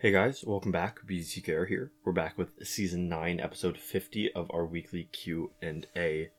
Hey 0.00 0.12
guys, 0.12 0.44
welcome 0.46 0.70
back. 0.70 1.00
BZC 1.06 1.44
Care 1.44 1.66
here. 1.66 1.90
We're 2.04 2.12
back 2.12 2.38
with 2.38 2.50
season 2.66 3.08
nine, 3.08 3.40
episode 3.40 3.76
fifty 3.76 4.30
of 4.32 4.48
our 4.52 4.64
weekly 4.64 5.04
Q 5.04 5.50
and 5.60 5.86
A 5.96 6.30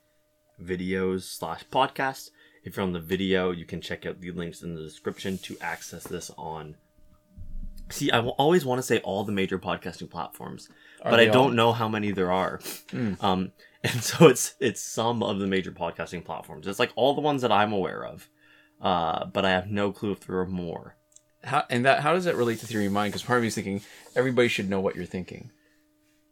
videos 0.61 1.23
slash 1.23 1.65
podcast. 1.69 2.29
If 2.63 2.77
you're 2.77 2.85
on 2.85 2.93
the 2.93 2.99
video, 3.01 3.51
you 3.51 3.65
can 3.65 3.81
check 3.81 4.05
out 4.05 4.21
the 4.21 4.31
links 4.31 4.61
in 4.61 4.75
the 4.75 4.81
description 4.81 5.37
to 5.39 5.57
access 5.61 6.03
this 6.03 6.31
on. 6.37 6.75
See, 7.89 8.11
I 8.11 8.17
w- 8.17 8.35
always 8.37 8.65
want 8.65 8.79
to 8.79 8.83
say 8.83 8.99
all 8.99 9.23
the 9.23 9.31
major 9.31 9.57
podcasting 9.57 10.09
platforms, 10.09 10.69
Are 11.01 11.11
but 11.11 11.19
I 11.19 11.25
don't 11.25 11.35
all? 11.35 11.49
know 11.49 11.73
how 11.73 11.89
many 11.89 12.11
there 12.11 12.31
are. 12.31 12.59
Mm. 12.89 13.21
Um, 13.21 13.51
and 13.83 14.01
so 14.03 14.27
it's 14.27 14.55
it's 14.61 14.81
some 14.81 15.21
of 15.21 15.39
the 15.39 15.47
major 15.47 15.71
podcasting 15.71 16.23
platforms. 16.23 16.65
It's 16.65 16.79
like 16.79 16.93
all 16.95 17.13
the 17.13 17.21
ones 17.21 17.41
that 17.41 17.51
I'm 17.51 17.73
aware 17.73 18.05
of, 18.05 18.29
uh, 18.81 19.25
but 19.25 19.43
I 19.43 19.49
have 19.49 19.69
no 19.69 19.91
clue 19.91 20.13
if 20.13 20.21
there 20.21 20.39
are 20.39 20.45
more. 20.47 20.95
How 21.43 21.63
and 21.69 21.85
that 21.85 22.01
how 22.01 22.13
does 22.13 22.25
that 22.25 22.35
relate 22.35 22.59
to 22.59 22.67
theory 22.67 22.85
of 22.87 22.91
mind? 22.91 23.11
Because 23.13 23.23
part 23.23 23.37
of 23.37 23.41
me 23.43 23.47
is 23.47 23.55
thinking 23.55 23.81
everybody 24.15 24.47
should 24.49 24.69
know 24.69 24.81
what 24.81 24.95
you're 24.95 25.05
thinking, 25.05 25.51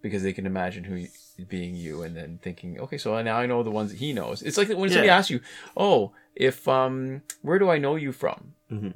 because 0.02 0.22
they 0.24 0.34
can 0.34 0.46
imagine 0.46 0.84
who 0.84 0.96
you, 0.96 1.08
being 1.48 1.76
you, 1.76 2.04
and 2.04 2.16
then 2.16 2.40
thinking, 2.42 2.80
okay, 2.80 2.98
so 2.98 3.20
now 3.22 3.38
I 3.38 3.46
know 3.46 3.64
the 3.64 3.72
ones 3.72 3.92
that 3.92 3.98
he 4.00 4.12
knows. 4.14 4.42
It's 4.42 4.58
like 4.58 4.68
when 4.70 4.90
somebody 4.90 5.08
Yeah. 5.08 5.18
asks 5.18 5.30
you, 5.30 5.40
oh, 5.78 6.12
if 6.36 6.68
um, 6.68 7.22
where 7.42 7.58
do 7.60 7.70
I 7.70 7.78
know 7.78 7.96
you 7.96 8.12
from? 8.12 8.54
Mhm. 8.72 8.96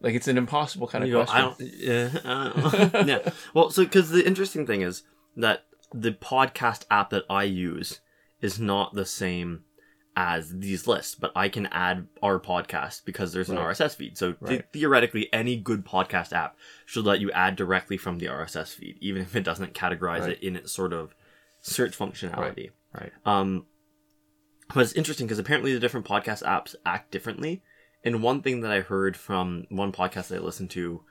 Like 0.00 0.14
it's 0.14 0.28
an 0.28 0.38
impossible 0.38 0.86
kind 0.86 1.02
of 1.02 1.08
You 1.10 1.14
go, 1.16 1.24
question. 1.24 1.72
Yeah. 1.80 2.08
Don't- 2.22 3.06
yeah. 3.08 3.30
Well, 3.54 3.70
so 3.70 3.82
because 3.84 4.10
the 4.10 4.24
interesting 4.24 4.66
thing 4.66 4.82
is 4.82 5.02
that 5.36 5.64
the 5.92 6.12
podcast 6.12 6.84
app 6.90 7.10
that 7.10 7.24
I 7.28 7.42
use 7.44 8.00
is 8.40 8.60
not 8.60 8.94
the 8.94 9.04
same 9.06 9.64
as 10.20 10.58
these 10.58 10.88
lists, 10.88 11.14
but 11.14 11.30
I 11.36 11.48
can 11.48 11.66
add 11.66 12.08
our 12.24 12.40
podcast 12.40 13.04
because 13.04 13.32
there's 13.32 13.48
an 13.50 13.56
Right. 13.56 13.66
RSS 13.66 13.94
feed. 13.94 14.18
So 14.18 14.32
the- 14.32 14.36
Right. 14.46 14.72
theoretically, 14.72 15.32
any 15.32 15.56
good 15.56 15.84
podcast 15.84 16.32
app 16.32 16.56
should 16.86 17.04
let 17.04 17.20
you 17.20 17.30
add 17.30 17.54
directly 17.54 17.96
from 17.96 18.18
the 18.18 18.26
RSS 18.26 18.74
feed, 18.74 18.98
even 19.00 19.22
if 19.22 19.36
it 19.36 19.44
doesn't 19.44 19.74
categorize 19.74 20.22
Right. 20.22 20.30
it 20.32 20.42
in 20.42 20.56
its 20.56 20.72
sort 20.72 20.92
of 20.92 21.14
search 21.60 21.96
functionality. 21.96 22.72
Right. 22.92 23.12
Um, 23.24 23.66
but 24.74 24.80
it's 24.80 24.92
interesting 24.94 25.28
because 25.28 25.38
apparently 25.38 25.72
the 25.72 25.78
different 25.78 26.04
podcast 26.04 26.42
apps 26.42 26.74
act 26.84 27.12
differently. 27.12 27.62
And 28.02 28.20
one 28.20 28.42
thing 28.42 28.60
that 28.62 28.72
I 28.72 28.80
heard 28.80 29.16
from 29.16 29.66
one 29.68 29.92
podcast 29.92 30.28
that 30.28 30.36
I 30.36 30.44
listened 30.44 30.70
to, 30.70 31.04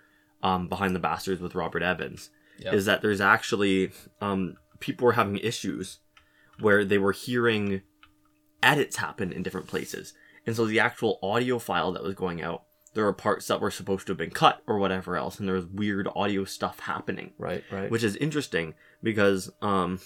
um, 0.43 0.67
Behind 0.67 0.93
the 0.93 0.99
Bastards 0.99 1.39
with 1.41 1.55
Robert 1.55 1.81
Evans, 1.81 2.29
Yep. 2.59 2.73
is 2.73 2.85
that 2.85 3.01
there's 3.01 3.21
actually 3.21 3.91
um, 4.19 4.57
people 4.81 5.05
were 5.05 5.13
having 5.13 5.37
issues 5.37 5.99
where 6.59 6.83
they 6.83 6.97
were 6.97 7.13
hearing 7.13 7.83
edits 8.67 8.97
happen 8.97 9.31
in 9.31 9.41
different 9.43 9.67
places. 9.67 10.13
And 10.45 10.55
so 10.55 10.65
the 10.65 10.79
actual 10.79 11.19
audio 11.23 11.57
file 11.59 11.91
that 11.93 12.03
was 12.03 12.15
going 12.15 12.41
out, 12.41 12.63
there 12.93 13.05
were 13.05 13.13
parts 13.13 13.47
that 13.47 13.61
were 13.61 13.71
supposed 13.71 14.05
to 14.07 14.11
have 14.11 14.17
been 14.17 14.29
cut 14.31 14.61
or 14.67 14.77
whatever 14.77 15.17
else, 15.17 15.39
and 15.39 15.47
there 15.47 15.55
was 15.55 15.65
weird 15.65 16.07
audio 16.15 16.43
stuff 16.45 16.79
happening 16.81 17.31
Right. 17.37 17.63
Right. 17.71 17.89
which 17.91 18.03
is 18.03 18.15
interesting 18.17 18.73
because 19.01 19.49
um 19.61 19.99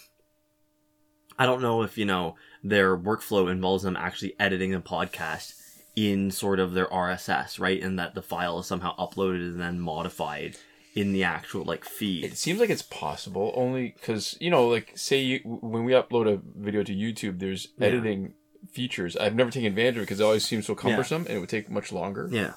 I 1.40 1.46
don't 1.46 1.62
know 1.62 1.82
if 1.82 1.98
you 1.98 2.06
know 2.06 2.36
their 2.64 2.98
workflow 2.98 3.50
involves 3.52 3.84
them 3.84 3.96
actually 3.98 4.36
editing 4.40 4.72
the 4.72 4.80
podcast 4.80 5.54
in 5.96 6.32
sort 6.32 6.60
of 6.60 6.74
their 6.74 6.88
RSS, 6.88 7.60
right? 7.60 7.82
And 7.82 7.98
that 8.00 8.14
the 8.14 8.22
file 8.22 8.60
is 8.60 8.66
somehow 8.68 8.96
uploaded 8.98 9.42
and 9.52 9.60
then 9.60 9.80
modified 9.80 10.56
in 10.96 11.14
the 11.14 11.24
actual 11.24 11.64
like 11.64 11.86
feed. 11.86 12.26
It 12.26 12.38
seems 12.38 12.60
like 12.60 12.70
it's 12.70 12.82
possible 12.82 13.54
only 13.56 13.96
because 13.98 14.38
you 14.42 14.50
know, 14.50 14.68
like 14.68 14.92
say 14.96 15.22
you, 15.22 15.40
when 15.46 15.84
we 15.86 15.94
upload 15.94 16.28
a 16.32 16.42
video 16.56 16.84
to 16.84 16.94
YouTube, 16.94 17.40
there's 17.40 17.70
Yeah. 17.78 17.88
editing 17.88 18.34
features. 18.70 19.16
I've 19.18 19.36
never 19.36 19.52
taken 19.52 19.68
advantage 19.68 19.96
of 19.96 20.02
it 20.02 20.06
because 20.06 20.20
it 20.20 20.24
always 20.24 20.46
seems 20.46 20.66
so 20.68 20.76
cumbersome 20.76 21.26
and 21.28 21.38
it 21.38 21.40
would 21.40 21.50
take 21.50 21.70
much 21.70 21.92
longer. 21.92 22.28
yeah. 22.32 22.54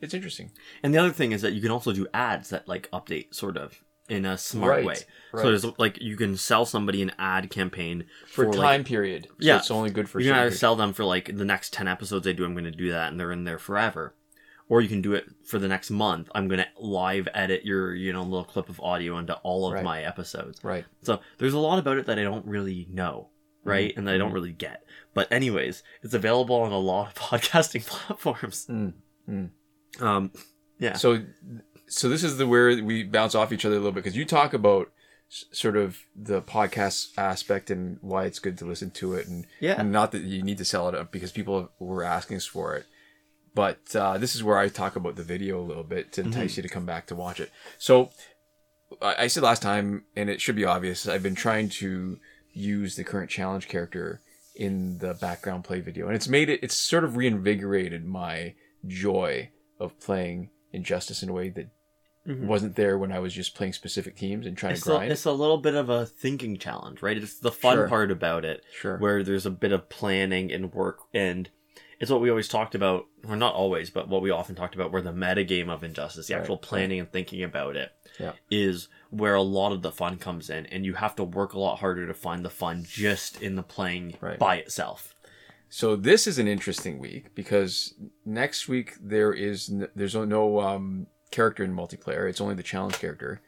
It's 0.00 0.14
interesting. 0.14 0.50
And 0.82 0.92
the 0.92 0.98
other 0.98 1.12
thing 1.12 1.30
is 1.30 1.42
that 1.42 1.52
you 1.52 1.60
can 1.60 1.70
also 1.70 1.92
do 1.92 2.08
ads 2.12 2.48
that 2.50 2.66
like 2.66 2.90
update 2.90 3.32
sort 3.34 3.56
of 3.56 3.84
in 4.08 4.24
a 4.26 4.36
smart 4.36 4.70
Right, 4.70 4.84
way. 4.84 4.96
right. 5.32 5.42
So 5.42 5.46
there's 5.48 5.64
like 5.78 6.00
you 6.00 6.16
can 6.16 6.36
sell 6.36 6.66
somebody 6.66 7.02
an 7.02 7.12
ad 7.20 7.50
campaign 7.50 8.06
For, 8.26 8.46
like, 8.46 8.56
time 8.58 8.84
period. 8.84 9.28
So 9.30 9.34
Yeah. 9.38 9.58
it's 9.58 9.70
only 9.70 9.90
good 9.90 10.08
for 10.08 10.18
you 10.18 10.24
can 10.24 10.30
certain 10.30 10.40
either 10.40 10.50
period. 10.50 10.58
sell 10.58 10.74
them 10.74 10.92
for 10.92 11.04
like 11.04 11.36
the 11.36 11.44
next 11.44 11.72
10 11.72 11.86
episodes 11.86 12.26
I 12.26 12.32
do, 12.32 12.44
I'm 12.44 12.54
going 12.54 12.64
to 12.64 12.72
do 12.72 12.90
that 12.90 13.12
and 13.12 13.20
they're 13.20 13.30
in 13.30 13.44
there 13.44 13.58
forever. 13.60 14.14
Or 14.68 14.80
you 14.80 14.88
can 14.88 15.02
do 15.02 15.12
it 15.14 15.26
for 15.44 15.60
the 15.60 15.68
next 15.68 15.88
month. 15.90 16.28
I'm 16.34 16.48
going 16.48 16.58
to 16.60 16.66
live 16.84 17.28
edit 17.32 17.64
your, 17.64 17.94
you 17.94 18.12
know, 18.12 18.22
little 18.24 18.44
clip 18.44 18.68
of 18.68 18.80
audio 18.80 19.18
into 19.18 19.34
all 19.44 19.68
of 19.68 19.74
Right. 19.74 19.84
my 19.84 20.02
episodes. 20.02 20.64
Right. 20.64 20.84
So 21.02 21.20
there's 21.38 21.54
a 21.54 21.58
lot 21.60 21.78
about 21.78 21.98
it 21.98 22.06
that 22.06 22.18
I 22.18 22.24
don't 22.24 22.44
really 22.46 22.88
know, 22.90 23.28
right? 23.64 23.92
And 23.96 24.06
that 24.06 24.14
I 24.14 24.18
don't 24.18 24.32
really 24.32 24.52
get. 24.52 24.84
But 25.14 25.30
anyways, 25.30 25.82
it's 26.02 26.14
available 26.14 26.56
on 26.56 26.72
a 26.72 26.78
lot 26.78 27.08
of 27.08 27.14
podcasting 27.22 27.84
platforms. 27.86 28.66
Mm, 28.70 28.92
mm. 29.28 29.50
Um, 30.00 30.30
yeah. 30.78 30.94
So, 30.94 31.22
so 31.86 32.08
this 32.08 32.24
is 32.24 32.38
the 32.38 32.46
where 32.46 32.82
we 32.82 33.02
bounce 33.04 33.34
off 33.34 33.52
each 33.52 33.64
other 33.64 33.74
a 33.76 33.78
little 33.78 33.92
bit 33.92 34.04
because 34.04 34.16
you 34.16 34.24
talk 34.24 34.54
about 34.54 34.90
s- 35.30 35.44
sort 35.52 35.76
of 35.76 35.98
the 36.16 36.40
podcast 36.42 37.10
aspect 37.18 37.70
and 37.70 37.98
why 38.00 38.24
it's 38.24 38.38
good 38.38 38.56
to 38.58 38.64
listen 38.64 38.90
to 38.92 39.14
it, 39.14 39.26
and, 39.28 39.46
Yeah. 39.60 39.74
and 39.78 39.92
not 39.92 40.12
that 40.12 40.22
you 40.22 40.42
need 40.42 40.58
to 40.58 40.64
sell 40.64 40.88
it 40.88 40.94
up 40.94 41.12
because 41.12 41.30
people 41.32 41.70
were 41.78 42.02
asking 42.04 42.38
us 42.38 42.46
for 42.46 42.74
it. 42.76 42.86
But 43.54 43.94
uh, 43.94 44.16
this 44.16 44.34
is 44.34 44.42
where 44.42 44.56
I 44.56 44.68
talk 44.68 44.96
about 44.96 45.16
the 45.16 45.22
video 45.22 45.60
a 45.60 45.62
little 45.62 45.84
bit 45.84 46.10
to 46.12 46.22
entice 46.22 46.56
you 46.56 46.62
to 46.62 46.68
come 46.70 46.86
back 46.86 47.06
to 47.08 47.14
watch 47.14 47.38
it. 47.38 47.50
So 47.76 48.08
I, 49.02 49.24
I 49.24 49.26
said 49.26 49.42
last 49.42 49.60
time, 49.60 50.04
and 50.16 50.30
it 50.30 50.40
should 50.40 50.56
be 50.56 50.64
obvious, 50.64 51.06
I've 51.06 51.22
been 51.22 51.34
trying 51.34 51.68
to 51.68 52.18
use 52.52 52.96
the 52.96 53.04
current 53.04 53.30
challenge 53.30 53.68
character 53.68 54.20
in 54.54 54.98
the 54.98 55.14
background 55.14 55.64
play 55.64 55.80
video, 55.80 56.06
and 56.06 56.14
it's 56.16 56.28
made 56.28 56.48
it. 56.50 56.60
It's 56.62 56.74
sort 56.76 57.04
of 57.04 57.16
reinvigorated 57.16 58.04
my 58.04 58.54
joy 58.86 59.50
of 59.80 59.98
playing 60.00 60.50
Injustice 60.74 61.22
in 61.22 61.28
a 61.28 61.32
way 61.34 61.50
that 61.50 61.68
Mhm. 62.26 62.46
wasn't 62.46 62.76
there 62.76 62.96
when 62.96 63.12
I 63.12 63.18
was 63.18 63.34
just 63.34 63.54
playing 63.54 63.72
specific 63.74 64.16
teams 64.16 64.46
and 64.46 64.56
trying 64.56 64.72
It's 64.72 64.84
to 64.84 64.92
a, 64.94 64.96
grind. 64.96 65.12
it's 65.12 65.24
a 65.26 65.32
little 65.32 65.58
bit 65.58 65.74
of 65.74 65.90
a 65.90 66.06
thinking 66.06 66.56
challenge, 66.56 67.02
right? 67.02 67.16
It's 67.18 67.38
the 67.38 67.52
fun 67.52 67.76
Sure. 67.76 67.88
part 67.88 68.10
about 68.10 68.44
it. 68.46 68.62
sure. 68.72 68.96
where 68.98 69.22
there's 69.22 69.44
a 69.44 69.50
bit 69.50 69.72
of 69.72 69.88
planning 69.90 70.50
and 70.52 70.72
work 70.72 71.00
and 71.12 71.50
it's 72.00 72.10
what 72.10 72.20
we 72.22 72.30
always 72.30 72.48
talked 72.48 72.74
about 72.74 73.06
or 73.28 73.36
not 73.36 73.54
always 73.54 73.90
but 73.90 74.08
what 74.08 74.22
we 74.22 74.30
often 74.30 74.54
talked 74.54 74.74
about 74.74 74.90
where 74.92 75.02
the 75.02 75.12
meta 75.12 75.44
game 75.44 75.68
of 75.68 75.84
injustice 75.84 76.26
the 76.28 76.34
Right, 76.34 76.40
actual 76.40 76.56
planning 76.56 76.98
and 77.00 77.10
thinking 77.12 77.42
about 77.42 77.76
it 77.76 77.90
is 78.50 78.88
where 79.10 79.34
a 79.34 79.42
lot 79.42 79.72
of 79.72 79.82
the 79.82 79.92
fun 79.92 80.16
comes 80.18 80.48
in 80.50 80.66
and 80.66 80.84
you 80.84 80.94
have 80.94 81.14
to 81.16 81.24
work 81.24 81.52
a 81.54 81.58
lot 81.58 81.78
harder 81.80 82.06
to 82.06 82.14
find 82.14 82.44
the 82.44 82.50
fun 82.50 82.84
just 82.88 83.40
in 83.42 83.56
the 83.56 83.62
playing 83.62 84.14
Right. 84.20 84.38
by 84.38 84.56
itself 84.56 85.14
So 85.68 85.96
this 85.96 86.26
is 86.26 86.38
an 86.38 86.46
interesting 86.48 86.98
week 86.98 87.34
because 87.34 87.94
next 88.24 88.68
week 88.68 88.94
there 89.00 89.32
is 89.32 89.70
n- 89.70 89.88
there's 89.96 90.14
no 90.14 90.60
um, 90.60 91.06
character 91.30 91.64
in 91.64 91.74
multiplayer. 91.74 92.28
It's 92.28 92.40
only 92.42 92.54
the 92.54 92.62
challenge 92.62 92.98
character. 92.98 93.40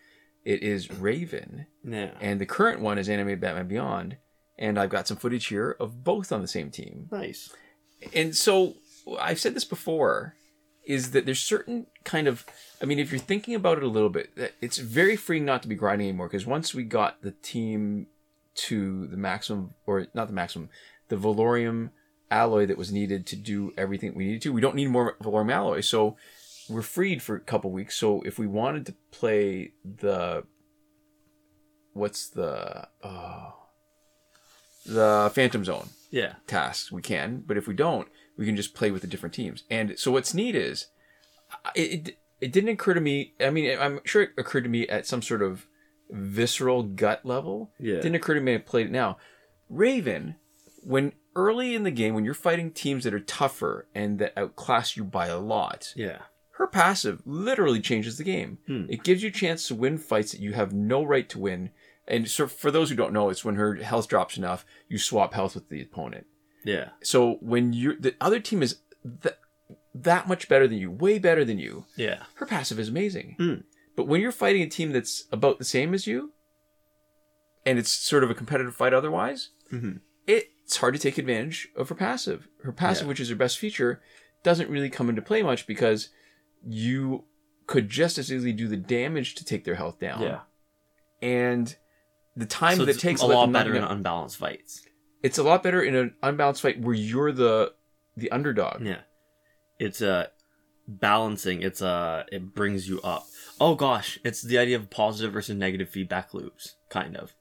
It 0.45 0.63
is 0.63 0.91
Raven, 0.91 1.67
yeah 1.83 2.11
and 2.21 2.41
the 2.41 2.47
current 2.47 2.81
one 2.81 2.99
is 2.99 3.09
animated 3.09 3.41
Batman 3.41 3.69
Beyond. 3.69 4.17
And 4.59 4.79
I've 4.79 4.91
got 4.91 5.09
some 5.09 5.17
footage 5.19 5.47
here 5.47 5.77
of 5.81 6.05
both 6.05 6.31
on 6.33 6.41
the 6.41 6.49
same 6.49 6.71
team. 6.71 7.09
nice 7.11 7.53
And 8.15 8.35
so 8.37 8.75
I've 9.21 9.41
said 9.41 9.55
this 9.55 9.65
before, 9.65 10.35
is 10.87 11.13
that 11.13 11.25
there's 11.25 11.41
certain 11.41 11.87
kind 12.05 12.29
of 12.29 12.45
I 12.81 12.87
mean, 12.87 12.99
if 12.99 13.11
you're 13.11 13.21
thinking 13.21 13.55
about 13.55 13.79
it 13.79 13.85
a 13.85 13.89
little 13.89 14.11
bit, 14.11 14.31
it's 14.61 14.79
very 14.79 15.17
freeing 15.17 15.45
not 15.45 15.63
to 15.63 15.69
be 15.69 15.75
grinding 15.75 16.09
anymore. 16.09 16.29
Because 16.29 16.47
once 16.47 16.75
we 16.75 16.85
got 16.85 17.23
the 17.23 17.31
team 17.31 18.09
to 18.57 19.07
the 19.07 19.17
maximum, 19.17 19.75
or 19.87 20.07
not 20.15 20.27
the 20.27 20.35
maximum, 20.35 20.69
the 21.09 21.17
Valorium 21.17 21.91
alloy 22.31 22.67
that 22.67 22.77
was 22.77 22.93
needed 22.93 23.27
to 23.27 23.37
do 23.37 23.73
everything 23.79 24.15
we 24.15 24.27
needed 24.27 24.43
to, 24.43 24.53
we 24.53 24.61
don't 24.61 24.75
need 24.75 24.91
more 24.91 25.17
Valorium 25.23 25.53
alloy. 25.53 25.81
So 25.81 26.17
we're 26.69 26.83
freed 26.83 27.23
for 27.23 27.37
a 27.37 27.41
couple 27.41 27.71
weeks. 27.71 27.97
So 27.97 28.23
if 28.23 28.39
we 28.39 28.47
wanted 28.47 28.87
to 28.87 28.95
play 29.11 29.73
the 29.85 30.45
what's 31.93 32.29
the 32.29 32.89
uh, 33.03 33.51
the 34.87 35.31
Phantom 35.35 35.65
Zone 35.65 35.89
yeah 36.11 36.35
tasks 36.47 36.93
we 36.93 37.03
can 37.03 37.43
but 37.47 37.57
if 37.57 37.67
we 37.67 37.75
don't 37.75 38.07
we 38.37 38.47
can 38.47 38.55
just 38.55 38.73
play 38.75 38.91
with 38.93 39.03
the 39.03 39.09
different 39.09 39.35
teams 39.35 39.65
and 39.69 39.99
so 39.99 40.13
what's 40.13 40.33
neat 40.35 40.55
is 40.55 40.87
it, 41.75 41.81
it, 42.09 42.19
it 42.41 42.53
didn't 42.53 42.71
occur 42.71 42.95
to 42.95 43.01
me 43.01 43.33
i 43.41 43.51
mean 43.51 43.77
i'm 43.81 43.99
sure 44.05 44.23
it 44.23 44.31
occurred 44.39 44.63
to 44.65 44.71
me 44.71 44.87
at 44.89 45.07
some 45.07 45.21
sort 45.23 45.43
of 45.43 45.67
visceral 46.11 46.83
gut 46.85 47.25
level 47.27 47.73
Yeah. 47.81 47.95
it 47.95 48.03
didn't 48.03 48.15
occur 48.17 48.35
to 48.35 48.41
me 48.41 48.55
i 48.55 48.59
played 48.59 48.87
it 48.87 48.93
now 48.93 49.17
raven 49.69 50.37
when 50.83 51.13
early 51.35 51.75
in 51.75 51.83
the 51.83 51.91
game 51.91 52.15
when 52.15 52.25
you're 52.25 52.35
fighting 52.35 52.71
teams 52.71 53.03
that 53.05 53.15
are 53.15 53.19
tougher 53.21 53.89
and 53.95 54.19
that 54.21 54.35
outclass 54.37 54.97
you 54.97 55.03
by 55.05 55.27
a 55.27 55.39
lot 55.39 55.93
yeah 55.97 56.19
her 56.59 56.69
passive 56.69 57.21
literally 57.27 57.81
changes 57.81 58.17
the 58.17 58.23
game. 58.23 58.59
Hmm. 58.69 58.85
It 58.89 59.03
gives 59.03 59.25
you 59.25 59.29
a 59.29 59.33
chance 59.33 59.67
to 59.67 59.75
win 59.75 59.99
fights 59.99 60.31
that 60.31 60.41
you 60.41 60.53
have 60.53 60.73
no 60.73 61.03
right 61.03 61.29
to 61.31 61.39
win. 61.41 61.71
And 62.07 62.29
so 62.29 62.47
for 62.47 62.71
those 62.71 62.91
who 62.91 62.97
don't 62.97 63.13
know, 63.13 63.31
it's 63.31 63.45
when 63.45 63.55
her 63.57 63.75
health 63.77 64.09
drops 64.09 64.37
enough, 64.37 64.65
you 64.89 64.99
swap 64.99 65.33
health 65.35 65.55
with 65.55 65.69
the 65.69 65.81
opponent. 65.83 66.27
yeah 66.65 66.91
So 67.03 67.35
when 67.41 67.73
you're 67.73 67.97
the 67.97 68.15
other 68.21 68.41
team 68.41 68.63
is 68.63 68.77
that 69.05 69.39
that 69.95 70.27
much 70.29 70.49
better 70.49 70.67
than 70.69 70.79
you, 70.79 70.91
way 70.91 71.19
better 71.19 71.45
than 71.45 71.59
you, 71.59 71.85
yeah 71.97 72.25
her 72.35 72.47
passive 72.47 72.79
is 72.79 72.89
amazing. 72.89 73.37
Hmm. 73.39 73.55
But 73.97 74.07
when 74.09 74.21
you're 74.21 74.33
fighting 74.33 74.63
a 74.63 74.69
team 74.69 74.93
that's 74.93 75.25
about 75.31 75.59
the 75.59 75.65
same 75.65 75.95
as 75.95 76.07
you, 76.07 76.33
and 77.65 77.79
it's 77.79 77.91
sort 77.93 78.25
of 78.25 78.31
a 78.31 78.35
competitive 78.35 78.75
fight 78.75 78.93
otherwise, 78.93 79.51
Mhm. 79.73 80.01
it's 80.27 80.77
hard 80.79 80.95
to 80.95 81.01
take 81.01 81.17
advantage 81.19 81.69
of 81.77 81.89
her 81.91 81.95
passive. 81.95 82.49
Her 82.63 82.73
passive, 82.73 83.05
Yeah. 83.05 83.09
which 83.09 83.21
is 83.21 83.29
her 83.29 83.37
best 83.37 83.59
feature, 83.59 84.03
doesn't 84.43 84.69
really 84.71 84.91
come 84.91 85.09
into 85.09 85.23
play 85.23 85.43
much 85.43 85.67
because 85.67 86.09
you 86.67 87.25
could 87.67 87.89
just 87.89 88.19
as 88.19 88.33
easily 88.33 88.53
do 88.53 88.69
the 88.69 88.77
damage 88.77 89.35
to 89.37 89.45
take 89.45 89.65
their 89.65 89.75
health 89.77 89.99
down. 89.99 90.21
Yeah. 90.23 90.41
And 91.23 91.77
the 92.37 92.47
time 92.47 92.77
So 92.77 92.85
that 92.85 92.97
it 92.97 93.01
takes 93.01 93.21
a 93.23 93.27
lot 93.27 93.51
better 93.53 93.75
in 93.75 93.85
unbalanced 93.85 94.37
fights. 94.37 94.83
it's 95.23 95.39
a 95.39 95.43
lot 95.43 95.63
better 95.63 95.83
in 95.83 95.95
an 95.95 96.15
unbalanced 96.23 96.63
fight 96.63 96.81
where 96.81 96.95
you're 96.95 97.33
the 97.33 97.73
the 98.17 98.31
underdog. 98.31 98.83
Yeah. 98.87 99.01
It's 99.79 100.01
a 100.01 100.31
balancing. 100.87 101.63
It's 101.63 101.81
a 101.81 102.27
it 102.31 102.55
brings 102.55 102.89
you 102.89 103.01
up. 103.03 103.25
Oh 103.61 103.75
gosh, 103.75 104.19
it's 104.25 104.43
the 104.43 104.59
idea 104.59 104.77
of 104.77 104.91
positive 104.91 105.33
versus 105.33 105.57
negative 105.57 105.89
feedback 105.89 106.35
loops, 106.35 106.77
kind 106.91 107.17
of. 107.17 107.35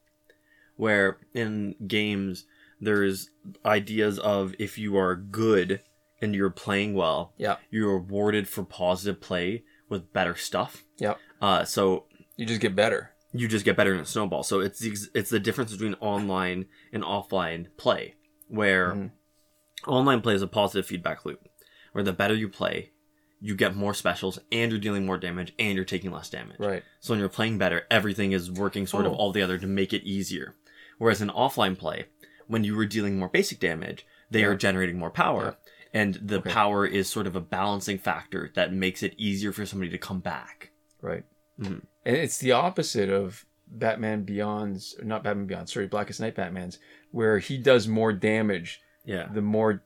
Where 0.76 1.18
in 1.34 1.76
games 1.86 2.44
there's 2.80 3.30
ideas 3.64 4.18
of 4.18 4.54
if 4.58 4.76
you 4.78 4.96
are 4.96 5.14
good 5.14 5.80
and 6.20 6.34
you're 6.34 6.50
playing 6.50 6.94
well, 6.94 7.32
Yeah. 7.38 7.56
you're 7.70 7.94
rewarded 7.98 8.48
for 8.48 8.64
positive 8.64 9.20
play 9.20 9.62
with 9.88 10.12
better 10.12 10.34
stuff. 10.34 10.84
Yeah. 10.98 11.14
Uh, 11.40 11.64
so 11.64 12.06
You 12.36 12.46
just 12.46 12.60
get 12.60 12.74
better. 12.74 13.12
You 13.36 13.48
just 13.48 13.64
get 13.64 13.76
better 13.76 13.92
in 13.92 14.00
a 14.00 14.06
snowball. 14.06 14.42
So 14.44 14.60
it's 14.60 14.78
the, 14.78 14.96
it's 15.14 15.28
the 15.30 15.40
difference 15.40 15.72
between 15.72 15.94
online 15.94 16.66
and 16.92 17.02
offline 17.02 17.66
play, 17.76 18.14
where 18.48 18.92
Mhm. 18.92 19.10
online 19.86 20.20
play 20.20 20.34
is 20.34 20.42
a 20.42 20.46
positive 20.46 20.86
feedback 20.86 21.24
loop, 21.26 21.48
where 21.92 22.04
the 22.04 22.12
better 22.12 22.34
you 22.34 22.48
play, 22.48 22.92
you 23.40 23.54
get 23.56 23.74
more 23.74 23.92
specials, 23.92 24.38
and 24.52 24.70
you're 24.70 24.80
dealing 24.80 25.04
more 25.04 25.18
damage, 25.18 25.52
and 25.58 25.74
you're 25.74 25.84
taking 25.84 26.10
less 26.12 26.30
damage. 26.30 26.58
Right. 26.60 26.82
So 27.00 27.12
when 27.12 27.18
you're 27.20 27.28
playing 27.28 27.58
better, 27.58 27.82
everything 27.90 28.32
is 28.32 28.50
working 28.50 28.86
sort 28.86 29.04
of 29.04 29.12
Oh. 29.12 29.16
all 29.16 29.32
together 29.32 29.58
to 29.58 29.66
make 29.66 29.92
it 29.92 30.04
easier. 30.04 30.54
Whereas 30.98 31.20
in 31.20 31.28
offline 31.28 31.76
play, 31.76 32.06
when 32.46 32.62
you 32.62 32.76
were 32.76 32.86
dealing 32.86 33.18
more 33.18 33.28
basic 33.28 33.58
damage, 33.58 34.06
they 34.30 34.40
Yeah. 34.40 34.46
are 34.46 34.54
generating 34.56 34.98
more 34.98 35.10
power. 35.10 35.56
And 35.92 36.14
the 36.14 36.38
Okay. 36.38 36.50
power 36.50 36.86
is 36.86 37.08
sort 37.08 37.26
of 37.26 37.36
a 37.36 37.40
balancing 37.40 37.98
factor 37.98 38.50
that 38.54 38.72
makes 38.72 39.02
it 39.02 39.14
easier 39.18 39.52
for 39.52 39.66
somebody 39.66 39.90
to 39.90 39.98
come 39.98 40.20
back. 40.20 40.70
Right. 41.02 41.24
Mhm. 41.60 41.82
And 42.04 42.16
it's 42.16 42.38
the 42.38 42.52
opposite 42.52 43.08
of 43.10 43.44
Batman 43.66 44.24
Beyond's, 44.24 44.94
not 45.02 45.22
Batman 45.24 45.46
Beyond, 45.46 45.68
sorry, 45.68 45.86
Blackest 45.86 46.20
Night 46.20 46.34
Batman's, 46.36 46.78
where 47.10 47.38
he 47.38 47.56
does 47.58 47.88
more 47.88 48.12
damage 48.12 48.80
Yeah. 49.04 49.28
the 49.32 49.40
more, 49.42 49.82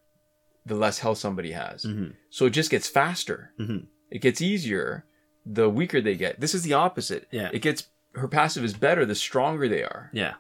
the 0.67 0.75
less 0.75 0.99
health 0.99 1.19
somebody 1.19 1.53
has. 1.53 1.85
hmm 1.85 2.09
So 2.31 2.47
it 2.47 2.51
just 2.51 2.71
gets 2.71 2.89
faster. 2.89 3.53
Mhm. 3.59 3.87
It 4.11 4.21
gets 4.21 4.41
easier 4.41 5.05
the 5.47 5.71
weaker 5.71 6.01
they 6.01 6.15
get. 6.17 6.41
This 6.41 6.55
is 6.55 6.63
the 6.63 6.75
opposite. 6.75 7.27
Yeah. 7.31 7.51
It 7.53 7.63
gets, 7.63 7.89
her 8.15 8.29
passive 8.29 8.65
is 8.65 8.75
better 8.75 9.07
the 9.07 9.15
stronger 9.15 9.69
they 9.69 9.83
are. 9.83 10.11
Yeah. 10.13 10.35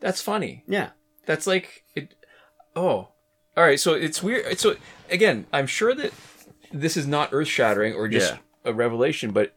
That's 0.00 0.20
funny. 0.20 0.64
Yeah. 0.66 0.90
That's 1.26 1.46
like 1.46 1.84
it. 1.94 2.14
Oh, 2.74 3.08
all 3.56 3.64
right. 3.64 3.78
So 3.80 3.94
it's 3.94 4.22
weird. 4.22 4.58
So 4.58 4.76
again, 5.10 5.46
I'm 5.52 5.66
sure 5.66 5.94
that 5.94 6.12
this 6.72 6.96
is 6.96 7.06
not 7.06 7.30
earth 7.32 7.48
shattering 7.48 7.94
or 7.94 8.08
just 8.08 8.32
Yeah. 8.32 8.38
a 8.64 8.72
revelation, 8.74 9.30
but 9.32 9.54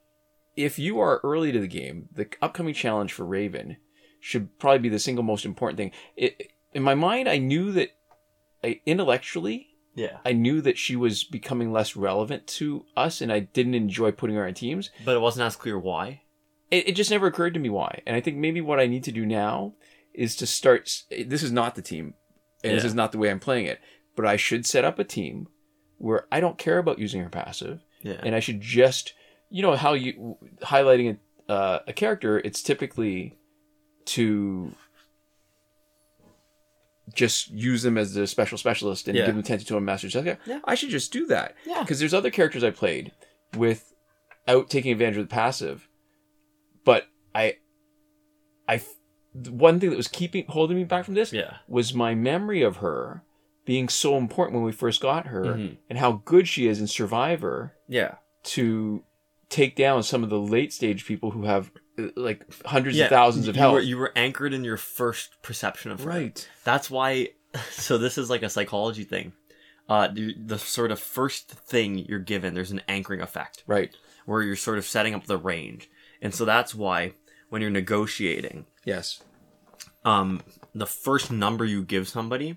if 0.56 0.78
you 0.80 1.00
are 1.00 1.20
early 1.24 1.52
to 1.52 1.60
the 1.60 1.68
game, 1.68 2.10
the 2.14 2.28
upcoming 2.42 2.74
challenge 2.74 3.14
for 3.14 3.26
Raven 3.26 3.78
should 4.20 4.58
probably 4.60 4.80
be 4.80 4.90
the 4.90 5.00
single 5.00 5.24
most 5.24 5.46
important 5.46 5.78
thing. 5.78 5.92
It, 6.16 6.52
in 6.74 6.84
my 6.84 6.96
mind, 6.96 7.28
I 7.28 7.38
knew 7.38 7.72
that 7.74 7.90
I, 8.64 8.80
intellectually, 8.86 9.70
Yeah. 9.96 10.18
I 10.26 10.32
knew 10.34 10.62
that 10.62 10.78
she 10.78 10.96
was 10.96 11.24
becoming 11.24 11.72
less 11.72 11.96
relevant 11.96 12.48
to 12.48 12.86
us, 12.96 13.22
and 13.22 13.32
I 13.32 13.40
didn't 13.42 13.76
enjoy 13.76 14.12
putting 14.12 14.36
her 14.36 14.48
on 14.48 14.54
teams. 14.54 14.90
But 15.06 15.16
it 15.16 15.22
wasn't 15.22 15.46
as 15.46 15.56
clear 15.56 15.78
why. 15.78 16.22
It, 16.72 16.90
it 16.90 16.96
just 16.96 17.12
never 17.12 17.28
occurred 17.28 17.54
to 17.56 17.60
me 17.60 17.70
why. 17.70 18.02
And 18.08 18.16
I 18.16 18.22
think 18.22 18.38
maybe 18.38 18.62
what 18.62 18.80
I 18.80 18.88
need 18.88 19.04
to 19.04 19.12
do 19.12 19.26
now 19.26 19.74
is 20.14 20.36
to 20.38 20.48
start. 20.48 21.04
This 21.12 21.44
is 21.44 21.52
not 21.52 21.76
the 21.76 21.82
team, 21.82 22.14
and 22.64 22.76
this 22.78 22.84
is 22.86 22.96
not 22.96 23.12
the 23.12 23.18
way 23.18 23.30
I'm 23.30 23.40
playing 23.40 23.66
it. 23.66 23.80
But 24.16 24.26
I 24.26 24.38
should 24.38 24.66
set 24.66 24.86
up 24.86 24.98
a 25.00 25.04
team 25.04 25.48
where 25.98 26.28
I 26.32 26.40
don't 26.40 26.58
care 26.58 26.78
about 26.78 27.00
using 27.00 27.22
her 27.22 27.30
passive, 27.30 27.82
Yeah. 28.02 28.20
and 28.24 28.34
I 28.36 28.40
should 28.40 28.62
just, 28.62 29.14
you 29.54 29.62
know, 29.62 29.76
how 29.76 29.94
you 29.94 30.36
highlighting 30.62 31.16
a, 31.48 31.52
uh, 31.52 31.80
a 31.88 31.94
character. 31.94 32.40
It's 32.40 32.64
typically 32.64 33.38
to 34.06 34.74
just 37.14 37.52
use 37.52 37.84
them 37.84 37.98
as 37.98 38.14
the 38.14 38.26
special 38.26 38.58
specialist 38.58 39.08
and 39.08 39.16
Yeah. 39.18 39.26
give 39.26 39.36
them 39.36 39.44
attention 39.44 39.68
to 39.68 39.78
a 39.78 39.82
master. 39.82 40.08
Okay, 40.18 40.38
Yeah. 40.46 40.60
I 40.66 40.74
should 40.76 40.90
just 40.90 41.12
do 41.14 41.26
that. 41.28 41.56
Yeah. 41.66 41.82
because 41.82 42.00
there's 42.00 42.14
other 42.14 42.32
characters 42.32 42.64
I 42.64 42.72
played 42.72 43.12
without 43.56 44.70
taking 44.70 44.92
advantage 44.92 45.18
of 45.18 45.26
the 45.30 45.34
passive, 45.34 45.88
but 46.84 47.08
I, 47.36 47.58
I, 48.68 48.82
one 49.34 49.80
thing 49.80 49.90
that 49.92 49.98
was 49.98 50.08
keeping 50.08 50.46
holding 50.48 50.78
me 50.78 50.84
back 50.86 51.06
from 51.06 51.14
this 51.14 51.32
yeah. 51.34 51.58
was 51.68 51.94
my 51.94 52.16
memory 52.16 52.64
of 52.64 52.78
her 52.78 53.24
being 53.66 53.88
so 53.90 54.18
important 54.18 54.56
when 54.56 54.64
we 54.66 54.72
first 54.72 55.00
got 55.02 55.28
her 55.28 55.44
Mhm. 55.46 55.78
and 55.90 56.00
how 56.00 56.14
good 56.26 56.48
she 56.48 56.68
is 56.68 56.80
in 56.80 56.88
Survivor 56.88 57.74
Yeah. 57.88 58.16
to 58.44 59.04
take 59.54 59.76
down 59.76 60.02
some 60.04 60.24
of 60.24 60.30
the 60.30 60.40
late 60.40 60.74
stage 60.74 61.06
people 61.06 61.32
who 61.32 61.44
have 61.46 61.72
uh, 62.00 62.08
like 62.16 62.44
hundreds 62.66 62.98
Yeah. 62.98 63.06
of 63.06 63.10
thousands 63.12 63.48
of 63.48 63.56
you 63.56 63.62
health. 63.62 63.74
Were, 63.76 63.80
you 63.82 63.98
were 63.98 64.12
anchored 64.16 64.54
in 64.54 64.64
your 64.64 64.78
first 64.78 65.42
perception 65.44 65.92
of 65.92 66.00
her. 66.02 66.10
right. 66.10 66.50
That's 66.64 66.90
why. 66.90 67.30
So 67.70 68.00
this 68.00 68.18
is 68.18 68.32
like 68.32 68.42
a 68.42 68.50
psychology 68.50 69.04
thing. 69.04 69.34
Uh, 69.88 70.08
the, 70.08 70.34
the 70.44 70.58
sort 70.58 70.90
of 70.92 71.00
first 71.00 71.52
thing 71.52 72.00
you're 72.00 72.18
given, 72.18 72.56
there's 72.56 72.72
an 72.72 72.82
anchoring 72.88 73.22
effect 73.22 73.64
Right. 73.68 73.96
where 74.26 74.42
you're 74.42 74.56
sort 74.56 74.80
of 74.80 74.86
setting 74.86 75.14
up 75.14 75.26
the 75.28 75.38
range, 75.38 75.88
and 76.20 76.34
so 76.34 76.46
that's 76.46 76.74
why 76.74 77.14
when 77.50 77.62
you're 77.62 77.70
negotiating, 77.70 78.66
Yes. 78.86 79.22
um, 80.04 80.42
the 80.74 80.88
first 80.88 81.32
number 81.32 81.64
you 81.64 81.84
give 81.84 82.08
somebody 82.08 82.56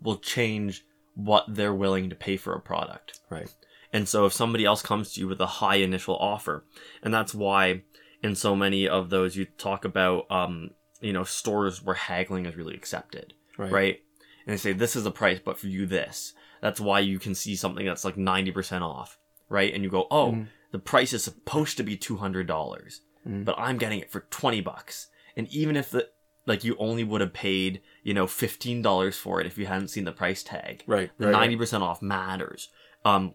will 0.00 0.16
change 0.16 0.82
what 1.14 1.44
they're 1.48 1.74
willing 1.74 2.08
to 2.08 2.16
pay 2.16 2.36
for 2.38 2.54
a 2.54 2.60
product. 2.60 3.20
Right. 3.28 3.52
And 3.92 4.08
so 4.08 4.24
if 4.26 4.32
somebody 4.32 4.64
else 4.64 4.82
comes 4.82 5.12
to 5.12 5.20
you 5.20 5.28
with 5.28 5.40
a 5.40 5.46
high 5.46 5.76
initial 5.76 6.16
offer, 6.16 6.64
and 7.02 7.12
that's 7.12 7.34
why 7.34 7.82
in 8.22 8.34
so 8.34 8.56
many 8.56 8.88
of 8.88 9.10
those 9.10 9.36
you 9.36 9.44
talk 9.44 9.84
about, 9.84 10.30
um, 10.30 10.70
you 11.00 11.12
know, 11.12 11.24
stores 11.24 11.82
where 11.82 11.94
haggling 11.96 12.46
is 12.46 12.56
really 12.56 12.74
accepted, 12.74 13.34
Right. 13.58 13.72
right? 13.72 14.00
And 14.46 14.52
they 14.54 14.56
say 14.56 14.72
this 14.72 14.96
is 14.96 15.04
the 15.04 15.10
price, 15.10 15.40
but 15.44 15.58
for 15.58 15.66
you 15.66 15.86
this. 15.86 16.32
That's 16.60 16.80
why 16.80 17.00
you 17.00 17.18
can 17.18 17.34
see 17.34 17.56
something 17.56 17.84
that's 17.84 18.04
like 18.04 18.16
ninety 18.16 18.52
percent 18.52 18.84
off, 18.84 19.18
right? 19.48 19.74
And 19.74 19.82
you 19.84 19.90
go, 19.90 20.06
oh, 20.10 20.32
Mhm. 20.32 20.46
the 20.70 20.78
price 20.78 21.12
is 21.12 21.24
supposed 21.24 21.76
to 21.76 21.82
be 21.82 21.96
two 21.96 22.16
hundred 22.16 22.46
dollars, 22.46 23.02
Mhm. 23.28 23.44
but 23.44 23.56
I'm 23.58 23.78
getting 23.78 23.98
it 24.00 24.10
for 24.10 24.20
twenty 24.30 24.60
bucks. 24.60 25.08
And 25.36 25.48
even 25.48 25.76
if 25.76 25.90
the 25.90 26.08
like 26.46 26.64
you 26.64 26.76
only 26.78 27.04
would 27.04 27.20
have 27.20 27.32
paid, 27.32 27.82
you 28.02 28.14
know, 28.14 28.26
fifteen 28.26 28.80
dollars 28.82 29.16
for 29.18 29.40
it 29.40 29.46
if 29.46 29.58
you 29.58 29.66
hadn't 29.66 29.88
seen 29.88 30.04
the 30.04 30.12
price 30.12 30.42
tag 30.42 30.82
Right. 30.86 31.10
the 31.18 31.30
ninety 31.30 31.56
percent 31.56 31.82
off 31.82 32.00
matters. 32.00 32.68
Um, 33.04 33.34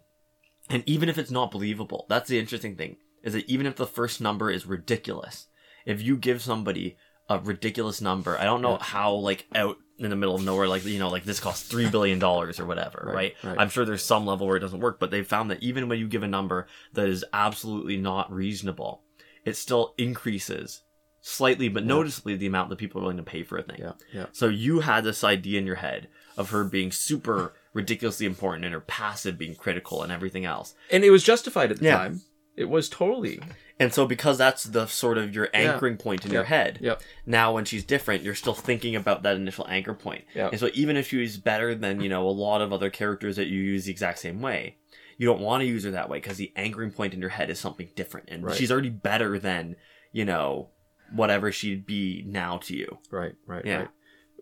and 0.69 0.83
even 0.85 1.09
if 1.09 1.17
it's 1.17 1.31
not 1.31 1.51
believable, 1.51 2.05
that's 2.09 2.29
the 2.29 2.39
interesting 2.39 2.75
thing 2.75 2.97
is 3.23 3.33
that 3.33 3.49
even 3.49 3.65
if 3.65 3.75
the 3.75 3.87
first 3.87 4.21
number 4.21 4.49
is 4.51 4.65
ridiculous, 4.65 5.47
if 5.85 6.01
you 6.01 6.17
give 6.17 6.41
somebody 6.41 6.97
a 7.29 7.39
ridiculous 7.39 7.99
number, 8.01 8.37
I 8.37 8.43
don't 8.45 8.61
know 8.61 8.73
Yeah. 8.77 8.83
how 8.83 9.13
like 9.13 9.47
out 9.55 9.77
in 9.99 10.09
the 10.11 10.15
middle 10.15 10.35
of 10.35 10.43
nowhere, 10.43 10.67
like 10.67 10.85
you 10.85 10.99
know, 10.99 11.09
like 11.09 11.23
this 11.23 11.39
costs 11.39 11.67
three 11.67 11.89
billion 11.89 12.19
dollars 12.19 12.59
or 12.59 12.65
whatever, 12.65 13.03
Right, 13.05 13.15
right, 13.15 13.35
right. 13.49 13.59
I'm 13.59 13.69
sure 13.69 13.83
there's 13.83 14.03
some 14.05 14.25
level 14.25 14.45
where 14.47 14.55
it 14.57 14.61
doesn't 14.61 14.79
work, 14.79 14.99
but 14.99 15.09
they've 15.11 15.25
found 15.27 15.49
that 15.51 15.61
even 15.63 15.89
when 15.89 15.99
you 15.99 16.07
give 16.07 16.23
a 16.23 16.27
number 16.27 16.67
that 16.93 17.07
is 17.09 17.25
absolutely 17.33 17.97
not 17.97 18.31
reasonable, 18.31 19.01
it 19.43 19.55
still 19.57 19.93
increases 19.97 20.83
slightly 21.19 21.67
but 21.67 21.83
Yeah. 21.83 21.87
noticeably 21.89 22.35
the 22.37 22.45
amount 22.47 22.69
that 22.69 22.77
people 22.77 22.99
are 22.99 23.03
willing 23.03 23.17
to 23.17 23.23
pay 23.23 23.43
for 23.43 23.57
a 23.57 23.63
thing. 23.63 23.77
Yeah. 23.79 23.93
Yeah. 24.13 24.25
So 24.31 24.47
you 24.47 24.81
had 24.81 25.03
this 25.03 25.23
idea 25.23 25.59
in 25.59 25.65
your 25.65 25.75
head 25.77 26.07
of 26.37 26.51
her 26.51 26.63
being 26.63 26.91
super 26.91 27.53
ridiculously 27.77 28.25
important 28.25 28.65
and 28.65 28.73
her 28.73 28.81
passive 28.81 29.37
being 29.37 29.55
critical 29.55 30.01
and 30.03 30.11
everything 30.11 30.43
else. 30.45 30.73
And 30.91 31.03
it 31.03 31.11
was 31.11 31.23
justified 31.23 31.71
at 31.71 31.77
the 31.77 31.85
Yeah. 31.85 31.97
time. 31.97 32.21
It 32.55 32.65
was 32.69 32.89
totally. 32.89 33.39
And 33.79 33.93
so 33.93 34.07
because 34.07 34.39
that's 34.39 34.63
the 34.63 34.87
sort 34.87 35.19
of 35.19 35.35
your 35.35 35.45
Yeah. 35.53 35.73
anchoring 35.73 35.97
point 35.97 36.25
in 36.25 36.31
your 36.31 36.45
head, 36.45 36.79
Yep. 36.81 37.03
now 37.27 37.53
when 37.53 37.65
she's 37.65 37.83
different, 37.85 38.23
you're 38.23 38.33
still 38.33 38.55
thinking 38.55 38.95
about 38.95 39.21
that 39.21 39.35
initial 39.35 39.67
anchor 39.69 39.93
point. 39.93 40.25
Yeah. 40.33 40.49
And 40.49 40.59
so 40.59 40.71
even 40.73 40.97
if 40.97 41.07
she's 41.09 41.37
better 41.37 41.75
than, 41.75 42.01
you 42.01 42.09
know, 42.09 42.27
a 42.27 42.31
lot 42.31 42.61
of 42.61 42.73
other 42.73 42.89
characters 42.89 43.35
that 43.35 43.45
you 43.47 43.61
use 43.61 43.85
the 43.85 43.91
exact 43.91 44.17
same 44.17 44.41
way, 44.41 44.77
you 45.19 45.27
don't 45.27 45.39
want 45.41 45.61
to 45.61 45.67
use 45.67 45.83
her 45.83 45.91
that 45.91 46.09
way 46.09 46.17
because 46.17 46.37
the 46.37 46.51
anchoring 46.55 46.91
point 46.91 47.13
in 47.13 47.21
your 47.21 47.29
head 47.29 47.51
is 47.51 47.59
something 47.59 47.89
different. 47.95 48.27
And 48.29 48.43
Right. 48.43 48.55
she's 48.55 48.71
already 48.71 48.89
better 48.89 49.37
than, 49.37 49.75
you 50.11 50.25
know, 50.25 50.71
whatever 51.13 51.51
she'd 51.51 51.85
be 51.85 52.23
now 52.25 52.57
to 52.57 52.75
you. 52.75 52.97
Right. 53.11 53.35
Right. 53.45 53.63
Yeah. 53.65 53.77
Right. 53.81 53.89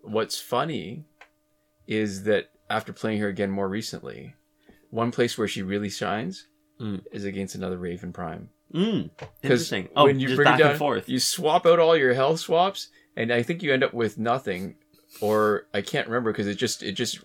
What's 0.03 0.39
funny 0.39 1.03
is 1.87 2.23
that 2.23 2.51
after 2.69 2.93
playing 2.93 3.19
her 3.19 3.27
again 3.27 3.51
more 3.51 3.67
recently, 3.69 4.35
one 4.89 5.11
place 5.11 5.37
where 5.37 5.47
she 5.47 5.61
really 5.61 5.89
shines 5.89 6.47
Mm. 6.79 7.03
is 7.13 7.23
against 7.23 7.55
another 7.55 7.77
Raven 7.77 8.11
Prime. 8.11 8.49
Mm, 8.73 9.09
interesting. 9.41 9.87
Oh, 9.95 10.03
when 10.05 10.19
you 10.19 10.35
bring 10.35 10.43
back 10.45 10.59
down, 10.59 10.71
and 10.71 10.79
forth. 10.79 11.07
you 11.07 11.19
swap 11.19 11.65
out 11.65 11.79
all 11.79 11.95
your 11.95 12.13
health 12.13 12.41
swaps, 12.41 12.89
and 13.15 13.31
I 13.31 13.43
think 13.43 13.63
you 13.63 13.71
end 13.73 13.83
up 13.83 13.93
with 13.93 14.17
nothing, 14.17 14.75
or 15.21 15.67
I 15.73 15.81
can't 15.81 16.07
remember 16.07 16.33
because 16.33 16.47
it 16.47 16.55
just 16.55 16.83
it 16.83 16.91
just 16.93 17.19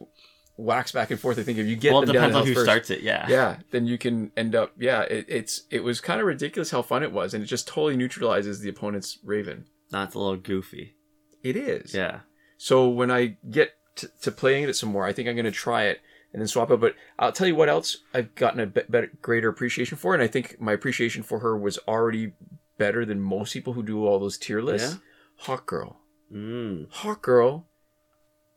whacks 0.56 0.92
back 0.92 1.10
and 1.10 1.18
forth. 1.18 1.38
I 1.38 1.42
think 1.42 1.58
if 1.58 1.66
you 1.66 1.74
get 1.74 1.92
well, 1.92 2.02
them 2.02 2.12
down 2.14 2.28
depends 2.30 2.34
to 2.36 2.40
on 2.42 2.46
who 2.46 2.54
first, 2.54 2.66
starts 2.66 2.90
it. 2.90 3.00
Yeah. 3.00 3.26
yeah, 3.28 3.56
then 3.72 3.86
you 3.86 3.98
can 3.98 4.30
end 4.36 4.54
up. 4.54 4.72
Yeah, 4.78 5.00
it, 5.02 5.24
it's 5.28 5.62
it 5.70 5.82
was 5.82 6.00
kind 6.00 6.20
of 6.20 6.26
ridiculous 6.28 6.70
how 6.70 6.82
fun 6.82 7.02
it 7.02 7.10
was, 7.10 7.34
and 7.34 7.42
it 7.42 7.46
just 7.46 7.66
totally 7.66 7.96
neutralizes 7.96 8.60
the 8.60 8.68
opponent's 8.68 9.18
Raven. 9.24 9.64
That's 9.90 10.14
a 10.14 10.18
little 10.20 10.36
goofy. 10.36 10.94
It 11.42 11.56
is. 11.56 11.92
Yeah. 11.92 12.20
So 12.56 12.88
when 12.88 13.10
I 13.10 13.38
get 13.50 13.72
to, 13.96 14.08
to 14.22 14.30
playing 14.32 14.64
it 14.68 14.74
some 14.76 14.90
more, 14.90 15.04
I 15.06 15.12
think 15.12 15.28
I'm 15.28 15.34
going 15.36 15.44
to 15.44 15.50
try 15.50 15.84
it 15.84 16.00
and 16.32 16.40
then 16.40 16.46
swap 16.46 16.70
out. 16.70 16.80
But 16.80 16.94
I'll 17.18 17.32
tell 17.32 17.46
you 17.46 17.54
what 17.56 17.68
else 17.68 17.98
I've 18.14 18.34
gotten 18.34 18.60
a 18.60 18.66
bit 18.66 18.90
better, 18.90 19.10
greater 19.22 19.48
appreciation 19.48 19.96
for, 19.98 20.14
and 20.14 20.22
I 20.22 20.26
think 20.26 20.60
my 20.60 20.72
appreciation 20.72 21.22
for 21.22 21.40
her 21.40 21.56
was 21.56 21.78
already 21.88 22.32
better 22.78 23.04
than 23.04 23.20
most 23.20 23.52
people 23.52 23.72
who 23.74 23.82
do 23.82 24.06
all 24.06 24.18
those 24.18 24.38
tier 24.38 24.62
lists. 24.62 24.98
Hawk 25.38 25.66
Girl, 25.66 26.00
Mm. 26.32 26.90
Hawk 26.90 27.22
Girl. 27.22 27.66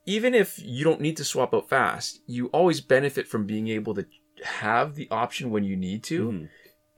Even 0.05 0.33
if 0.33 0.59
you 0.61 0.83
don't 0.83 0.99
need 1.01 1.15
to 1.17 1.23
swap 1.23 1.53
out 1.53 1.69
fast, 1.69 2.19
you 2.27 2.47
always 2.47 2.81
benefit 2.81 3.25
from 3.27 3.45
being 3.45 3.69
able 3.69 3.95
to 3.95 4.05
have 4.43 4.95
the 4.95 5.07
option 5.09 5.49
when 5.49 5.63
you 5.63 5.75
need 5.77 6.03
to. 6.03 6.27
Mhm. 6.31 6.49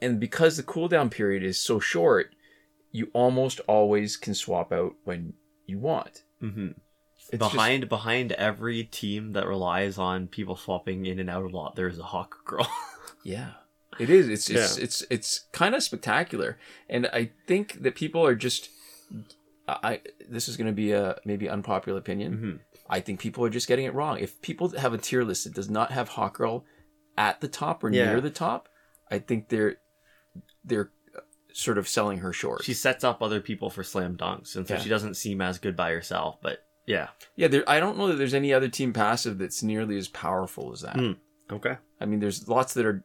And 0.01 0.19
because 0.19 0.57
the 0.57 0.63
cooldown 0.63 1.11
period 1.11 1.43
is 1.43 1.57
so 1.59 1.79
short, 1.79 2.33
you 2.91 3.11
almost 3.13 3.59
always 3.67 4.17
can 4.17 4.33
swap 4.33 4.71
out 4.71 4.95
when 5.03 5.33
you 5.67 5.79
want. 5.79 6.23
hmm 6.39 6.69
It's 7.31 7.39
just- 7.39 7.53
behind 7.53 7.89
behind 7.89 8.31
every 8.33 8.83
team 8.83 9.33
that 9.33 9.47
relies 9.47 9.97
on 9.97 10.27
people 10.27 10.55
swapping 10.55 11.05
in 11.05 11.19
and 11.19 11.29
out 11.29 11.43
a 11.43 11.47
lot, 11.55 11.75
there's 11.75 11.99
a 11.99 12.03
hawk 12.03 12.45
girl. 12.45 12.67
Yeah. 13.23 13.53
It 13.97 14.09
is. 14.11 14.29
It's 14.29 14.49
it's 14.51 14.77
Yeah. 14.77 14.83
it's 14.83 15.03
it's 15.09 15.45
kind 15.51 15.73
of 15.73 15.81
spectacular, 15.81 16.59
and 16.87 17.07
I 17.07 17.31
think 17.47 17.81
that 17.81 17.95
people 17.95 18.23
are 18.23 18.35
just. 18.35 18.69
I 19.67 20.01
this 20.29 20.47
is 20.47 20.57
going 20.57 20.67
to 20.67 20.73
be 20.73 20.91
a 20.91 21.17
maybe 21.25 21.49
unpopular 21.49 21.97
opinion. 21.97 22.37
Mhm. 22.37 22.59
I 22.87 22.99
think 22.99 23.19
people 23.19 23.43
are 23.43 23.49
just 23.49 23.67
getting 23.67 23.85
it 23.85 23.95
wrong. 23.95 24.19
If 24.19 24.39
people 24.43 24.69
have 24.77 24.93
a 24.93 24.99
tier 24.99 25.23
list 25.23 25.45
that 25.45 25.55
does 25.55 25.69
not 25.71 25.91
have 25.91 26.09
Hawk 26.09 26.37
Girl 26.37 26.65
at 27.17 27.41
the 27.41 27.47
top 27.47 27.83
or 27.83 27.89
Yeah. 27.89 28.11
near 28.11 28.21
the 28.21 28.29
top, 28.29 28.69
I 29.09 29.17
think 29.17 29.49
they're 29.49 29.77
they're 30.63 30.91
uh, 31.17 31.21
sort 31.53 31.77
of 31.79 31.87
selling 31.87 32.19
her 32.19 32.31
short. 32.33 32.63
she 32.63 32.73
sets 32.75 33.03
up 33.03 33.23
other 33.23 33.39
people 33.41 33.69
for 33.71 33.83
slam 33.83 34.17
dunks, 34.17 34.55
and 34.55 34.67
so 34.67 34.75
Yeah. 34.75 34.81
she 34.81 34.89
doesn't 34.89 35.15
seem 35.15 35.41
as 35.41 35.57
good 35.57 35.75
by 35.75 35.89
herself. 35.91 36.37
But 36.43 36.64
yeah, 36.85 37.09
yeah, 37.35 37.47
there, 37.47 37.63
I 37.69 37.79
don't 37.79 37.97
know 37.97 38.07
that 38.07 38.15
there's 38.15 38.33
any 38.33 38.53
other 38.53 38.67
team 38.69 38.93
passive 38.93 39.37
that's 39.37 39.63
nearly 39.63 39.97
as 39.97 40.07
powerful 40.07 40.71
as 40.73 40.81
that. 40.81 40.95
Hmm. 40.95 41.11
okay. 41.51 41.77
I 41.99 42.05
mean, 42.05 42.19
there's 42.19 42.47
lots 42.47 42.73
that 42.75 42.85
are, 42.85 43.03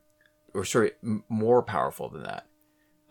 or 0.55 0.65
sorry, 0.65 0.93
m- 1.03 1.25
more 1.29 1.63
powerful 1.63 2.09
than 2.09 2.25
that. 2.25 2.47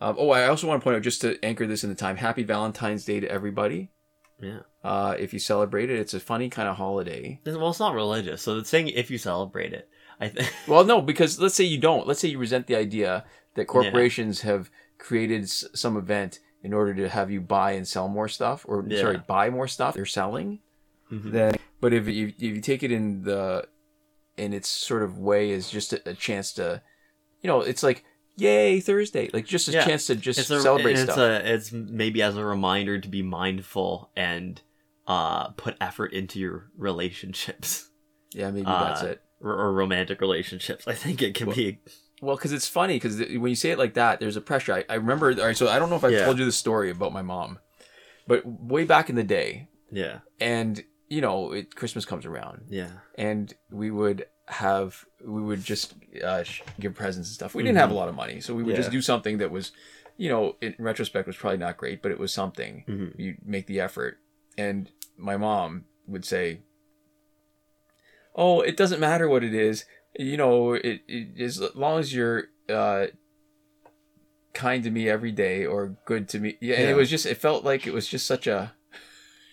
Um, 0.00 0.16
oh, 0.18 0.30
I 0.30 0.46
also 0.48 0.66
want 0.66 0.80
to 0.80 0.84
point 0.84 0.96
out, 0.96 1.02
just 1.02 1.20
to 1.22 1.38
anchor 1.44 1.66
this 1.66 1.84
in 1.84 1.90
the 1.90 1.96
time, 1.96 2.16
Happy 2.16 2.42
Valentine's 2.42 3.04
Day 3.04 3.20
to 3.20 3.30
everybody. 3.30 3.90
Yeah. 4.40 4.60
Uh, 4.82 5.14
if 5.18 5.32
you 5.34 5.38
celebrate 5.38 5.90
it, 5.90 5.98
it's 5.98 6.14
a 6.14 6.20
funny 6.20 6.48
kind 6.48 6.68
of 6.68 6.76
holiday. 6.76 7.40
Well, 7.44 7.68
it's 7.70 7.80
not 7.80 7.94
religious, 7.94 8.40
so 8.42 8.56
it's 8.58 8.70
saying 8.70 8.88
if 8.88 9.10
you 9.10 9.18
celebrate 9.18 9.72
it, 9.74 9.88
I 10.20 10.28
think. 10.28 10.52
Well, 10.66 10.84
no, 10.84 11.02
because 11.02 11.38
let's 11.38 11.54
say 11.54 11.64
you 11.64 11.78
don't. 11.78 12.06
Let's 12.06 12.20
say 12.20 12.28
you 12.28 12.38
resent 12.38 12.66
the 12.66 12.76
idea 12.76 13.24
that 13.54 13.66
corporations 13.66 14.40
have 14.42 14.70
created 14.98 15.42
s- 15.42 15.64
some 15.74 15.96
event 15.98 16.38
in 16.62 16.72
order 16.74 16.94
to 16.94 17.08
have 17.08 17.30
you 17.30 17.40
buy 17.40 17.72
and 17.72 17.86
sell 17.88 18.08
more 18.08 18.28
stuff, 18.28 18.64
or 18.68 18.84
Yeah. 18.86 19.00
sorry, 19.00 19.18
buy 19.26 19.50
more 19.50 19.68
stuff 19.68 19.94
they're 19.94 20.04
selling. 20.06 20.60
Mhm. 21.10 21.32
Then, 21.32 21.54
but 21.80 21.92
if 21.92 22.06
you 22.08 22.28
if 22.28 22.40
you 22.42 22.60
take 22.60 22.82
it 22.82 22.92
in 22.92 23.22
the 23.22 23.66
in 24.36 24.52
its 24.52 24.68
sort 24.68 25.02
of 25.02 25.18
way 25.18 25.52
as 25.52 25.68
just 25.70 25.92
a, 25.92 26.10
a 26.10 26.14
chance 26.14 26.52
to, 26.54 26.82
you 27.42 27.48
know, 27.48 27.60
it's 27.60 27.82
like 27.82 28.04
yay 28.36 28.80
Thursday, 28.80 29.28
like 29.32 29.44
just 29.44 29.68
a 29.68 29.72
Yeah. 29.72 29.84
chance 29.84 30.06
to 30.06 30.14
just 30.16 30.38
it's 30.38 30.50
a, 30.50 30.60
celebrate 30.60 30.92
it's 30.92 31.02
stuff. 31.02 31.18
A, 31.18 31.52
it's 31.54 31.72
maybe 31.72 32.22
as 32.22 32.36
a 32.36 32.44
reminder 32.44 32.98
to 32.98 33.08
be 33.08 33.22
mindful 33.22 34.10
and 34.16 34.60
uh, 35.06 35.48
put 35.50 35.76
effort 35.80 36.12
into 36.12 36.38
your 36.38 36.70
relationships 36.76 37.88
yeah, 38.32 38.50
maybe 38.50 38.64
that's 38.66 39.02
uh, 39.02 39.06
it. 39.06 39.22
or, 39.40 39.50
or 39.52 39.72
romantic 39.72 40.20
relationships. 40.20 40.86
I 40.86 40.92
think 40.94 41.20
it 41.20 41.34
can 41.34 41.48
Well- 41.48 41.56
be. 41.56 41.80
Well, 42.20 42.36
because 42.36 42.52
it's 42.52 42.68
funny 42.68 42.96
because 42.96 43.18
when 43.18 43.48
you 43.48 43.54
say 43.54 43.70
it 43.70 43.78
like 43.78 43.94
that, 43.94 44.20
there's 44.20 44.36
a 44.36 44.40
pressure. 44.42 44.74
I, 44.74 44.84
I 44.88 44.94
remember. 44.96 45.30
All 45.32 45.46
right, 45.46 45.56
so 45.56 45.68
I 45.68 45.78
don't 45.78 45.88
know 45.90 45.96
if 45.96 46.04
I've 46.04 46.12
Yeah. 46.12 46.24
told 46.24 46.38
you 46.38 46.44
the 46.44 46.52
story 46.52 46.90
about 46.90 47.12
my 47.12 47.22
mom, 47.22 47.58
but 48.26 48.42
way 48.46 48.84
back 48.84 49.08
in 49.08 49.16
the 49.16 49.24
day, 49.24 49.68
Yeah. 49.90 50.18
and 50.40 50.84
you 51.08 51.20
know, 51.20 51.52
it, 51.52 51.74
Christmas 51.74 52.04
comes 52.04 52.24
around, 52.26 52.66
Yeah. 52.68 52.90
and 53.16 53.52
we 53.70 53.90
would 53.90 54.26
have 54.46 55.04
we 55.24 55.40
would 55.42 55.62
just 55.64 55.94
uh, 56.24 56.42
sh- 56.44 56.62
give 56.78 56.94
presents 56.94 57.28
and 57.28 57.34
stuff. 57.34 57.54
We 57.54 57.62
didn't 57.62 57.78
have 57.78 57.90
a 57.90 57.94
lot 57.94 58.08
of 58.08 58.14
money, 58.14 58.40
so 58.40 58.54
we 58.54 58.62
would 58.62 58.76
just 58.76 58.88
Mm-hmm. 58.88 58.94
Yeah. 58.94 58.98
do 58.98 59.02
something 59.02 59.38
that 59.38 59.50
was, 59.50 59.72
you 60.16 60.28
know, 60.28 60.56
in 60.60 60.74
retrospect 60.78 61.26
was 61.26 61.36
probably 61.36 61.58
not 61.58 61.76
great, 61.78 62.02
but 62.02 62.12
it 62.12 62.18
was 62.18 62.32
something. 62.32 62.84
Mhm. 62.86 63.18
You 63.18 63.36
make 63.44 63.66
the 63.66 63.80
effort, 63.80 64.18
and 64.58 64.90
my 65.16 65.36
mom 65.36 65.86
would 66.06 66.24
say, 66.24 66.60
"Oh, 68.34 68.60
it 68.60 68.76
doesn't 68.76 69.00
matter 69.00 69.28
what 69.28 69.44
it 69.44 69.54
is. 69.54 69.84
You 70.18 70.36
know, 70.36 70.72
it, 70.74 71.02
it 71.08 71.40
as 71.40 71.60
long 71.74 71.98
as 72.00 72.14
you're." 72.14 72.44
Uh, 72.68 73.06
kind 74.52 74.82
to 74.82 74.90
me 74.90 75.08
every 75.08 75.30
day 75.30 75.64
or 75.64 75.96
good 76.04 76.28
to 76.28 76.38
me 76.40 76.58
yeah, 76.60 76.74
and 76.74 76.84
Yeah. 76.84 76.90
it 76.90 76.94
was 76.96 77.08
just 77.08 77.24
it 77.24 77.36
felt 77.36 77.64
like 77.64 77.86
it 77.86 77.92
was 77.94 78.06
just 78.08 78.26
such 78.26 78.46
a 78.48 78.74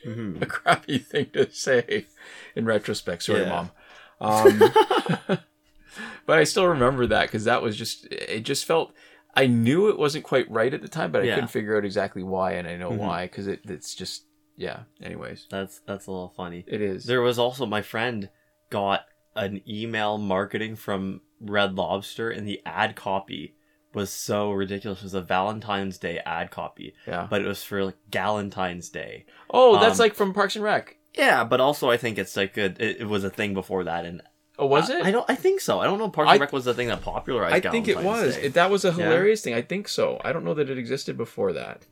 Mhm. 0.06 0.42
a 0.42 0.46
crappy 0.46 0.98
thing 0.98 1.28
to 1.34 1.50
say 1.52 2.08
in 2.56 2.66
retrospect. 2.66 3.24
Sorry, 3.24 3.42
Yeah. 3.44 3.50
mom. 3.50 3.72
Um, 4.20 4.60
but 6.26 6.40
I 6.40 6.44
still 6.44 6.68
remember 6.68 7.06
that 7.08 7.24
because 7.28 7.44
that 7.46 7.62
was 7.62 7.78
just 7.78 8.06
it. 8.12 8.42
Just 8.42 8.66
felt 8.66 8.94
I 9.36 9.46
knew 9.48 9.90
it 9.90 10.00
wasn't 10.00 10.24
quite 10.26 10.50
right 10.50 10.74
at 10.74 10.82
the 10.82 10.88
time, 10.88 11.12
but 11.12 11.22
I 11.22 11.26
Yeah. 11.26 11.36
couldn't 11.36 11.50
figure 11.50 11.78
out 11.78 11.86
exactly 11.86 12.24
why, 12.24 12.54
and 12.54 12.68
I 12.68 12.76
know 12.78 12.92
Mhm. 12.92 12.98
why 12.98 13.26
because 13.26 13.48
it, 13.48 13.62
it's 13.66 13.94
just 13.96 14.26
yeah. 14.56 14.84
Anyways, 15.02 15.46
That's 15.50 15.80
that's 15.86 16.08
a 16.08 16.12
little 16.12 16.34
funny. 16.36 16.64
it 16.68 16.82
is. 16.82 17.06
There 17.06 17.22
was 17.22 17.38
also 17.38 17.66
my 17.66 17.82
friend 17.84 18.30
got 18.70 19.06
an 19.38 19.62
email 19.68 20.18
marketing 20.18 20.76
from 20.76 21.22
Red 21.40 21.76
Lobster, 21.76 22.30
and 22.30 22.48
the 22.48 22.62
ad 22.66 22.96
copy 22.96 23.56
was 23.94 24.10
so 24.10 24.52
ridiculous. 24.52 25.00
It 25.00 25.06
was 25.06 25.14
a 25.14 25.22
Valentine's 25.22 25.98
Day 25.98 26.20
ad 26.26 26.52
copy, 26.52 26.94
yeah. 27.08 27.28
but 27.30 27.42
it 27.42 27.48
was 27.48 27.64
for 27.64 27.86
like 27.86 27.98
Galentine's 28.12 28.90
Day. 28.90 29.26
Oh, 29.50 29.80
that's 29.80 30.00
um, 30.00 30.04
like 30.04 30.14
from 30.14 30.34
Parks 30.34 30.56
and 30.56 30.64
Rec. 30.64 30.98
Yeah, 31.16 31.44
but 31.44 31.62
also 31.62 31.90
I 31.90 31.98
think 31.98 32.18
it's 32.18 32.36
like 32.36 32.58
a, 32.58 32.66
it, 32.66 33.02
it 33.02 33.08
was 33.08 33.24
a 33.24 33.30
thing 33.30 33.54
before 33.54 33.84
that, 33.86 34.06
and 34.06 34.22
Oh, 34.60 34.66
was 34.66 34.90
it? 34.90 35.06
I 35.06 35.12
don't. 35.12 35.30
I 35.30 35.36
think 35.36 35.62
so. 35.62 35.80
I 35.80 35.86
don't 35.86 36.00
know. 36.00 36.06
if 36.06 36.14
Parks 36.14 36.32
and 36.32 36.42
Rec 36.42 36.52
was 36.52 36.66
the 36.66 36.74
thing 36.74 36.88
that 36.88 37.02
popularized. 37.02 37.66
I 37.66 37.72
think 37.72 37.88
it 37.88 38.02
was. 38.02 38.38
It, 38.38 38.56
that 38.56 38.72
was 38.72 38.86
a 38.86 38.90
Yeah. 38.90 39.06
hilarious 39.06 39.42
thing. 39.42 39.54
I 39.54 39.62
think 39.62 39.88
so. 39.88 40.20
I 40.24 40.34
don't 40.34 40.44
know 40.44 40.56
that 40.56 40.70
it 40.70 40.78
existed 40.80 41.16
before 41.16 41.54
that. 41.54 41.86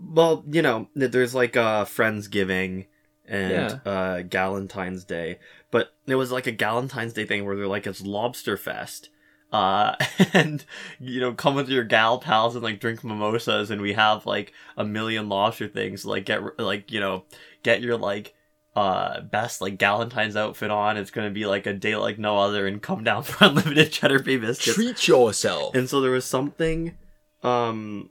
Well, 0.00 0.44
you 0.50 0.62
know, 0.62 0.88
there's 0.94 1.34
like 1.34 1.56
uh 1.56 1.84
Friendsgiving 1.84 2.86
and 3.28 3.50
Yeah. 3.84 3.90
uh 3.90 4.22
Galentine's 4.22 5.04
Day. 5.04 5.38
But 5.70 5.92
it 6.06 6.14
was 6.14 6.30
like 6.32 6.46
a 6.46 6.52
Galentine's 6.52 7.12
Day 7.12 7.24
thing 7.26 7.44
where 7.44 7.56
they're 7.56 7.66
like 7.66 7.86
it's 7.86 8.00
lobster 8.02 8.56
fest. 8.56 9.10
Uh 9.52 9.94
and 10.32 10.64
you 10.98 11.20
know, 11.20 11.32
come 11.34 11.54
with 11.54 11.68
your 11.68 11.84
gal 11.84 12.18
pals 12.18 12.54
and 12.54 12.64
like 12.64 12.80
drink 12.80 13.02
mimosas 13.04 13.70
and 13.70 13.80
we 13.80 13.92
have 13.94 14.26
like 14.26 14.52
a 14.76 14.84
million 14.84 15.28
lobster 15.28 15.68
things 15.68 16.04
like 16.04 16.24
get 16.26 16.58
like, 16.58 16.90
you 16.90 17.00
know, 17.00 17.24
get 17.62 17.80
your 17.82 17.96
like 17.96 18.34
uh 18.74 19.20
best 19.22 19.60
like 19.60 19.78
Galentine's 19.78 20.36
outfit 20.36 20.70
on. 20.70 20.96
It's 20.96 21.10
gonna 21.10 21.30
be 21.30 21.46
like 21.46 21.66
a 21.66 21.72
day 21.72 21.96
like 21.96 22.18
no 22.18 22.38
other 22.38 22.66
and 22.66 22.82
come 22.82 23.04
down 23.04 23.22
for 23.24 23.44
unlimited 23.46 23.92
cheddar 23.92 24.18
bay 24.18 24.36
biscuits. 24.36 24.74
Treat 24.76 25.06
yourself. 25.08 25.74
And 25.74 25.88
so 25.88 26.00
there 26.00 26.10
was 26.10 26.24
something 26.24 26.96
um 27.42 28.10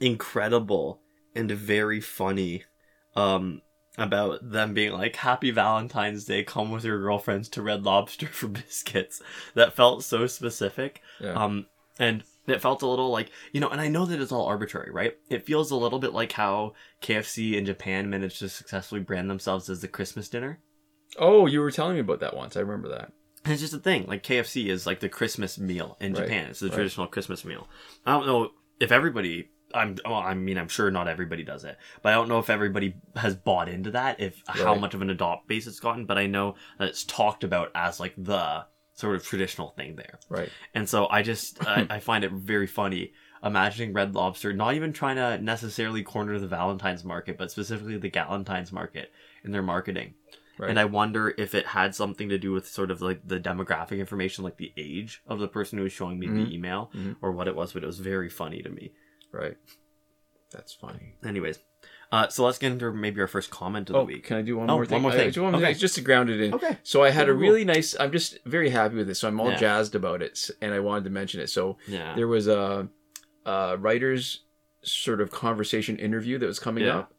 incredible 0.00 1.00
and 1.34 1.50
very 1.50 2.00
funny 2.00 2.64
um 3.16 3.62
about 3.98 4.50
them 4.50 4.74
being 4.74 4.92
like 4.92 5.16
happy 5.16 5.50
valentine's 5.50 6.24
day 6.26 6.44
come 6.44 6.70
with 6.70 6.84
your 6.84 6.98
girlfriends 7.00 7.48
to 7.48 7.62
red 7.62 7.82
lobster 7.84 8.26
for 8.32 8.48
biscuits 8.48 9.22
that 9.54 9.72
felt 9.74 10.04
so 10.04 10.26
specific 10.26 11.00
Yeah. 11.20 11.32
um 11.32 11.66
and 11.98 12.22
it 12.46 12.60
felt 12.62 12.82
a 12.82 12.86
little 12.86 13.10
like 13.10 13.30
you 13.52 13.60
know 13.60 13.68
and 13.70 13.80
i 13.80 13.88
know 13.88 14.04
that 14.04 14.20
it's 14.20 14.30
all 14.32 14.44
arbitrary 14.44 14.90
right 14.90 15.16
it 15.30 15.46
feels 15.46 15.70
a 15.70 15.76
little 15.76 15.98
bit 15.98 16.12
like 16.12 16.32
how 16.32 16.74
kfc 17.02 17.54
in 17.54 17.64
japan 17.64 18.10
managed 18.10 18.38
to 18.40 18.48
successfully 18.50 19.00
brand 19.00 19.30
themselves 19.30 19.70
as 19.70 19.80
the 19.80 19.88
christmas 19.88 20.28
dinner 20.28 20.60
oh, 21.18 21.46
you 21.46 21.60
were 21.60 21.70
telling 21.70 21.94
me 21.94 22.00
about 22.00 22.20
that 22.20 22.36
once. 22.36 22.56
I 22.56 22.60
remember 22.60 22.88
that. 22.88 23.10
And 23.42 23.52
it's 23.52 23.62
just 23.62 23.72
a 23.72 23.78
thing. 23.78 24.04
Like 24.06 24.22
KFC 24.22 24.66
is 24.66 24.86
like 24.86 25.00
the 25.00 25.08
Christmas 25.08 25.58
meal 25.58 25.96
in 25.98 26.12
Right, 26.12 26.24
Japan. 26.24 26.50
It's 26.50 26.60
the 26.60 26.66
right. 26.66 26.74
traditional 26.74 27.06
Christmas 27.06 27.42
meal. 27.42 27.68
I 28.04 28.12
don't 28.12 28.26
know 28.26 28.50
if 28.80 28.92
everybody. 28.92 29.48
I'm. 29.76 29.96
Well, 30.04 30.14
I 30.14 30.34
mean, 30.34 30.58
I'm 30.58 30.68
sure 30.68 30.90
not 30.90 31.08
everybody 31.08 31.44
does 31.44 31.64
it, 31.64 31.76
but 32.02 32.10
I 32.12 32.14
don't 32.16 32.28
know 32.28 32.38
if 32.38 32.50
everybody 32.50 32.94
has 33.16 33.34
bought 33.36 33.68
into 33.68 33.90
that. 33.92 34.20
If 34.20 34.42
how 34.46 34.74
much 34.74 34.94
of 34.94 35.02
an 35.02 35.10
adopt 35.10 35.46
base 35.48 35.66
it's 35.66 35.80
gotten, 35.80 36.06
but 36.06 36.18
I 36.18 36.26
know 36.26 36.54
that 36.78 36.88
it's 36.88 37.04
talked 37.04 37.44
about 37.44 37.70
as 37.74 38.00
like 38.00 38.14
the 38.16 38.64
sort 38.94 39.14
of 39.16 39.24
traditional 39.24 39.70
thing 39.70 39.96
there. 39.96 40.18
Right. 40.28 40.48
And 40.74 40.88
so 40.88 41.06
I 41.08 41.22
just 41.22 41.64
I, 41.66 41.86
I 41.90 42.00
find 42.00 42.24
it 42.24 42.32
very 42.32 42.66
funny 42.66 43.12
imagining 43.44 43.92
Red 43.92 44.14
Lobster 44.14 44.52
not 44.52 44.74
even 44.74 44.92
trying 44.92 45.16
to 45.16 45.38
necessarily 45.42 46.02
corner 46.02 46.38
the 46.38 46.48
Valentine's 46.48 47.04
market, 47.04 47.36
but 47.38 47.50
specifically 47.50 47.98
the 47.98 48.10
Galentine's 48.10 48.72
market 48.72 49.12
in 49.44 49.52
their 49.52 49.62
marketing. 49.62 50.14
Right. 50.58 50.70
And 50.70 50.80
I 50.80 50.86
wonder 50.86 51.34
if 51.36 51.54
it 51.54 51.66
had 51.66 51.94
something 51.94 52.30
to 52.30 52.38
do 52.38 52.50
with 52.52 52.66
sort 52.66 52.90
of 52.90 53.02
like 53.02 53.20
the 53.28 53.38
demographic 53.38 53.98
information, 53.98 54.42
like 54.42 54.56
the 54.56 54.72
age 54.78 55.22
of 55.26 55.38
the 55.38 55.48
person 55.48 55.76
who 55.76 55.84
was 55.84 55.92
showing 55.92 56.18
me 56.18 56.28
Mhm. 56.28 56.46
the 56.46 56.54
email, 56.54 56.90
Mhm. 56.94 57.16
or 57.20 57.30
what 57.32 57.46
it 57.46 57.54
was. 57.54 57.74
But 57.74 57.82
it 57.82 57.86
was 57.86 57.98
very 57.98 58.30
funny 58.30 58.62
to 58.62 58.70
me. 58.70 58.92
Right. 59.36 59.56
That's 60.50 60.72
funny. 60.72 61.14
Anyways, 61.24 61.58
uh, 62.12 62.28
so 62.28 62.44
let's 62.44 62.58
get 62.58 62.72
into 62.72 62.90
maybe 62.92 63.20
our 63.20 63.26
first 63.26 63.50
comment 63.50 63.90
of 63.90 63.94
the 63.94 63.98
Oh, 64.00 64.04
week. 64.04 64.24
can 64.24 64.36
I 64.36 64.42
do 64.42 64.56
one 64.56 64.70
Oh, 64.70 64.76
more 64.76 64.86
thing? 64.86 64.94
one 64.94 65.02
more 65.02 65.12
I- 65.12 65.16
thing. 65.16 65.28
just 65.28 65.38
one 65.38 65.52
more 65.52 65.60
Okay. 65.60 65.72
thing, 65.72 65.80
just 65.80 65.94
to 65.96 66.00
ground 66.00 66.30
it 66.30 66.40
in. 66.40 66.54
Okay. 66.54 66.78
So 66.82 67.02
I 67.02 67.10
had 67.10 67.28
a 67.28 67.34
really 67.34 67.64
nice. 67.64 67.98
I'm 67.98 68.12
just 68.12 68.38
very 68.44 68.70
happy 68.70 68.94
with 68.94 69.10
it. 69.10 69.16
So 69.16 69.28
I'm 69.28 69.40
all 69.40 69.50
Yeah. 69.50 69.56
jazzed 69.56 69.94
about 69.94 70.22
it, 70.22 70.50
and 70.60 70.72
I 70.72 70.78
wanted 70.80 71.04
to 71.04 71.10
mention 71.10 71.40
it. 71.40 71.50
So 71.50 71.78
Yeah. 71.86 72.14
there 72.14 72.28
was 72.28 72.46
a, 72.46 72.88
a 73.44 73.76
writer's 73.76 74.42
sort 74.82 75.20
of 75.20 75.30
conversation 75.32 75.96
interview 75.98 76.38
that 76.38 76.46
was 76.46 76.60
coming 76.60 76.84
Yeah. 76.84 76.98
up, 77.00 77.14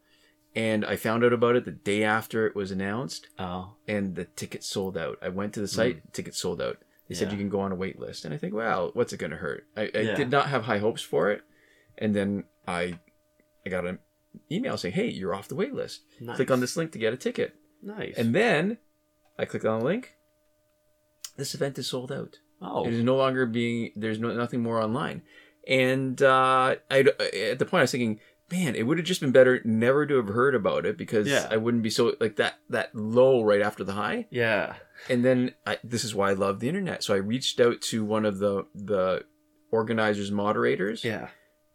and 0.55 0.85
I 0.85 0.95
found 0.95 1.23
out 1.25 1.33
about 1.33 1.57
it 1.57 1.65
the 1.65 1.71
day 1.71 2.03
after 2.03 2.47
it 2.47 2.55
was 2.55 2.71
announced, 2.71 3.27
Oh. 3.37 3.75
and 3.87 4.15
the 4.15 4.23
tickets 4.25 4.65
sold 4.67 4.97
out. 4.97 5.19
I 5.21 5.29
went 5.29 5.53
to 5.55 5.59
the 5.59 5.67
site, 5.67 6.13
tickets 6.13 6.37
sold 6.37 6.61
out. 6.61 6.77
They 7.09 7.15
said 7.15 7.31
you 7.31 7.37
can 7.37 7.49
go 7.49 7.59
on 7.61 7.71
a 7.71 7.75
wait 7.75 7.99
list, 7.99 8.25
and 8.25 8.33
I 8.33 8.37
think, 8.37 8.53
well, 8.53 8.91
what's 8.93 9.13
it 9.13 9.17
going 9.17 9.31
to 9.31 9.37
hurt? 9.37 9.65
I, 9.77 9.83
I 9.93 9.99
Yeah. 9.99 10.15
did 10.15 10.29
not 10.31 10.47
have 10.47 10.63
high 10.63 10.79
hopes 10.79 11.01
for 11.01 11.29
it, 11.31 11.41
and 11.97 12.15
then 12.15 12.43
I, 12.67 12.99
I 13.65 13.69
got 13.69 13.85
an 13.85 13.99
email 14.51 14.77
saying, 14.77 14.93
"Hey, 14.95 15.09
you're 15.09 15.33
off 15.35 15.47
the 15.47 15.55
wait 15.55 15.73
list. 15.73 16.01
Nice. 16.21 16.35
Click 16.37 16.51
on 16.51 16.59
this 16.59 16.77
link 16.77 16.91
to 16.93 16.99
get 16.99 17.13
a 17.13 17.17
ticket." 17.17 17.55
Nice. 17.81 18.15
And 18.17 18.33
then 18.33 18.77
I 19.37 19.45
clicked 19.45 19.65
on 19.65 19.79
the 19.79 19.85
link. 19.85 20.15
This 21.37 21.53
event 21.53 21.77
is 21.77 21.87
sold 21.87 22.11
out. 22.11 22.37
oh. 22.61 22.85
It 22.85 22.93
is 22.93 23.03
no 23.03 23.15
longer 23.15 23.45
being. 23.45 23.91
There's 23.95 24.19
no 24.19 24.33
nothing 24.33 24.61
more 24.63 24.81
online, 24.81 25.21
and 25.67 26.21
uh, 26.21 26.75
I 26.89 26.99
at 27.51 27.59
the 27.59 27.65
point 27.65 27.81
I 27.81 27.83
was 27.83 27.91
thinking, 27.91 28.19
man, 28.51 28.75
it 28.75 28.83
would 28.87 28.97
have 28.97 29.05
just 29.05 29.21
been 29.21 29.31
better 29.31 29.61
never 29.63 30.05
to 30.07 30.15
have 30.15 30.29
heard 30.29 30.55
about 30.55 30.85
it 30.85 30.97
because 30.97 31.27
Yeah. 31.27 31.47
I 31.51 31.57
wouldn't 31.57 31.83
be 31.83 31.89
so 31.91 32.15
like 32.19 32.37
that 32.37 32.55
that 32.69 32.95
low 32.95 33.43
right 33.43 33.61
after 33.61 33.83
the 33.83 33.93
high. 33.93 34.25
Yeah. 34.31 34.75
And 35.09 35.23
then 35.23 35.51
I, 35.67 35.77
this 35.83 36.03
is 36.03 36.15
why 36.15 36.31
I 36.31 36.33
love 36.33 36.59
the 36.59 36.67
internet. 36.69 37.03
So 37.03 37.13
I 37.13 37.17
reached 37.17 37.59
out 37.59 37.81
to 37.81 38.03
one 38.03 38.25
of 38.25 38.39
the 38.39 38.65
the 38.73 39.25
organizers 39.69 40.31
moderators, 40.31 41.03
Yeah. 41.03 41.27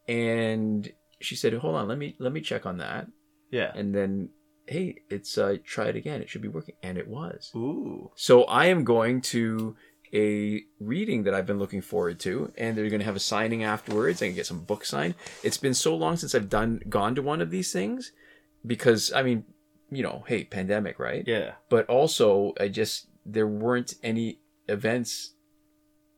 And 0.09 0.90
she 1.21 1.37
said, 1.37 1.52
"Hold 1.54 1.76
on, 1.76 1.88
let 1.88 1.99
me 1.99 2.16
let 2.18 2.32
me 2.32 2.40
check 2.40 2.66
on 2.66 2.78
that." 2.78 3.06
Yeah. 3.50 3.73
And 3.75 3.94
then, 3.94 4.30
hey, 4.66 4.97
it's 5.11 5.37
uh, 5.38 5.56
try 5.64 5.87
it 5.87 5.97
again. 5.97 6.23
It 6.23 6.28
should 6.28 6.42
be 6.42 6.49
working, 6.49 6.75
and 6.82 6.99
it 6.99 7.09
was. 7.09 7.50
Ooh. 7.54 8.11
So 8.16 8.44
I 8.44 8.66
am 8.66 8.85
going 8.85 9.21
to 9.23 9.76
a 10.14 10.62
reading 10.78 11.23
that 11.23 11.35
I've 11.35 11.47
been 11.47 11.59
looking 11.59 11.80
forward 11.80 12.21
to, 12.21 12.52
and 12.59 12.76
they're 12.76 12.88
going 12.88 13.00
to 13.00 13.06
have 13.06 13.16
a 13.16 13.21
signing 13.21 13.64
afterwards. 13.64 14.23
I 14.23 14.26
can 14.26 14.35
get 14.35 14.47
some 14.47 14.64
books 14.64 14.88
signed. 14.88 15.14
It's 15.42 15.56
been 15.56 15.75
so 15.75 15.94
long 15.94 16.16
since 16.16 16.35
I've 16.35 16.50
done 16.50 16.82
gone 16.88 17.14
to 17.14 17.23
one 17.23 17.40
of 17.40 17.50
these 17.50 17.73
things, 17.73 18.12
because 18.66 19.12
I 19.12 19.23
mean, 19.23 19.44
you 19.90 20.02
know, 20.02 20.25
hey, 20.26 20.44
pandemic, 20.44 20.99
right? 20.99 21.25
Yeah. 21.26 21.52
But 21.68 21.87
also, 21.88 22.54
I 22.61 22.68
just 22.68 23.06
there 23.25 23.47
weren't 23.47 23.94
any 24.02 24.40
events 24.68 25.35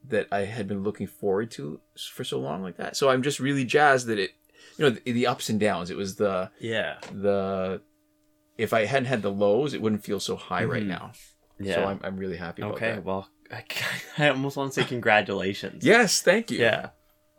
that 0.08 0.28
I 0.30 0.40
had 0.40 0.68
been 0.68 0.82
looking 0.82 1.06
forward 1.06 1.50
to 1.52 1.80
for 2.12 2.24
so 2.24 2.38
long 2.38 2.62
like 2.62 2.76
that. 2.76 2.96
So 2.96 3.08
I'm 3.08 3.22
just 3.22 3.40
really 3.40 3.64
jazzed 3.64 4.06
that 4.08 4.18
it, 4.18 4.32
you 4.76 4.84
know, 4.84 4.90
the, 4.90 5.12
the 5.12 5.26
ups 5.26 5.48
and 5.48 5.58
downs. 5.58 5.90
It 5.90 5.96
was 5.96 6.16
the 6.16 6.50
Yeah. 6.60 6.98
the 7.12 7.80
if 8.58 8.72
I 8.72 8.84
hadn't 8.84 9.06
had 9.06 9.22
the 9.22 9.32
lows, 9.32 9.74
it 9.74 9.80
wouldn't 9.82 10.04
feel 10.04 10.20
so 10.20 10.36
high 10.36 10.64
right 10.64 10.82
Mhm. 10.82 10.88
now. 10.88 11.12
Yeah. 11.58 11.74
So 11.76 11.84
I'm, 11.84 12.00
I'm 12.04 12.16
really 12.16 12.36
happy 12.36 12.62
about 12.62 12.74
okay. 12.76 12.92
that. 12.92 13.04
Well, 13.04 13.28
I, 13.50 13.64
I 14.18 14.28
almost 14.28 14.56
want 14.56 14.72
to 14.72 14.80
say 14.82 14.86
congratulations. 14.86 15.84
Yes, 15.84 16.20
thank 16.22 16.50
you. 16.50 16.58
Yeah. 16.60 16.90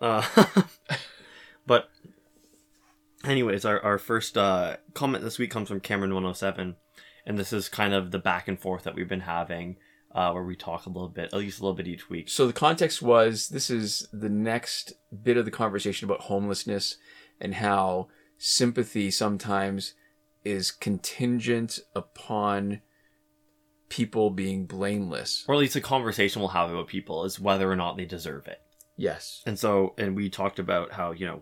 Uh, 0.01 0.23
but, 1.65 1.89
anyways, 3.23 3.65
our, 3.65 3.79
our 3.81 3.97
first 3.97 4.37
uh, 4.37 4.77
comment 4.93 5.23
this 5.23 5.37
week 5.37 5.51
comes 5.51 5.67
from 5.69 5.79
Cameron107. 5.81 6.75
And 7.27 7.37
this 7.39 7.51
is 7.53 7.69
kind 7.69 7.93
of 7.93 8.11
the 8.11 8.19
back 8.19 8.47
and 8.47 8.59
forth 8.59 8.83
that 8.83 8.93
we've 8.93 9.07
been 9.09 9.21
having, 9.21 9.77
uh, 10.15 10.31
where 10.31 10.43
we 10.43 10.55
talk 10.55 10.85
a 10.85 10.89
little 10.89 11.09
bit, 11.09 11.25
at 11.25 11.33
least 11.33 11.59
a 11.59 11.61
little 11.61 11.75
bit 11.75 11.87
each 11.87 12.09
week. 12.09 12.29
So 12.29 12.47
the 12.47 12.53
context 12.53 13.01
was 13.01 13.49
this 13.49 13.69
is 13.69 14.07
the 14.13 14.29
next 14.29 14.93
bit 15.23 15.35
of 15.35 15.43
the 15.43 15.51
conversation 15.51 16.05
about 16.05 16.21
homelessness 16.21 16.95
and 17.39 17.55
how 17.55 18.07
sympathy 18.37 19.11
sometimes 19.11 19.93
is 20.45 20.71
contingent 20.71 21.79
upon 21.93 22.81
people 23.89 24.29
being 24.29 24.65
blameless. 24.65 25.43
Or 25.49 25.55
at 25.55 25.59
least 25.59 25.75
a 25.75 25.81
conversation 25.81 26.39
we'll 26.39 26.49
have 26.49 26.71
about 26.71 26.87
people 26.87 27.25
is 27.25 27.39
whether 27.39 27.69
or 27.69 27.75
not 27.75 27.97
they 27.97 28.05
deserve 28.05 28.47
it. 28.47 28.61
Yes. 28.95 29.43
And 29.45 29.59
so, 29.59 29.93
and 29.97 30.15
we 30.15 30.29
talked 30.29 30.59
about 30.59 30.93
how, 30.93 31.11
you 31.11 31.25
know, 31.25 31.41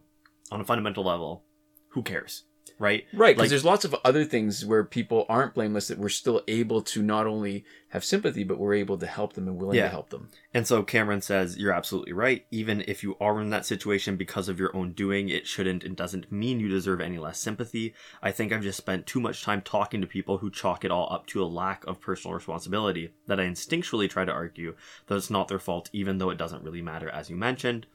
on 0.51 0.61
a 0.61 0.65
fundamental 0.65 1.03
level, 1.03 1.43
who 1.89 2.01
cares? 2.01 2.45
Right? 2.83 3.05
Right, 3.13 3.29
because 3.35 3.45
Like- 3.45 3.49
there's 3.49 3.63
lots 3.65 3.85
of 3.85 3.95
other 4.03 4.25
things 4.25 4.65
where 4.65 4.83
people 4.83 5.25
aren't 5.29 5.53
blameless 5.53 5.87
that 5.87 5.97
we're 5.97 6.09
still 6.09 6.41
able 6.49 6.81
to 6.81 7.01
not 7.01 7.25
only 7.25 7.63
have 7.89 8.03
sympathy, 8.03 8.43
but 8.43 8.57
we're 8.59 8.73
able 8.73 8.97
to 8.97 9.05
help 9.07 9.33
them 9.33 9.47
and 9.47 9.57
willing 9.57 9.77
Yeah. 9.77 9.83
to 9.83 9.89
help 9.89 10.09
them. 10.09 10.27
And 10.53 10.67
so 10.67 10.83
Cameron 10.83 11.21
says, 11.21 11.57
You're 11.57 11.71
absolutely 11.71 12.11
right. 12.11 12.45
Even 12.51 12.83
if 12.85 13.01
you 13.01 13.15
are 13.21 13.39
in 13.39 13.51
that 13.51 13.65
situation 13.65 14.17
because 14.17 14.49
of 14.49 14.59
your 14.59 14.75
own 14.75 14.91
doing, 14.91 15.29
it 15.29 15.47
shouldn't 15.47 15.83
and 15.85 15.95
doesn't 15.95 16.29
mean 16.31 16.59
you 16.59 16.67
deserve 16.67 16.99
any 16.99 17.19
less 17.19 17.39
sympathy. 17.39 17.93
I 18.21 18.31
think 18.31 18.51
I've 18.51 18.63
just 18.63 18.77
spent 18.77 19.05
too 19.05 19.21
much 19.21 19.43
time 19.43 19.61
talking 19.61 20.01
to 20.01 20.07
people 20.07 20.39
who 20.39 20.49
chalk 20.51 20.83
it 20.83 20.91
all 20.91 21.07
up 21.09 21.25
to 21.27 21.41
a 21.41 21.45
lack 21.45 21.85
of 21.85 22.01
personal 22.01 22.35
responsibility 22.35 23.11
that 23.27 23.39
I 23.39 23.45
instinctually 23.45 24.09
try 24.09 24.25
to 24.25 24.31
argue 24.31 24.75
that 25.07 25.15
it's 25.15 25.29
not 25.29 25.47
their 25.47 25.59
fault, 25.59 25.89
even 25.93 26.17
though 26.17 26.31
it 26.31 26.37
doesn't 26.37 26.63
really 26.63 26.81
matter, 26.81 27.09
as 27.09 27.29
you 27.29 27.37
mentioned. 27.37 27.85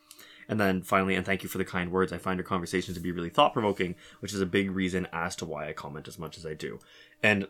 And 0.49 0.59
then 0.59 0.81
finally, 0.83 1.15
and 1.15 1.27
thank 1.27 1.43
you 1.43 1.49
for 1.49 1.59
the 1.59 1.65
kind 1.65 1.93
words, 1.93 2.13
I 2.13 2.19
find 2.19 2.39
your 2.39 2.45
conversations 2.47 2.97
to 2.97 3.03
be 3.03 3.13
really 3.13 3.29
thought 3.29 3.53
provoking, 3.53 3.95
which 4.21 4.33
is 4.33 4.41
a 4.41 4.47
big 4.47 4.71
reason 4.71 5.07
as 5.13 5.37
to 5.37 5.45
why 5.45 5.69
I 5.69 5.73
comment 5.75 6.09
as 6.09 6.19
much 6.19 6.39
as 6.39 6.47
I 6.47 6.55
do. 6.55 6.79
And 7.23 7.47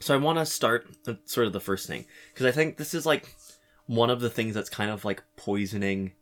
so 0.00 0.14
I 0.14 0.18
want 0.18 0.38
to 0.38 0.46
start 0.46 0.86
sort 1.24 1.46
of 1.46 1.52
the 1.52 1.60
first 1.60 1.86
thing, 1.88 2.04
because 2.32 2.46
I 2.46 2.52
think 2.52 2.76
this 2.76 2.94
is 2.94 3.04
like 3.06 3.34
one 3.86 4.08
of 4.10 4.20
the 4.20 4.30
things 4.30 4.54
that's 4.54 4.70
kind 4.70 4.90
of 4.90 5.04
like 5.04 5.22
poisoning 5.36 6.12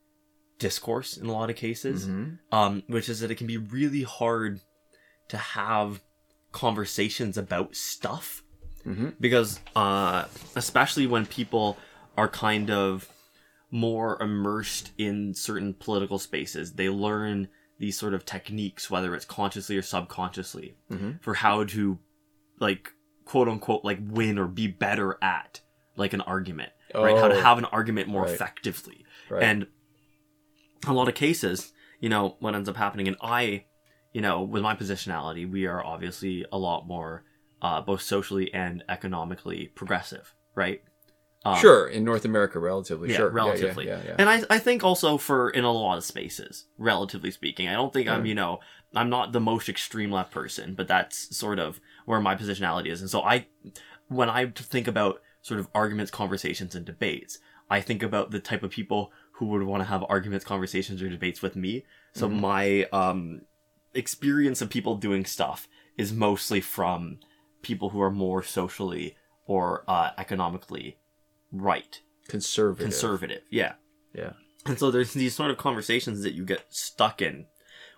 discourse 0.59 1.17
in 1.17 1.27
a 1.27 1.33
lot 1.33 1.51
of 1.51 1.57
cases, 1.57 2.07
Mhm. 2.07 2.39
um, 2.51 2.83
which 2.87 3.09
is 3.09 3.21
that 3.21 3.31
it 3.31 3.35
can 3.37 3.47
be 3.47 3.57
really 3.59 4.03
hard 4.05 4.61
to 5.29 5.37
have 5.37 6.01
conversations 6.53 7.37
about 7.37 7.75
stuff 7.75 8.43
Mhm. 8.87 9.15
because 9.21 9.61
uh, 9.75 10.27
especially 10.57 11.07
when 11.07 11.27
people 11.27 11.79
are 12.17 12.29
kind 12.29 12.71
of 12.71 13.09
more 13.75 14.21
immersed 14.23 14.93
in 14.99 15.35
certain 15.35 15.73
political 15.75 16.19
spaces 16.19 16.75
they 16.75 16.89
learn 16.89 17.49
these 17.79 17.99
sort 17.99 18.15
of 18.15 18.25
techniques 18.25 18.89
whether 18.91 19.15
it's 19.17 19.25
consciously 19.25 19.77
or 19.77 19.83
subconsciously 19.83 20.77
Mhm. 20.91 21.21
for 21.23 21.35
how 21.35 21.65
to 21.65 21.99
like 22.61 22.93
quote 23.25 23.49
unquote 23.49 23.83
like 23.85 23.99
win 24.01 24.39
or 24.39 24.47
be 24.47 24.67
better 24.69 25.17
at 25.23 25.61
like 25.97 26.13
an 26.13 26.21
argument 26.21 26.71
right 26.95 27.17
how 27.17 27.29
to 27.29 27.35
Oh. 27.35 27.41
have 27.43 27.57
an 27.59 27.65
argument 27.67 28.09
more 28.09 28.23
Right. 28.25 28.33
effectively 28.35 29.05
Right. 29.31 29.43
and 29.43 29.67
a 30.87 30.93
lot 30.93 31.09
of 31.09 31.15
cases, 31.15 31.73
you 32.01 32.09
know, 32.09 32.37
what 32.41 32.55
ends 32.57 32.69
up 32.69 32.77
happening, 32.77 33.07
and 33.07 33.17
I, 33.23 33.67
you 34.13 34.21
know, 34.21 34.43
with 34.43 34.63
my 34.63 34.75
positionality, 34.75 35.49
we 35.49 35.65
are 35.67 35.85
obviously 35.85 36.45
a 36.53 36.59
lot 36.59 36.87
more, 36.89 37.25
uh, 37.63 37.81
both 37.81 38.03
socially 38.03 38.53
and 38.53 38.83
economically 38.89 39.69
progressive, 39.77 40.35
right? 40.57 40.83
Um, 41.45 41.57
sure, 41.59 41.89
in 41.89 42.05
North 42.05 42.25
America, 42.25 42.59
relatively. 42.61 43.11
Yeah, 43.11 43.17
sure. 43.17 43.31
Relatively. 43.31 43.87
Yeah, 43.87 44.01
yeah. 44.07 44.15
And 44.19 44.29
I, 44.31 44.43
I 44.49 44.59
think 44.59 44.85
also 44.85 45.19
for 45.19 45.51
in 45.51 45.65
a 45.65 45.73
lot 45.73 45.99
of 45.99 46.05
spaces, 46.05 46.67
relatively 46.79 47.31
speaking, 47.33 47.67
I 47.69 47.73
don't 47.73 47.93
think 47.93 48.09
I'm, 48.09 48.23
Mm. 48.25 48.29
you 48.29 48.35
know, 48.35 48.61
I'm 48.95 49.11
not 49.11 49.33
the 49.33 49.41
most 49.41 49.69
extreme 49.69 50.13
left 50.13 50.31
person, 50.31 50.75
but 50.75 50.87
that's 50.87 51.37
sort 51.37 51.59
of 51.59 51.81
where 52.07 52.21
my 52.21 52.37
positionality 52.37 52.87
is. 52.87 53.01
And 53.01 53.11
so 53.11 53.23
I, 53.23 53.47
when 54.09 54.31
I 54.31 54.47
think 54.55 54.87
about 54.87 55.21
sort 55.41 55.59
of 55.59 55.67
arguments, 55.75 56.11
conversations, 56.13 56.75
and 56.77 56.85
debates, 56.85 57.39
I 57.69 57.81
think 57.81 58.03
about 58.05 58.31
the 58.31 58.39
type 58.41 58.63
of 58.63 58.71
people 58.71 59.11
who 59.33 59.47
would 59.47 59.63
want 59.65 59.81
to 59.81 59.87
have 59.89 60.05
arguments, 60.09 60.45
conversations, 60.45 61.03
or 61.03 61.09
debates 61.09 61.43
with 61.43 61.57
me. 61.57 61.85
So 62.15 62.29
Mhm. 62.29 62.41
my 62.41 62.85
um, 62.93 63.41
experience 63.95 64.61
of 64.63 64.71
people 64.71 64.97
doing 64.97 65.25
stuff 65.25 65.67
is 65.97 66.13
mostly 66.13 66.61
from 66.61 67.19
people 67.63 67.91
who 67.91 68.01
are 68.01 68.11
more 68.11 68.43
socially 68.43 69.17
or 69.47 69.85
uh, 69.89 70.11
economically 70.19 70.99
right 71.53 72.01
Conservative. 72.29 72.83
conservative. 72.85 73.43
Yeah. 73.51 73.75
Yeah. 74.15 74.33
And 74.67 74.79
so 74.79 74.91
there's 74.91 75.13
these 75.13 75.35
sort 75.35 75.51
of 75.51 75.59
conversations 75.59 76.23
that 76.23 76.35
you 76.35 76.45
get 76.45 76.65
stuck 76.71 77.21
in 77.21 77.47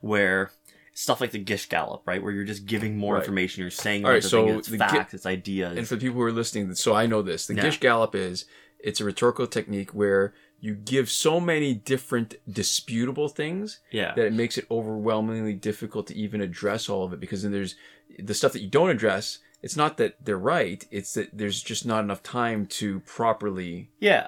where 0.00 0.50
stuff 0.92 1.20
like 1.20 1.30
the 1.32 1.38
Gish 1.38 1.68
Gallop, 1.68 2.02
right? 2.06 2.22
Where 2.22 2.32
you're 2.32 2.44
just 2.44 2.66
giving 2.66 2.96
more 2.96 3.14
Right. 3.14 3.22
information, 3.22 3.62
you're 3.62 3.70
saying 3.70 4.04
All 4.04 4.12
right, 4.12 4.22
so 4.22 4.46
thing, 4.46 4.58
it's 4.58 4.68
facts, 4.68 5.12
it's 5.14 5.26
ideas. 5.26 5.76
And 5.76 5.86
for 5.86 5.96
the 5.96 6.00
people 6.02 6.20
who 6.20 6.26
are 6.26 6.32
listening, 6.32 6.74
so 6.74 6.94
I 6.94 7.06
know 7.06 7.20
this. 7.22 7.46
The 7.46 7.54
Yeah. 7.54 7.62
Gish 7.62 7.80
Gallop 7.80 8.14
is 8.14 8.44
it's 8.78 9.00
a 9.00 9.04
rhetorical 9.04 9.46
technique 9.46 9.90
where 9.92 10.34
you 10.60 10.74
give 10.74 11.10
so 11.10 11.40
many 11.40 11.74
different 11.74 12.36
disputable 12.50 13.28
things 13.28 13.80
yeah. 13.90 14.14
that 14.14 14.24
it 14.26 14.32
makes 14.32 14.56
it 14.56 14.66
overwhelmingly 14.70 15.52
difficult 15.54 16.06
to 16.06 16.14
even 16.16 16.40
address 16.40 16.88
all 16.88 17.04
of 17.04 17.12
it 17.12 17.20
because 17.20 17.42
then 17.42 17.52
there's 17.52 17.74
the 18.18 18.32
stuff 18.34 18.52
that 18.52 18.60
you 18.62 18.68
don't 18.70 18.88
address. 18.90 19.38
It's 19.64 19.76
not 19.76 19.96
that 19.96 20.12
they're 20.24 20.38
right; 20.58 20.80
it's 20.90 21.14
that 21.14 21.28
there's 21.38 21.62
just 21.62 21.84
not 21.86 22.04
enough 22.04 22.22
time 22.22 22.66
to 22.78 23.00
properly 23.00 23.88
yeah. 23.98 24.26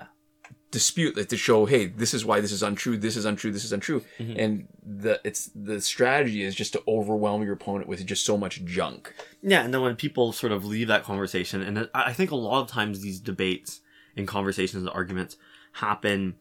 dispute 0.71 1.17
it 1.19 1.29
to 1.29 1.37
show, 1.37 1.67
hey, 1.67 1.87
this 1.87 2.13
is 2.15 2.25
why 2.25 2.41
this 2.41 2.53
is 2.53 2.63
untrue, 2.63 2.97
this 2.97 3.17
is 3.17 3.25
untrue, 3.25 3.53
this 3.53 3.65
is 3.65 3.73
untrue, 3.73 4.01
Mhm. 4.19 4.35
and 4.43 4.69
the 5.05 5.21
it's 5.25 5.51
the 5.55 5.81
strategy 5.81 6.43
is 6.43 6.55
just 6.55 6.73
to 6.73 6.83
overwhelm 6.89 7.43
your 7.43 7.53
opponent 7.53 7.87
with 7.89 8.05
just 8.07 8.25
so 8.25 8.37
much 8.39 8.65
junk. 8.65 9.13
Yeah, 9.43 9.63
and 9.65 9.73
then 9.73 9.83
when 9.83 9.97
people 9.97 10.33
sort 10.33 10.53
of 10.53 10.65
leave 10.65 10.89
that 10.89 11.05
conversation, 11.05 11.63
and 11.63 11.79
I 11.79 12.11
I 12.11 12.13
think 12.15 12.31
a 12.31 12.37
lot 12.37 12.63
of 12.63 12.69
times 12.69 13.01
these 13.01 13.21
debates 13.21 13.81
and 14.17 14.27
conversations 14.27 14.83
and 14.83 14.91
arguments 14.91 15.37
happen 15.73 16.37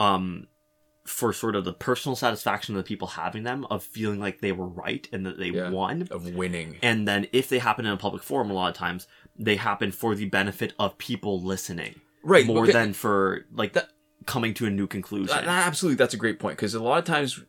um, 0.00 0.48
for 1.04 1.32
sort 1.32 1.56
of 1.56 1.64
the 1.64 1.72
personal 1.72 2.14
satisfaction 2.14 2.76
of 2.76 2.84
the 2.84 2.86
people 2.88 3.08
having 3.08 3.42
them, 3.42 3.66
of 3.70 3.82
feeling 3.82 4.20
like 4.20 4.40
they 4.40 4.52
were 4.52 4.68
right 4.68 5.08
and 5.12 5.26
that 5.26 5.36
they 5.38 5.48
Yeah. 5.48 5.70
won. 5.70 6.06
Of 6.10 6.34
winning, 6.34 6.76
And 6.82 7.08
then 7.08 7.26
if 7.32 7.48
they 7.48 7.58
happen 7.58 7.86
in 7.86 7.92
a 7.92 7.96
public 7.96 8.22
forum, 8.22 8.50
a 8.50 8.54
lot 8.54 8.68
of 8.70 8.76
times 8.76 9.08
they 9.36 9.56
happen 9.56 9.90
for 9.90 10.14
the 10.14 10.26
benefit 10.26 10.74
of 10.78 10.98
people 10.98 11.42
listening. 11.42 12.00
right? 12.24 12.46
more 12.46 12.62
okay. 12.62 12.70
than 12.72 12.92
for 12.92 13.46
like 13.52 13.72
That- 13.72 13.88
coming 14.26 14.54
to 14.54 14.64
a 14.66 14.70
new 14.70 14.86
conclusion. 14.86 15.26
That- 15.34 15.48
absolutely, 15.48 15.96
that's 15.96 16.14
a 16.14 16.16
great 16.16 16.38
point 16.38 16.56
because 16.56 16.72
a 16.74 16.80
lot 16.80 16.98
of 17.00 17.04
times 17.04 17.40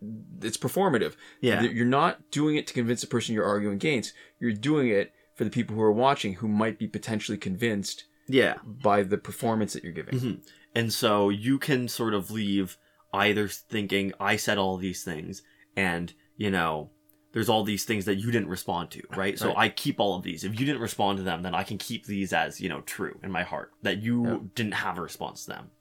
it's 0.41 0.57
performative. 0.57 1.13
Yeah. 1.41 1.61
You're 1.61 1.85
not 1.85 2.31
doing 2.31 2.55
it 2.55 2.65
to 2.65 2.73
convince 2.73 3.01
the 3.01 3.05
person 3.07 3.35
you're 3.35 3.45
arguing 3.45 3.75
against. 3.75 4.13
You're 4.39 4.51
doing 4.53 4.87
it 4.89 5.13
for 5.35 5.43
the 5.43 5.51
people 5.51 5.75
who 5.75 5.81
are 5.83 5.91
watching 5.91 6.33
who 6.35 6.47
might 6.47 6.79
be 6.79 6.87
potentially 6.87 7.37
convinced 7.37 8.05
yeah. 8.27 8.55
by 8.65 9.03
the 9.03 9.19
performance 9.19 9.73
that 9.73 9.83
you're 9.83 9.93
giving. 9.93 10.19
Mhm. 10.19 10.37
And 10.73 10.91
so 10.91 11.29
you 11.29 11.59
can 11.59 11.87
sort 11.87 12.15
of 12.15 12.31
leave 12.31 12.77
either 13.13 13.47
thinking 13.47 14.13
I 14.19 14.35
said 14.35 14.57
all 14.57 14.77
these 14.77 15.03
things 15.03 15.43
and, 15.75 16.13
you 16.37 16.49
know, 16.51 16.89
there's 17.31 17.49
all 17.49 17.63
these 17.63 17.83
things 17.85 18.05
that 18.05 18.15
you 18.15 18.31
didn't 18.31 18.47
respond 18.49 18.91
to, 18.91 19.01
right? 19.15 19.39
So 19.39 19.55
I 19.55 19.69
keep 19.69 19.99
all 19.99 20.15
of 20.15 20.23
these. 20.23 20.43
If 20.43 20.59
you 20.59 20.65
didn't 20.65 20.81
respond 20.81 21.17
to 21.17 21.23
them, 21.23 21.41
then 21.41 21.55
I 21.55 21.63
can 21.63 21.79
keep 21.79 22.05
these 22.05 22.31
as, 22.31 22.61
you 22.61 22.69
know, 22.69 22.81
true 22.81 23.17
in 23.23 23.31
my 23.31 23.41
heart 23.43 23.71
that 23.81 24.03
you 24.03 24.25
Yeah. 24.25 24.37
didn't 24.53 24.73
have 24.75 24.97
a 24.99 25.01
response 25.01 25.45
to 25.45 25.51
them. 25.51 25.71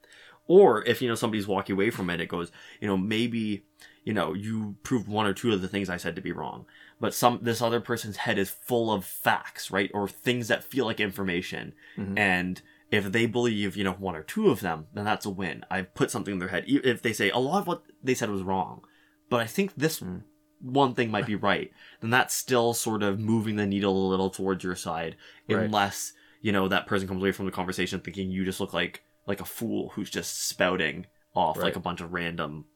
Or 0.46 0.82
if, 0.86 1.02
you 1.02 1.08
know, 1.08 1.14
somebody's 1.14 1.46
walking 1.46 1.74
away 1.74 1.90
from 1.90 2.08
it, 2.10 2.20
it 2.20 2.28
goes, 2.28 2.50
you 2.80 2.88
know, 2.88 2.96
maybe, 2.96 3.64
you 4.02 4.14
know, 4.14 4.32
you 4.32 4.76
proved 4.82 5.08
one 5.08 5.26
or 5.26 5.34
two 5.34 5.52
of 5.52 5.60
the 5.60 5.68
things 5.68 5.90
I 5.90 5.98
said 5.98 6.16
to 6.16 6.22
be 6.22 6.32
wrong. 6.32 6.64
But 7.00 7.14
some 7.14 7.40
this 7.42 7.60
other 7.60 7.80
person's 7.80 8.16
head 8.16 8.38
is 8.38 8.50
full 8.50 8.90
of 8.90 9.04
facts, 9.04 9.70
right? 9.70 9.90
Or 9.92 10.08
things 10.08 10.48
that 10.48 10.64
feel 10.64 10.86
like 10.86 11.00
information. 11.00 11.74
Mhm. 11.98 12.18
And 12.18 12.62
if 12.92 13.10
they 13.10 13.26
believe, 13.26 13.76
you 13.76 13.82
know, 13.84 13.94
one 13.94 14.14
or 14.14 14.22
two 14.22 14.50
of 14.50 14.60
them, 14.60 14.86
then 14.92 15.04
that's 15.06 15.26
a 15.26 15.30
win. 15.30 15.64
I've 15.70 15.94
put 15.94 16.10
something 16.10 16.32
in 16.34 16.38
their 16.38 16.48
head. 16.48 16.64
If 16.68 17.02
they 17.02 17.12
say 17.12 17.30
a 17.30 17.38
lot 17.38 17.60
of 17.62 17.66
what 17.66 17.82
they 18.02 18.14
said 18.14 18.30
was 18.30 18.42
wrong, 18.42 18.82
but 19.30 19.40
I 19.40 19.46
think 19.46 19.74
this 19.74 19.98
Hmm. 19.98 20.18
one 20.60 20.94
thing 20.94 21.10
might 21.10 21.26
be 21.26 21.34
right, 21.50 21.72
then 22.00 22.10
that's 22.10 22.34
still 22.34 22.74
sort 22.74 23.02
of 23.02 23.18
moving 23.18 23.56
the 23.56 23.66
needle 23.66 23.96
a 24.06 24.10
little 24.10 24.30
towards 24.30 24.62
your 24.62 24.76
side, 24.76 25.16
Right. 25.48 25.64
unless 25.64 26.12
you 26.42 26.52
know 26.52 26.68
that 26.68 26.86
person 26.86 27.08
comes 27.08 27.20
away 27.22 27.32
from 27.32 27.46
the 27.46 27.52
conversation 27.52 28.00
thinking 28.00 28.30
you 28.30 28.44
just 28.44 28.60
look 28.60 28.72
like 28.74 29.02
like 29.26 29.40
a 29.40 29.44
fool 29.44 29.90
who's 29.94 30.10
just 30.10 30.46
spouting 30.48 31.06
off 31.34 31.56
like 31.64 31.76
a 31.76 31.80
bunch 31.80 32.00
of 32.00 32.12
random 32.12 32.66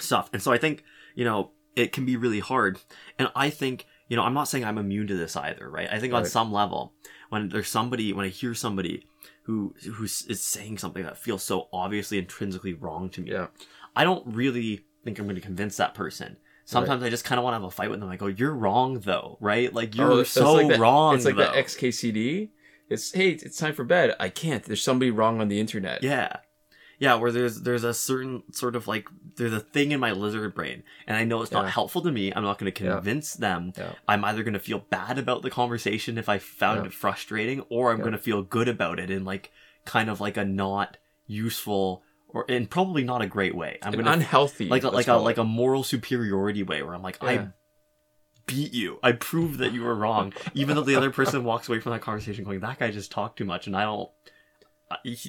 stuff. 0.00 0.28
And 0.32 0.42
so 0.42 0.52
I 0.52 0.58
think 0.58 0.82
you 1.14 1.24
know 1.24 1.52
it 1.76 1.92
can 1.92 2.04
be 2.04 2.16
really 2.16 2.40
hard, 2.40 2.80
and 3.18 3.30
I 3.36 3.50
think 3.50 3.86
you 4.08 4.16
know 4.16 4.22
I'm 4.24 4.34
not 4.34 4.48
saying 4.48 4.64
I'm 4.64 4.78
immune 4.78 5.06
to 5.06 5.16
this 5.16 5.36
either, 5.36 5.70
right? 5.70 5.88
I 5.90 5.98
think 6.00 6.12
on 6.14 6.22
some 6.30 6.52
level, 6.52 6.94
when 7.28 7.48
there's 7.48 7.68
somebody, 7.68 8.12
when 8.12 8.26
I 8.26 8.30
hear 8.30 8.54
somebody 8.54 9.06
who 9.46 9.74
who 9.94 10.04
is 10.04 10.42
saying 10.42 10.78
something 10.78 11.02
that 11.04 11.16
feels 11.18 11.42
so 11.42 11.68
obviously 11.72 12.18
intrinsically 12.18 12.74
wrong 12.74 13.08
to 13.10 13.20
me, 13.20 13.30
Yeah. 13.32 13.46
I 13.94 14.04
don't 14.04 14.26
really 14.26 14.84
think 15.04 15.18
I'm 15.18 15.24
going 15.26 15.36
to 15.36 15.40
convince 15.40 15.76
that 15.78 15.94
person. 15.94 16.36
Sometimes 16.64 17.02
I 17.04 17.10
just 17.10 17.24
kind 17.24 17.38
of 17.38 17.44
want 17.44 17.52
to 17.54 17.58
have 17.60 17.64
a 17.64 17.70
fight 17.70 17.90
with 17.90 18.00
them. 18.00 18.08
I 18.10 18.16
go, 18.16 18.26
oh, 18.26 18.28
"You're 18.28 18.52
wrong, 18.52 18.98
though, 18.98 19.38
right? 19.40 19.72
Like 19.72 19.90
oh, 19.94 20.02
you're 20.02 20.12
Oh, 20.12 20.22
so 20.24 20.52
like 20.54 20.68
that- 20.68 20.80
wrong." 20.80 21.14
It's 21.14 21.24
like 21.24 21.36
though. 21.36 21.52
the 21.52 21.62
XKCD. 21.62 22.50
It's 22.88 23.12
hey, 23.12 23.30
it's 23.30 23.56
time 23.56 23.72
for 23.74 23.84
bed. 23.84 24.14
I 24.18 24.28
can't. 24.28 24.64
There's 24.64 24.82
somebody 24.82 25.10
wrong 25.12 25.40
on 25.40 25.48
the 25.48 25.60
internet. 25.60 26.02
Yeah. 26.02 26.38
Yeah, 26.98 27.14
where 27.16 27.30
there's 27.30 27.60
there's 27.62 27.84
a 27.84 27.92
certain 27.92 28.42
sort 28.52 28.74
of 28.76 28.88
like 28.88 29.08
there's 29.36 29.52
a 29.52 29.60
thing 29.60 29.92
in 29.92 30.00
my 30.00 30.12
lizard 30.12 30.54
brain 30.54 30.82
and 31.06 31.16
I 31.16 31.24
know 31.24 31.42
it's 31.42 31.52
not 31.52 31.68
helpful 31.68 32.00
to 32.02 32.10
me. 32.10 32.32
I'm 32.34 32.42
not 32.42 32.58
going 32.58 32.72
to 32.72 32.84
Yeah. 32.84 32.94
convince 32.94 33.34
them. 33.34 33.72
Yeah. 33.76 33.92
I'm 34.08 34.24
either 34.24 34.42
going 34.42 34.54
to 34.54 34.60
feel 34.60 34.78
bad 34.90 35.18
about 35.18 35.42
the 35.42 35.50
conversation 35.50 36.16
if 36.16 36.28
I 36.28 36.38
found 36.38 36.80
Yeah. 36.80 36.86
it 36.86 36.92
frustrating 36.94 37.60
or 37.68 37.90
I'm 37.92 37.98
Yeah. 37.98 38.04
going 38.04 38.12
to 38.12 38.18
feel 38.18 38.42
good 38.42 38.68
about 38.68 38.98
it 38.98 39.10
in 39.10 39.24
like 39.24 39.52
kind 39.84 40.08
of 40.08 40.20
like 40.20 40.36
a 40.38 40.44
not 40.44 40.96
useful 41.26 42.02
or 42.28 42.44
in 42.46 42.66
probably 42.66 43.04
not 43.04 43.20
a 43.22 43.26
great 43.26 43.54
way. 43.54 43.78
I'm 43.82 43.92
going 43.92 44.04
to 44.06 44.12
unhealthy. 44.12 44.68
like 44.68 44.82
a, 44.82 44.88
like 44.88 45.06
a 45.08 45.14
like 45.14 45.36
a 45.38 45.44
moral 45.44 45.82
superiority 45.84 46.62
way 46.62 46.82
where 46.82 46.94
I'm 46.94 47.02
like 47.02 47.22
I 47.22 47.48
beat 48.46 48.72
you. 48.72 48.98
I 49.02 49.12
proved 49.12 49.58
that 49.58 49.72
you 49.72 49.82
were 49.82 49.94
wrong, 49.94 50.32
even 50.54 50.76
though 50.76 50.82
the 50.82 50.96
other 50.96 51.10
person 51.18 51.44
walks 51.44 51.68
away 51.68 51.80
from 51.80 51.92
that 51.92 52.00
conversation 52.00 52.44
going, 52.44 52.60
"That 52.60 52.78
guy 52.78 52.90
just 52.90 53.10
talked 53.10 53.38
too 53.38 53.44
much," 53.44 53.66
and 53.66 53.76
I 53.76 53.82
don't. 53.82 54.08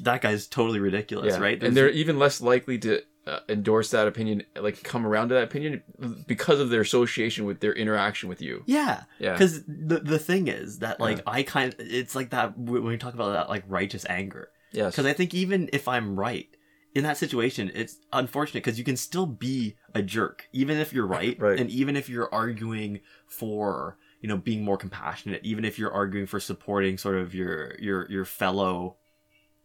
That 0.01 0.21
guy's 0.21 0.47
totally 0.47 0.79
ridiculous, 0.79 1.33
yeah. 1.35 1.39
right? 1.41 1.61
And 1.63 1.75
they're 1.75 1.89
even 1.89 2.19
less 2.19 2.41
likely 2.41 2.77
to 2.79 3.01
uh, 3.25 3.39
endorse 3.49 3.89
that 3.91 4.07
opinion, 4.07 4.43
like 4.59 4.83
come 4.83 5.05
around 5.05 5.29
to 5.29 5.35
that 5.35 5.43
opinion 5.43 5.83
because 6.27 6.59
of 6.59 6.69
their 6.69 6.81
association 6.81 7.45
with 7.45 7.59
their 7.59 7.73
interaction 7.73 8.29
with 8.29 8.41
you. 8.41 8.63
yeah, 8.67 9.03
Yeah. 9.19 9.33
because 9.33 9.63
the 9.67 9.99
the 9.99 10.19
thing 10.19 10.47
is 10.47 10.79
that 10.79 10.99
like 10.99 11.17
Yeah. 11.17 11.23
I 11.27 11.43
kind 11.43 11.73
of 11.73 11.79
it's 11.79 12.15
like 12.15 12.29
that 12.29 12.57
when 12.57 12.83
we 12.83 12.97
talk 12.97 13.13
about 13.15 13.31
that 13.33 13.49
like 13.49 13.63
righteous 13.67 14.05
anger 14.09 14.49
Yes. 14.71 14.93
because 14.93 15.05
I 15.05 15.13
think 15.13 15.33
even 15.33 15.69
if 15.73 15.87
I'm 15.87 16.17
right 16.19 16.47
in 16.95 17.03
that 17.03 17.17
situation, 17.17 17.69
it's 17.75 17.97
unfortunate 18.13 18.63
because 18.63 18.77
you 18.79 18.85
can 18.85 18.95
still 18.97 19.25
be 19.25 19.75
a 19.93 20.01
jerk 20.01 20.47
even 20.53 20.77
if 20.77 20.93
you're 20.93 21.05
right, 21.07 21.37
Right. 21.39 21.59
and 21.59 21.69
even 21.69 21.95
if 21.97 22.07
you're 22.09 22.33
arguing 22.33 23.01
for 23.27 23.97
you 24.21 24.29
know 24.29 24.37
being 24.37 24.63
more 24.63 24.77
compassionate, 24.77 25.41
even 25.43 25.65
if 25.65 25.77
you're 25.77 25.91
arguing 25.91 26.27
for 26.27 26.39
supporting 26.39 26.97
sort 26.97 27.15
of 27.15 27.35
your 27.35 27.75
your 27.79 28.09
your 28.09 28.23
fellow 28.25 28.97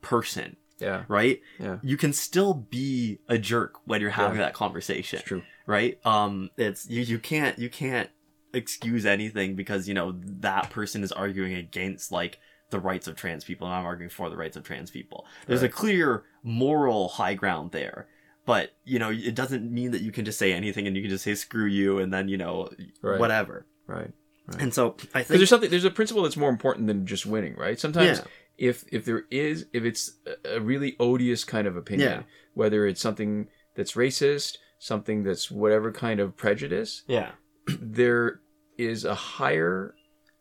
person, 0.03 0.57
yeah. 0.79 1.05
right? 1.09 1.41
Yeah. 1.59 1.79
You 1.83 1.97
can 1.97 2.12
still 2.12 2.53
be 2.55 3.19
a 3.29 3.38
jerk 3.38 3.77
when 3.87 4.01
you're 4.01 4.11
having 4.11 4.38
Yeah. 4.38 4.47
that 4.47 4.55
conversation 4.55 5.19
It's 5.21 5.29
true. 5.29 5.43
right 5.67 5.99
um 6.05 6.51
it's 6.59 6.88
you, 6.91 7.01
you 7.03 7.19
can't 7.19 7.59
you 7.59 7.71
can't 7.71 8.11
excuse 8.53 9.07
anything 9.07 9.55
because 9.55 9.88
you 9.88 9.95
know 9.95 10.12
that 10.25 10.69
person 10.71 11.03
is 11.03 11.11
arguing 11.12 11.55
against 11.55 12.12
like 12.12 12.38
the 12.71 12.79
rights 12.81 13.07
of 13.07 13.17
trans 13.17 13.45
people 13.45 13.67
and 13.67 13.75
i'm 13.77 13.87
arguing 13.87 14.11
for 14.11 14.29
the 14.29 14.37
rights 14.37 14.57
of 14.57 14.62
trans 14.65 14.91
people 14.91 15.25
there's 15.47 15.62
a 15.62 15.69
clear 15.69 16.25
moral 16.43 17.09
high 17.09 17.33
ground 17.35 17.71
there 17.73 18.07
but 18.45 18.73
you 18.85 18.99
know 18.99 19.11
it 19.11 19.35
doesn't 19.35 19.71
mean 19.73 19.91
that 19.93 20.03
you 20.03 20.11
can 20.12 20.25
just 20.25 20.38
say 20.38 20.53
anything 20.53 20.87
and 20.87 20.97
you 20.97 21.03
can 21.03 21.11
just 21.11 21.25
say 21.25 21.35
screw 21.35 21.65
you 21.67 21.99
and 21.99 22.12
then 22.12 22.29
you 22.29 22.37
know 22.37 22.69
Right. 23.01 23.19
whatever 23.21 23.67
Right. 23.87 24.11
and 24.59 24.75
so 24.75 24.97
i 25.15 25.23
think 25.23 25.38
there's 25.38 25.49
something. 25.49 25.71
There's 25.71 25.85
a 25.85 25.91
principle 25.91 26.23
that's 26.25 26.37
more 26.37 26.51
important 26.51 26.88
than 26.88 27.07
just 27.07 27.25
winning, 27.25 27.55
right? 27.57 27.79
Sometimes, 27.79 28.19
Yeah. 28.19 28.25
If 28.70 28.85
if 28.96 29.05
there 29.05 29.25
is, 29.31 29.66
if 29.72 29.83
it's 29.85 30.05
a- 30.44 30.61
really 30.61 30.94
odious 31.01 31.42
kind 31.44 31.66
of 31.66 31.77
opinion, 31.77 32.09
Yeah. 32.12 32.22
whether 32.55 32.87
it's 32.87 33.01
something 33.01 33.48
that's 33.75 33.92
racist, 34.05 34.59
something 34.79 35.25
that's 35.25 35.51
whatever 35.51 35.90
kind 35.90 36.20
of 36.20 36.37
prejudice, 36.37 37.03
yeah 37.09 37.33
there 38.01 38.40
is 38.79 39.05
a 39.05 39.14
higher 39.14 39.94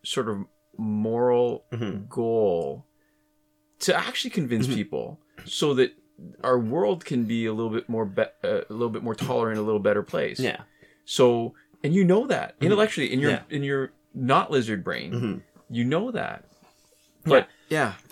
sort 0.04 0.28
of 0.30 0.38
moral 0.78 1.66
Mhm. 1.72 2.08
goal 2.10 2.86
to 3.80 3.96
actually 3.96 4.30
convince 4.32 4.68
Mhm. 4.68 4.76
people 4.76 5.20
so 5.46 5.74
that 5.74 5.92
our 6.44 6.60
world 6.60 7.04
can 7.06 7.26
be 7.26 7.46
a 7.48 7.54
little 7.54 7.72
bit 7.72 7.90
more 7.90 8.06
be- 8.06 8.36
uh, 8.44 8.62
a 8.70 8.74
little 8.74 8.90
bit 8.98 9.04
more 9.04 9.16
tolerant 9.16 9.58
a 9.58 9.62
little 9.64 9.80
better 9.90 10.04
place 10.04 10.40
yeah 10.40 10.62
so 11.06 11.54
and 11.84 11.94
you 11.96 12.04
know 12.04 12.28
that 12.28 12.56
intellectually 12.62 13.12
in 13.12 13.20
your 13.20 13.32
Yeah. 13.32 13.44
in 13.50 13.64
your 13.64 13.92
not 14.14 14.52
lizard 14.52 14.84
brain 14.84 15.12
Mhm. 15.14 15.42
you 15.70 15.84
know 15.84 16.12
that 16.12 16.46
but 17.26 17.48
yeah, 17.48 17.61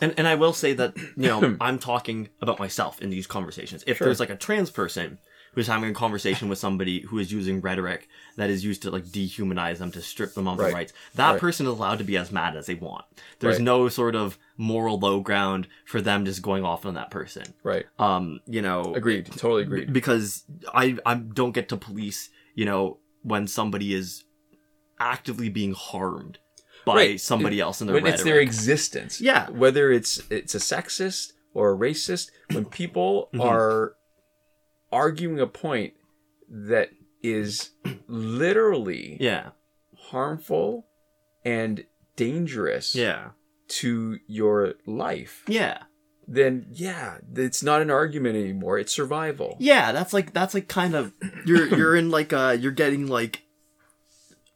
And 0.02 0.14
and 0.18 0.28
I 0.28 0.36
will 0.36 0.54
say 0.54 0.74
that 0.74 0.98
you 0.98 1.28
know 1.28 1.58
I'm 1.62 1.78
talking 1.80 2.30
about 2.42 2.60
myself 2.60 3.02
in 3.02 3.10
these 3.10 3.28
conversations. 3.28 3.84
If 3.86 3.98
Sure. 3.98 4.06
there's 4.06 4.20
like 4.20 4.30
a 4.30 4.36
trans 4.36 4.72
person 4.72 5.20
who's 5.54 5.68
having 5.68 5.90
a 5.90 5.94
conversation 5.94 6.48
with 6.48 6.60
somebody 6.60 7.02
who 7.02 7.18
is 7.18 7.32
using 7.32 7.60
rhetoric 7.60 8.08
that 8.38 8.52
is 8.52 8.64
used 8.64 8.84
to 8.84 8.92
like 8.92 9.04
dehumanize 9.06 9.80
them 9.80 9.92
to 9.92 10.00
strip 10.02 10.36
them 10.36 10.48
of 10.48 10.58
their 10.60 10.72
rights, 10.72 10.94
that 11.16 11.32
Right. 11.32 11.40
person 11.40 11.66
is 11.66 11.72
allowed 11.72 11.98
to 11.98 12.04
be 12.04 12.18
as 12.18 12.32
mad 12.32 12.56
as 12.56 12.68
they 12.68 12.76
want. 12.76 13.04
There's 13.40 13.58
Right. 13.58 13.64
no 13.64 13.90
sort 13.90 14.16
of 14.16 14.38
moral 14.58 15.00
low 15.00 15.20
ground 15.22 15.68
for 15.86 16.02
them 16.02 16.24
just 16.24 16.44
going 16.44 16.64
off 16.64 16.86
on 16.86 16.94
that 16.94 17.10
person. 17.10 17.54
right 17.64 17.86
Um, 17.98 18.40
you 18.46 18.62
know, 18.62 18.94
agreed 18.94 19.26
totally 19.32 19.64
agreed 19.64 19.92
because 19.92 20.44
I 20.74 20.98
I 21.06 21.16
don't 21.16 21.52
get 21.52 21.68
to 21.70 21.78
police 21.78 22.30
you 22.56 22.66
know 22.66 23.00
when 23.24 23.48
somebody 23.48 23.94
is 23.94 24.24
actively 25.00 25.50
being 25.50 25.74
harmed 25.74 26.40
by 26.90 26.96
Right. 26.96 27.22
somebody 27.22 27.60
else 27.60 27.82
in 27.82 27.88
the 27.88 27.94
when 27.94 28.04
rhetoric. 28.04 28.16
it's 28.20 28.24
their 28.24 28.40
existence 28.40 29.22
Yeah. 29.22 29.50
whether 29.50 29.92
it's 29.92 30.22
it's 30.30 30.54
a 30.56 30.60
sexist 30.60 31.34
or 31.54 31.72
a 31.74 31.78
racist 31.78 32.30
when 32.54 32.66
people 32.66 33.30
Mhm. 33.34 33.44
are 33.46 33.96
arguing 34.92 35.40
a 35.40 35.48
point 35.48 35.94
that 36.50 36.90
is 37.22 37.72
literally 38.08 39.18
yeah, 39.20 39.50
harmful 40.10 40.88
and 41.46 41.86
dangerous 42.16 42.96
yeah, 42.96 43.30
to 43.68 44.18
your 44.28 44.74
life 44.86 45.44
yeah. 45.48 45.78
then 46.28 46.66
yeah 46.72 47.18
it's 47.36 47.62
not 47.64 47.82
an 47.82 47.90
argument 47.92 48.36
anymore 48.36 48.78
it's 48.80 48.94
survival 48.94 49.56
Yeah, 49.60 49.92
that's 49.92 50.14
like 50.14 50.34
that's 50.34 50.54
like 50.54 50.68
kind 50.68 50.96
of 50.96 51.14
you're 51.46 51.68
you're 51.68 51.96
in 51.96 52.10
like 52.10 52.34
uh 52.34 52.58
you're 52.60 52.72
getting 52.72 53.08
like 53.08 53.44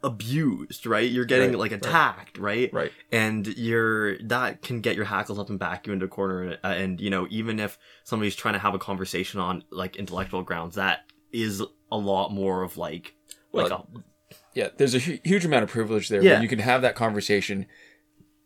abused, 0.04 0.86
right? 0.86 1.10
You're 1.10 1.26
getting 1.26 1.52
Right, 1.52 1.60
like 1.60 1.72
attacked, 1.72 2.38
right? 2.38 2.72
right 2.74 2.92
And 3.12 3.48
you're 3.48 4.18
that 4.24 4.62
can 4.62 4.82
get 4.82 4.96
your 4.96 5.06
hackles 5.06 5.40
up 5.40 5.50
and 5.50 5.58
back 5.58 5.88
you 5.88 5.94
into 5.94 6.06
a 6.06 6.10
corner 6.10 6.58
uh, 6.64 6.68
and 6.68 7.00
you 7.00 7.10
know, 7.10 7.26
even 7.30 7.60
if 7.60 7.78
somebody's 8.04 8.36
trying 8.36 8.54
to 8.56 8.60
have 8.60 8.74
a 8.74 8.80
conversation 8.80 9.40
on 9.40 9.64
like 9.72 9.96
intellectual 9.96 10.44
grounds, 10.44 10.76
that 10.76 11.02
is 11.32 11.64
a 11.92 11.98
lot 11.98 12.32
more 12.32 12.64
of 12.64 12.78
like 12.78 13.16
like 13.52 13.72
a, 13.72 13.84
yeah 14.56 14.68
there's 14.78 14.96
a 14.96 15.00
hu- 15.00 15.20
huge 15.24 15.46
amount 15.46 15.64
of 15.64 15.70
privilege 15.70 16.10
there 16.10 16.24
Yeah. 16.24 16.42
you 16.42 16.48
can 16.48 16.60
have 16.60 16.82
that 16.82 16.96
conversation 16.96 17.68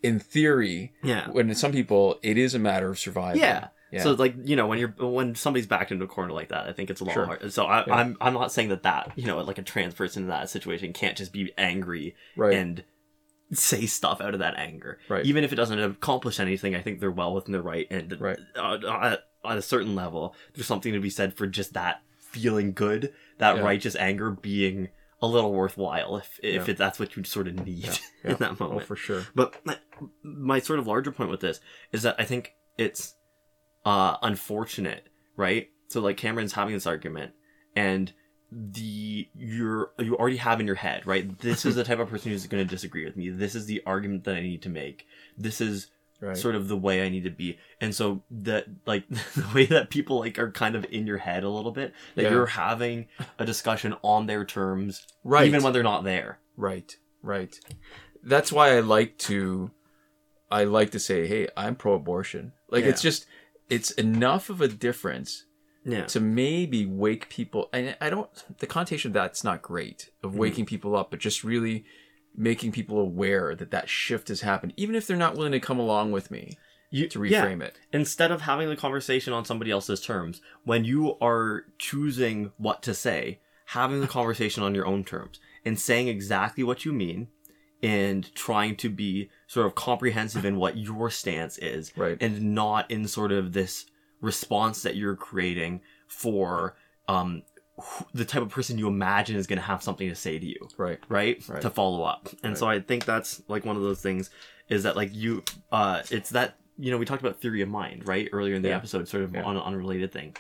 in 0.04 0.20
theory 0.20 0.94
yeah. 1.04 1.30
when 1.30 1.54
some 1.56 1.72
people 1.72 2.20
it 2.24 2.38
is 2.38 2.54
a 2.54 2.60
matter 2.60 2.90
of 2.90 3.00
survival 3.00 3.40
Yeah. 3.40 3.70
Yeah 3.92 4.04
So 4.04 4.12
like 4.14 4.36
you 4.44 4.56
know 4.56 4.68
when 4.68 4.80
you're 4.80 4.94
when 5.00 5.36
somebody's 5.36 5.68
backed 5.68 5.92
into 5.92 6.06
a 6.06 6.08
corner 6.08 6.34
like 6.34 6.50
that, 6.50 6.68
I 6.68 6.74
think 6.74 6.90
it's 6.90 7.02
a 7.02 7.04
lot 7.06 7.14
Sure. 7.14 7.26
hard. 7.26 7.52
So 7.54 7.66
I, 7.66 7.86
Yeah. 7.86 7.96
I'm 7.96 8.18
I'm 8.22 8.34
not 8.34 8.52
saying 8.52 8.70
that 8.70 8.84
that 8.84 9.12
you 9.16 9.26
know 9.28 9.40
like 9.42 9.58
a 9.58 9.64
trans 9.64 9.94
person 9.94 10.24
in 10.24 10.30
that 10.30 10.50
situation 10.50 10.94
can't 10.94 11.18
just 11.18 11.32
be 11.34 11.52
angry 11.58 12.16
right 12.36 12.54
and 12.56 12.84
say 13.54 13.86
stuff 13.86 14.20
out 14.20 14.34
of 14.34 14.40
that 14.42 14.56
anger. 14.58 15.00
Right. 15.08 15.26
Even 15.26 15.44
if 15.46 15.54
it 15.54 15.56
doesn't 15.56 15.80
accomplish 15.80 16.40
anything, 16.40 16.76
I 16.76 16.82
think 16.82 17.00
they're 17.00 17.10
well 17.12 17.34
within 17.34 17.54
their 17.54 17.62
right. 17.62 17.88
And 17.90 18.20
Right. 18.20 18.38
uh, 18.56 19.18
on 19.46 19.58
a 19.58 19.62
certain 19.62 19.96
level, 19.96 20.36
there's 20.54 20.68
something 20.68 20.92
to 20.92 21.00
be 21.00 21.10
said 21.10 21.34
for 21.36 21.48
just 21.48 21.74
that 21.74 22.02
feeling 22.20 22.74
good, 22.74 23.14
that 23.38 23.56
Yeah. 23.56 23.62
righteous 23.62 23.96
anger 23.96 24.32
being 24.32 24.90
a 25.22 25.28
little 25.28 25.54
worthwhile 25.54 26.18
if 26.18 26.38
if 26.44 26.68
Yeah. 26.68 26.72
it, 26.74 26.78
that's 26.78 27.00
what 27.00 27.16
you 27.16 27.24
sort 27.24 27.48
of 27.48 27.66
need 27.66 27.86
Yeah. 27.86 27.94
in 28.32 28.36
that 28.38 28.58
Oh, 28.60 28.68
moment. 28.68 28.86
for 28.86 28.98
sure. 28.98 29.26
But 29.34 29.56
my, 29.66 29.78
my 30.22 30.60
sort 30.60 30.80
of 30.80 30.86
larger 30.88 31.12
point 31.14 31.30
with 31.32 31.40
this 31.40 31.62
is 31.94 32.02
that 32.04 32.18
I 32.20 32.26
think 32.26 32.54
it's 32.78 33.16
uh 33.88 34.18
unfortunate, 34.22 35.08
right? 35.38 35.70
So 35.88 36.02
like 36.02 36.18
Cameron's 36.18 36.54
having 36.54 36.74
this 36.74 36.86
argument 36.88 37.32
and 37.76 38.12
the 38.52 39.28
you're 39.36 39.92
you 40.00 40.16
already 40.16 40.38
have 40.38 40.60
in 40.60 40.68
your 40.68 40.76
head, 40.76 41.06
right? 41.08 41.38
This 41.40 41.66
is 41.66 41.76
the 41.76 41.84
type 41.84 42.00
of 42.00 42.10
person 42.10 42.32
who's 42.32 42.46
going 42.48 42.66
to 42.66 42.70
disagree 42.70 43.06
with 43.06 43.16
me. 43.16 43.30
This 43.30 43.56
is 43.56 43.66
the 43.66 43.82
argument 43.86 44.24
that 44.26 44.36
I 44.36 44.42
need 44.42 44.62
to 44.64 44.70
make. 44.70 45.06
This 45.38 45.62
is 45.62 45.88
Right. 46.20 46.36
sort 46.36 46.56
of 46.56 46.68
the 46.68 46.76
way 46.76 47.06
I 47.06 47.10
need 47.10 47.26
to 47.26 47.30
be. 47.30 47.60
And 47.80 47.94
so 47.94 48.24
that 48.32 48.66
like 48.88 49.08
the 49.10 49.48
way 49.54 49.66
that 49.68 49.92
people 49.92 50.18
like 50.20 50.40
are 50.40 50.50
kind 50.52 50.76
of 50.76 50.84
in 50.90 51.06
your 51.06 51.20
head 51.20 51.44
a 51.44 51.50
little 51.50 51.72
bit 51.72 51.94
that 52.16 52.24
Yeah. 52.24 52.32
you're 52.32 52.48
having 52.48 53.06
a 53.38 53.46
discussion 53.46 53.94
on 54.02 54.26
their 54.26 54.44
terms 54.44 55.06
right. 55.24 55.46
even 55.46 55.62
when 55.62 55.74
they're 55.74 55.84
not 55.84 56.04
there. 56.04 56.40
Right, 56.56 56.98
right. 57.22 57.56
That's 58.24 58.52
why 58.52 58.76
I 58.76 58.80
like 58.80 59.20
to, 59.30 59.70
I 60.50 60.64
like 60.64 60.90
to 60.94 61.00
say, 61.00 61.28
hey, 61.28 61.50
I'm 61.56 61.76
pro-abortion. 61.76 62.52
Like 62.68 62.84
it's 62.86 63.04
just, 63.04 63.28
it's 63.70 63.92
enough 63.92 64.50
of 64.50 64.62
a 64.62 64.68
difference 64.68 65.46
Yeah. 65.84 66.06
to 66.06 66.20
maybe 66.20 66.86
wake 66.86 67.30
people. 67.30 67.70
And 67.74 67.96
I 68.02 68.10
don't, 68.10 68.30
the 68.60 68.68
connotation 68.68 69.10
of 69.10 69.14
that's 69.14 69.44
not 69.44 69.62
great 69.62 70.10
of 70.24 70.32
Mm-hmm. 70.32 70.40
waking 70.40 70.66
people 70.66 70.96
up, 70.96 71.12
but 71.12 71.20
just 71.20 71.44
really 71.44 71.86
making 72.36 72.72
people 72.72 73.00
aware 73.00 73.56
that 73.56 73.72
that 73.72 73.90
shift 73.90 74.28
has 74.28 74.42
happened, 74.42 74.74
even 74.78 74.96
if 74.96 75.08
they're 75.08 75.18
not 75.18 75.36
willing 75.36 75.52
to 75.54 75.60
come 75.60 75.80
along 75.80 76.12
with 76.12 76.30
me 76.30 76.52
You, 76.92 77.08
to 77.10 77.24
yeah. 77.24 77.46
reframe 77.46 77.62
it. 77.64 77.80
instead 77.92 78.32
of 78.32 78.42
having 78.42 78.70
the 78.70 78.76
conversation 78.76 79.34
on 79.34 79.44
somebody 79.46 79.72
else's 79.72 80.02
terms, 80.02 80.42
when 80.64 80.86
you 80.86 81.18
are 81.20 81.66
choosing 81.80 82.52
what 82.58 82.84
to 82.84 82.94
say, 82.94 83.40
having 83.72 84.02
the 84.02 84.08
conversation 84.08 84.62
on 84.64 84.76
your 84.76 84.86
own 84.86 85.04
terms 85.04 85.40
and 85.66 85.80
saying 85.80 86.08
exactly 86.08 86.64
what 86.64 86.86
you 86.86 86.94
mean 86.94 87.28
and 87.84 88.34
trying 88.36 88.76
to 88.78 88.90
be 88.90 89.30
sort 89.48 89.66
of 89.68 89.76
comprehensive 89.76 90.44
in 90.46 90.56
what 90.58 90.78
your 90.78 91.10
stance 91.10 91.58
is 91.60 91.92
Right. 91.96 92.18
and 92.22 92.56
not 92.56 92.90
in 92.90 93.08
sort 93.08 93.32
of 93.32 93.54
this 93.54 93.86
response 94.22 94.82
that 94.84 94.96
you're 94.96 95.16
creating 95.16 95.82
for 96.08 96.76
um 97.08 97.44
the 98.14 98.26
type 98.26 98.42
of 98.42 98.50
person 98.50 98.80
you 98.80 98.88
imagine 98.88 99.36
is 99.36 99.46
going 99.46 99.60
to 99.60 99.66
have 99.66 99.84
something 99.84 100.10
to 100.10 100.16
say 100.16 100.40
to 100.40 100.46
you 100.46 100.68
Right. 100.78 101.00
right, 101.10 101.44
Right. 101.48 101.62
to 101.62 101.70
follow 101.70 102.04
up 102.04 102.30
and 102.42 102.58
so 102.58 102.68
i 102.68 102.80
think 102.80 103.06
that's 103.06 103.44
like 103.48 103.64
one 103.66 103.76
of 103.76 103.84
those 103.84 104.02
things 104.02 104.32
is 104.70 104.82
that 104.84 104.96
like 104.96 105.14
you 105.14 105.44
uh 105.72 106.02
it's 106.10 106.32
that 106.32 106.58
you 106.80 106.90
know 106.90 106.98
we 106.98 107.06
talked 107.06 107.22
about 107.22 107.40
theory 107.40 107.62
of 107.62 107.70
mind 107.70 108.08
right 108.08 108.28
earlier 108.32 108.56
in 108.56 108.64
the 108.64 108.70
Yeah. 108.70 108.78
episode 108.78 109.08
sort 109.08 109.24
of 109.24 109.36
Yeah. 109.36 109.44
on 109.44 109.56
an 109.56 109.62
unrelated 109.62 110.12
thing 110.12 110.36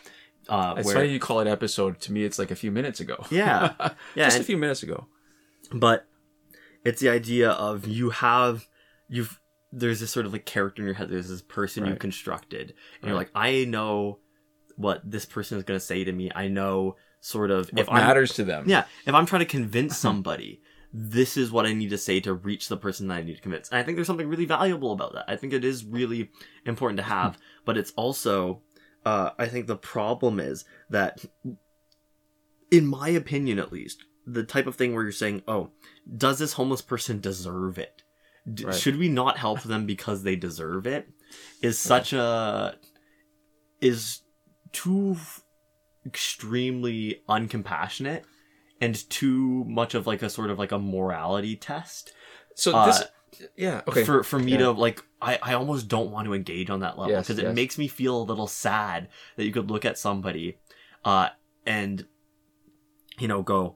uh 0.50 0.74
It's 0.78 0.86
where 0.88 0.96
funny 0.96 1.10
you 1.10 1.20
call 1.20 1.40
it 1.42 1.48
episode. 1.48 2.00
To 2.02 2.12
me, 2.14 2.24
it's 2.24 2.40
like 2.40 2.52
a 2.52 2.56
few 2.56 2.72
minutes 2.72 3.00
ago. 3.02 3.24
Yeah. 3.30 3.74
Yeah, 4.16 4.26
Just 4.26 4.40
a 4.40 4.44
few 4.44 4.58
minutes 4.58 4.82
ago. 4.82 5.06
but 5.74 6.08
it's 6.88 7.02
the 7.02 7.10
idea 7.10 7.50
of 7.52 7.88
you 7.88 8.10
have 8.12 8.68
you've 9.10 9.40
there's 9.72 10.00
this 10.00 10.12
sort 10.12 10.26
of 10.26 10.32
like 10.34 10.46
character 10.46 10.82
in 10.82 10.86
your 10.86 10.96
head 10.96 11.10
there's 11.10 11.30
this 11.30 11.42
person 11.42 11.86
you 11.86 11.96
constructed 11.96 12.74
and 13.02 13.08
you're 13.08 13.18
like 13.24 13.32
i 13.36 13.66
know 13.66 14.20
what 14.76 15.02
this 15.04 15.26
person 15.26 15.58
is 15.58 15.64
going 15.64 15.80
to 15.80 15.86
say 15.86 16.04
to 16.04 16.12
me. 16.12 16.32
I 16.36 16.48
know 16.48 16.96
sort 17.20 17.50
of 17.52 17.68
What 17.70 17.80
if 17.82 17.90
i'm 17.90 17.96
matters 17.96 18.34
to 18.36 18.44
them. 18.44 18.64
yeah 18.68 18.86
if 19.06 19.14
i'm 19.14 19.26
trying 19.26 19.40
to 19.40 19.46
convince 19.60 19.98
somebody 20.08 20.62
this 20.94 21.36
is 21.36 21.52
what 21.52 21.66
i 21.66 21.74
need 21.74 21.90
to 21.90 21.98
say 21.98 22.20
to 22.22 22.34
reach 22.34 22.70
the 22.70 22.78
person 22.78 23.08
that 23.08 23.16
i 23.16 23.24
need 23.24 23.36
to 23.36 23.42
convince. 23.42 23.70
And 23.70 23.80
i 23.80 23.84
think 23.84 23.98
there's 23.98 24.08
something 24.08 24.30
really 24.30 24.46
valuable 24.46 24.92
about 24.94 25.14
that. 25.16 25.26
I 25.28 25.36
think 25.36 25.52
it 25.54 25.66
is 25.66 25.84
really 25.84 26.22
important 26.66 26.98
to 26.98 27.04
have 27.04 27.38
but 27.66 27.76
it's 27.78 27.92
also 28.04 28.62
uh, 29.06 29.32
i 29.38 29.48
think 29.48 29.68
the 29.68 29.76
problem 29.96 30.40
is 30.40 30.64
that 30.90 31.26
in 32.72 32.86
my 32.86 33.10
opinion 33.10 33.60
at 33.60 33.72
least 33.72 34.04
the 34.30 34.44
type 34.44 34.68
of 34.68 34.76
thing 34.76 34.94
where 34.94 35.04
you're 35.04 35.12
saying 35.14 35.42
oh 35.48 35.70
does 36.18 36.38
this 36.38 36.54
homeless 36.54 36.82
person 36.82 37.20
deserve 37.22 37.78
it 37.80 38.04
D- 38.52 38.66
Right. 38.66 38.76
should 38.76 38.98
we 38.98 39.10
not 39.10 39.38
help 39.38 39.62
them 39.64 39.86
because 39.86 40.24
they 40.24 40.36
deserve 40.36 40.86
it 40.86 41.08
is 41.62 41.80
such 41.80 42.12
a 42.14 42.76
is 43.82 44.22
too 44.74 45.16
extremely 46.06 47.22
uncompassionate 47.28 48.24
and 48.82 49.10
too 49.10 49.64
much 49.66 49.94
of 49.96 50.08
like 50.08 50.22
a 50.22 50.30
sort 50.30 50.50
of 50.50 50.58
like 50.60 50.72
a 50.72 50.80
morality 50.80 51.56
test 51.56 52.14
So 52.56 52.74
Uh, 52.74 52.86
this, 52.88 53.04
yeah, 53.56 53.82
okay. 53.88 54.04
for 54.04 54.24
for 54.24 54.40
me 54.40 54.54
Yeah. 54.54 54.58
to 54.60 54.72
like 54.72 55.04
I, 55.22 55.38
I 55.42 55.54
almost 55.54 55.88
don't 55.88 56.12
want 56.12 56.26
to 56.26 56.34
engage 56.34 56.70
on 56.70 56.80
that 56.80 56.98
level 56.98 57.12
Yes, 57.12 57.26
because 57.28 57.40
it 57.40 57.44
yes. 57.46 57.56
makes 57.56 57.78
me 57.78 57.88
feel 57.88 58.22
a 58.22 58.24
little 58.24 58.48
sad 58.48 59.10
that 59.36 59.46
you 59.46 59.52
could 59.52 59.70
look 59.70 59.86
at 59.86 59.98
somebody 59.98 60.58
uh 61.06 61.30
and 61.66 62.06
you 63.20 63.28
know 63.28 63.42
go 63.42 63.76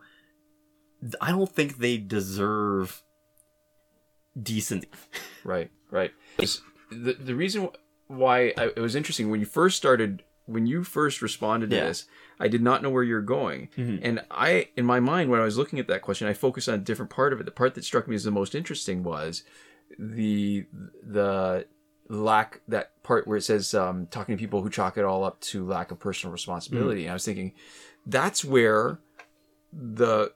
I 1.19 1.31
don't 1.31 1.49
think 1.49 1.77
they 1.77 1.97
deserve 1.97 3.01
decent 4.41 4.85
Right, 5.43 5.71
right. 5.89 6.11
The 6.91 7.13
the 7.13 7.33
reason 7.35 7.69
why 8.07 8.53
I, 8.57 8.65
it 8.75 8.79
was 8.79 8.95
interesting 8.95 9.29
when 9.31 9.39
you 9.39 9.45
first 9.45 9.75
started, 9.77 10.21
when 10.45 10.67
you 10.67 10.83
first 10.83 11.21
responded 11.21 11.69
to 11.71 11.75
Yeah. 11.77 11.85
this, 11.85 12.05
I 12.39 12.47
did 12.47 12.61
not 12.61 12.83
know 12.83 12.89
where 12.91 13.01
you're 13.03 13.21
going, 13.21 13.69
Mhm. 13.77 13.99
and 14.03 14.21
I, 14.29 14.67
in 14.75 14.85
my 14.85 14.99
mind, 14.99 15.31
when 15.31 15.39
I 15.39 15.43
was 15.43 15.57
looking 15.57 15.79
at 15.79 15.87
that 15.87 16.01
question, 16.03 16.27
I 16.27 16.33
focused 16.33 16.67
on 16.69 16.75
a 16.75 16.77
different 16.79 17.09
part 17.09 17.33
of 17.33 17.39
it. 17.39 17.45
The 17.45 17.51
part 17.51 17.73
that 17.75 17.83
struck 17.85 18.07
me 18.07 18.15
as 18.15 18.23
the 18.23 18.31
most 18.31 18.53
interesting 18.53 19.01
was 19.03 19.43
the 19.97 20.65
the 21.03 21.65
lack 22.09 22.61
that 22.67 23.01
part 23.03 23.25
where 23.25 23.37
it 23.37 23.41
says 23.43 23.73
um, 23.73 24.05
talking 24.07 24.35
to 24.35 24.39
people 24.39 24.61
who 24.61 24.69
chalk 24.69 24.97
it 24.97 25.05
all 25.05 25.23
up 25.23 25.39
to 25.39 25.65
lack 25.65 25.91
of 25.91 25.99
personal 25.99 26.31
responsibility. 26.31 27.03
And 27.03 27.11
I 27.11 27.13
was 27.13 27.23
thinking 27.25 27.53
that's 28.05 28.43
where 28.45 28.99
the 29.73 30.33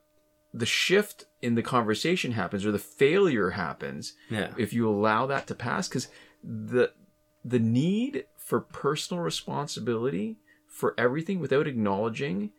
the 0.58 0.66
shift 0.66 1.26
in 1.42 1.56
the 1.56 1.62
conversation 1.62 2.32
happens 2.32 2.66
or 2.66 2.72
the 2.72 2.80
failure 2.80 3.52
happens 3.52 4.14
yeah. 4.30 4.52
if 4.58 4.72
you 4.72 4.88
allow 4.88 5.26
that 5.26 5.46
to 5.48 5.54
pass 5.56 5.88
because 5.90 6.08
the 6.42 6.92
the 7.44 7.60
need 7.60 8.26
for 8.38 8.62
personal 8.62 9.22
responsibility 9.22 10.38
for 10.68 10.94
everything 10.98 11.40
without 11.40 11.68
acknowledging 11.68 12.52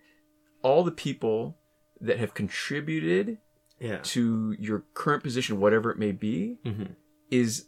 all 0.63 0.85
the 0.85 0.93
people 0.93 1.57
that 2.01 2.19
have 2.19 2.35
contributed 2.35 3.39
yeah. 3.81 3.99
to 4.03 4.55
your 4.59 4.85
current 4.95 5.23
position 5.23 5.59
whatever 5.59 5.91
it 5.91 5.99
may 5.99 6.13
be 6.13 6.59
Mhm. 6.65 6.97
is 7.31 7.67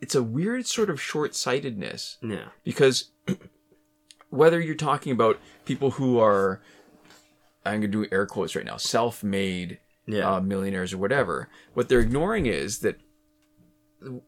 it's 0.00 0.14
a 0.14 0.22
weird 0.22 0.66
sort 0.66 0.88
of 0.90 1.00
short-sightedness 1.00 2.18
yeah. 2.22 2.48
because 2.64 3.10
whether 4.30 4.60
you're 4.60 4.74
talking 4.74 5.12
about 5.12 5.38
people 5.64 5.92
who 5.92 6.18
are 6.18 6.60
i'm 7.66 7.80
going 7.80 7.92
to 7.92 8.04
do 8.04 8.06
air 8.12 8.26
quotes 8.26 8.54
right 8.56 8.64
now 8.64 8.76
self-made 8.76 9.78
yeah 10.06 10.36
uh, 10.36 10.40
millionaires 10.40 10.92
or 10.92 10.98
whatever. 10.98 11.48
What 11.74 11.88
they're 11.88 12.00
ignoring 12.00 12.46
is 12.46 12.78
that 12.80 13.00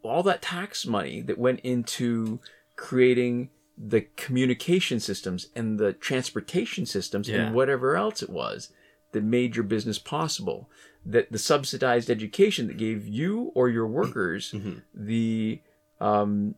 all 0.02 0.22
that 0.24 0.42
tax 0.42 0.86
money 0.86 1.20
that 1.20 1.38
went 1.38 1.60
into 1.60 2.40
creating 2.76 3.50
the 3.76 4.00
communication 4.16 4.98
systems 4.98 5.48
and 5.54 5.78
the 5.78 5.92
transportation 5.92 6.84
systems 6.84 7.28
Yeah. 7.28 7.36
and 7.46 7.54
whatever 7.54 7.96
else 7.96 8.22
it 8.22 8.30
was 8.30 8.72
that 9.12 9.22
made 9.22 9.54
your 9.54 9.62
business 9.64 9.98
possible. 10.00 10.68
That 11.06 11.30
the 11.30 11.38
subsidized 11.38 12.10
education 12.10 12.66
that 12.66 12.76
gave 12.76 13.06
you 13.06 13.52
or 13.54 13.68
your 13.68 13.86
workers 13.86 14.50
Mhm. 14.56 14.82
the 14.92 15.60
um, 16.00 16.54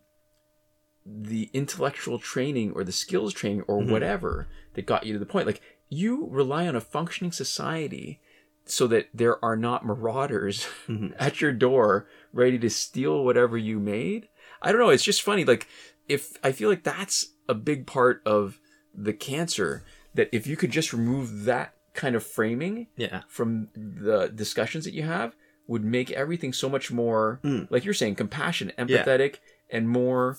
the 1.07 1.51
intellectual 1.53 2.19
training 2.19 2.73
or 2.73 2.85
the 2.85 2.93
skills 2.93 3.33
training 3.35 3.63
or 3.63 3.81
Mhm. 3.81 3.91
whatever 3.91 4.47
that 4.75 4.87
got 4.87 5.05
you 5.07 5.13
to 5.13 5.19
the 5.19 5.27
point. 5.27 5.47
Like 5.47 5.61
you 5.91 6.27
rely 6.31 6.67
on 6.67 6.75
a 6.77 6.81
functioning 6.81 7.33
society 7.33 8.21
so 8.65 8.87
that 8.87 9.09
there 9.13 9.45
are 9.45 9.57
not 9.57 9.85
marauders 9.85 10.67
Mhm. 10.89 11.15
at 11.19 11.41
your 11.43 11.53
door 11.53 12.07
ready 12.33 12.59
to 12.61 12.71
steal 12.71 13.25
whatever 13.25 13.59
you 13.59 13.79
made. 13.81 14.29
I 14.63 14.71
don't 14.73 14.81
know. 14.81 14.91
It's 14.91 15.05
just 15.05 15.23
funny. 15.23 15.45
Like 15.45 15.67
if 16.09 16.37
I 16.43 16.53
feel 16.53 16.69
like 16.71 16.85
that's 16.85 17.27
a 17.49 17.55
big 17.55 17.87
part 17.87 18.23
of 18.25 18.59
the 18.95 19.13
cancer 19.13 19.83
that 20.15 20.29
if 20.33 20.47
you 20.47 20.57
could 20.57 20.71
just 20.71 20.93
remove 20.93 21.45
that 21.45 21.75
kind 21.95 22.15
of 22.15 22.25
framing 22.25 22.87
yeah 22.97 23.23
from 23.29 23.69
the 23.75 24.29
discussions 24.33 24.85
that 24.85 24.95
you 24.95 25.03
have 25.03 25.35
would 25.67 25.85
make 25.85 26.11
everything 26.13 26.53
so 26.53 26.69
much 26.69 26.91
more 26.93 27.41
Mm. 27.43 27.69
like 27.71 27.85
you're 27.85 27.95
saying 27.95 28.15
compassionate 28.15 28.77
empathetic 28.77 29.37
and 29.71 29.89
more 29.89 30.37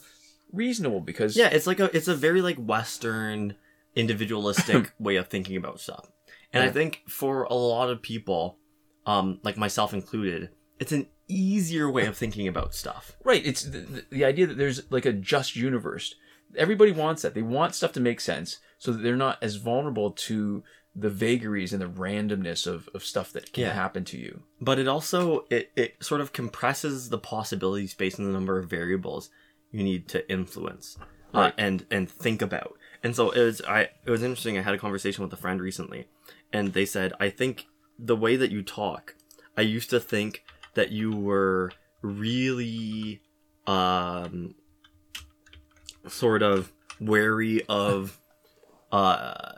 reasonable 0.54 1.02
because 1.02 1.36
yeah 1.38 1.48
it's 1.50 1.68
like 1.68 1.80
a 1.82 1.94
it's 1.96 2.08
a 2.08 2.16
very 2.16 2.42
like 2.42 2.58
western 2.58 3.56
individualistic 3.96 4.94
way 5.00 5.16
of 5.16 5.28
thinking 5.28 5.56
about 5.56 5.80
stuff. 5.80 6.12
And 6.54 6.64
i 6.64 6.70
think 6.70 7.04
for 7.08 7.44
a 7.44 7.54
lot 7.54 7.90
of 7.90 8.02
people 8.02 8.58
um 9.06 9.40
like 9.44 9.58
myself 9.58 9.94
included 9.94 10.50
it's 10.80 10.92
an 10.92 11.08
easier 11.28 11.90
way 11.90 12.06
of 12.08 12.18
thinking 12.18 12.48
about 12.48 12.74
stuff. 12.74 13.16
Right 13.24 13.46
it's 13.46 13.64
the, 13.64 14.06
the, 14.10 14.26
idea 14.26 14.48
that 14.48 14.58
there's 14.58 14.82
like 14.92 15.06
a 15.06 15.14
just 15.14 15.56
universe. 15.56 16.16
Everybody 16.58 16.92
wants 16.92 17.22
that. 17.22 17.34
They 17.34 17.42
want 17.42 17.76
stuff 17.76 17.94
to 17.94 18.00
make 18.02 18.20
sense 18.20 18.58
so 18.78 18.92
that 18.92 19.02
they're 19.02 19.16
not 19.16 19.38
as 19.42 19.56
vulnerable 19.56 20.12
to 20.12 20.64
the 20.94 21.10
vagaries 21.10 21.72
and 21.72 21.82
the 21.82 21.88
randomness 21.88 22.68
of, 22.68 22.90
of 22.94 23.04
stuff 23.04 23.32
that 23.32 23.54
can 23.54 23.64
Yeah. 23.64 23.74
happen 23.74 24.04
to 24.06 24.18
you. 24.18 24.42
But 24.60 24.78
it 24.80 24.88
also 24.88 25.46
it, 25.50 25.72
it 25.76 26.04
sort 26.04 26.20
of 26.20 26.34
compresses 26.34 27.10
the 27.10 27.18
possibilities 27.20 27.94
based 27.94 28.20
on 28.20 28.26
the 28.26 28.32
number 28.32 28.60
of 28.60 28.70
variables 28.70 29.30
you 29.72 29.84
need 29.84 30.10
to 30.10 30.30
influence 30.30 30.98
uh, 31.34 31.52
and 31.58 31.86
and 31.90 32.10
think 32.10 32.42
about 32.42 32.78
And 33.04 33.16
so 33.16 33.32
it 33.32 33.44
was 33.44 33.62
I 33.68 33.90
it 34.06 34.10
was 34.10 34.24
interesting. 34.24 34.58
I 34.58 34.62
had 34.62 34.74
a 34.74 34.78
conversation 34.78 35.24
with 35.24 35.34
a 35.34 35.38
friend 35.38 35.60
recently, 35.62 36.08
and 36.54 36.74
they 36.74 36.86
said, 36.86 37.14
I 37.20 37.30
think 37.30 37.66
the 37.98 38.16
way 38.16 38.36
that 38.36 38.52
you 38.52 38.62
talk, 38.64 39.16
I 39.58 39.62
used 39.62 39.90
to 39.90 40.00
think 40.00 40.44
that 40.76 40.92
you 40.92 41.12
were 41.12 41.72
really 42.02 43.22
um 43.68 44.56
sort 46.08 46.42
of 46.42 46.72
wary 47.00 47.64
of 47.70 48.20
uh 48.92 49.52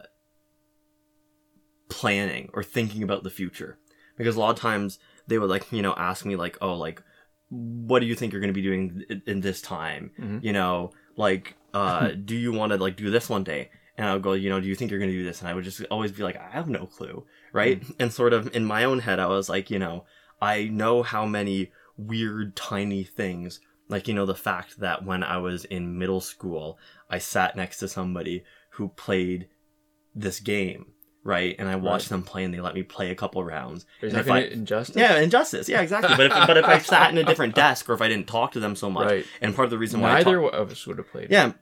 planning 1.89 2.49
or 2.53 2.63
thinking 2.63 3.03
about 3.03 3.23
the 3.23 3.29
future. 3.29 3.77
Because 4.17 4.35
a 4.35 4.39
lot 4.39 4.51
of 4.51 4.59
times 4.59 4.99
they 5.27 5.37
would 5.37 5.49
like, 5.49 5.71
you 5.71 5.81
know, 5.81 5.93
ask 5.97 6.25
me 6.25 6.35
like, 6.35 6.57
"Oh, 6.61 6.75
like 6.75 7.01
what 7.49 7.99
do 7.99 8.05
you 8.05 8.15
think 8.15 8.31
you're 8.31 8.41
going 8.41 8.53
to 8.53 8.61
be 8.61 8.61
doing 8.61 9.03
in, 9.25 9.41
this 9.41 9.61
time?" 9.61 10.11
Mhm. 10.19 10.43
You 10.43 10.53
know, 10.53 10.91
like 11.15 11.55
uh 11.73 12.09
do 12.25 12.35
you 12.35 12.51
want 12.51 12.71
to 12.71 12.77
like 12.77 12.95
do 12.95 13.09
this 13.09 13.29
one 13.29 13.43
day? 13.43 13.69
And 13.97 14.07
I 14.07 14.13
would 14.13 14.23
go, 14.23 14.33
you 14.33 14.49
know, 14.49 14.59
do 14.59 14.67
you 14.67 14.75
think 14.75 14.89
you're 14.89 14.99
going 14.99 15.11
to 15.11 15.17
do 15.17 15.23
this? 15.23 15.39
And 15.39 15.47
I 15.47 15.53
would 15.53 15.63
just 15.63 15.83
always 15.91 16.11
be 16.11 16.23
like, 16.23 16.35
I 16.35 16.49
have 16.49 16.67
no 16.67 16.87
clue, 16.87 17.25
right? 17.51 17.83
And 17.99 18.11
sort 18.11 18.33
of 18.33 18.55
in 18.55 18.65
my 18.65 18.83
own 18.85 18.97
head, 18.97 19.19
I 19.19 19.27
was 19.27 19.49
like, 19.49 19.69
you 19.69 19.77
know, 19.77 20.05
I 20.41 20.63
know 20.63 21.03
how 21.03 21.27
many 21.27 21.71
weird 21.95 22.55
tiny 22.55 23.03
things, 23.03 23.59
like 23.87 24.07
you 24.07 24.13
know, 24.13 24.25
the 24.25 24.35
fact 24.35 24.79
that 24.79 25.05
when 25.05 25.23
I 25.23 25.37
was 25.37 25.65
in 25.65 25.97
middle 25.97 26.21
school, 26.21 26.77
I 27.09 27.19
sat 27.19 27.55
next 27.55 27.77
to 27.79 27.87
somebody 27.87 28.43
who 28.71 28.89
played 28.89 29.47
this 30.15 30.39
game, 30.39 30.92
right? 31.23 31.55
And 31.59 31.67
I 31.69 31.75
watched 31.75 32.09
them 32.09 32.23
play, 32.23 32.43
and 32.43 32.53
they 32.53 32.59
let 32.59 32.75
me 32.75 32.83
play 32.83 33.11
a 33.11 33.15
couple 33.15 33.43
rounds. 33.43 33.85
Is 34.01 34.13
And 34.13 34.25
that 34.25 34.31
I- 34.31 34.39
injustice? 34.41 34.95
Yeah, 34.95 35.19
injustice. 35.19 35.69
Yeah, 35.69 35.81
exactly. 35.81 36.15
But 36.17 36.25
if, 36.27 36.31
but 36.47 36.57
if 36.57 36.65
I 36.65 36.77
sat 36.93 37.11
in 37.11 37.17
a 37.17 37.23
different 37.23 37.55
desk 37.55 37.89
or 37.89 37.93
if 37.93 38.01
I 38.01 38.07
didn't 38.07 38.27
talk 38.27 38.51
to 38.53 38.59
them 38.59 38.75
so 38.75 38.89
much, 38.89 39.05
Right. 39.07 39.25
and 39.41 39.55
part 39.55 39.65
of 39.65 39.71
the 39.71 39.77
reason 39.77 40.01
why 40.01 40.09
I 40.09 40.13
Neither 40.23 40.41
talk- 40.41 40.53
of 40.53 40.71
us 40.71 40.85
would 40.87 40.97
have 40.97 41.09
played. 41.11 41.27
yeah, 41.31 41.53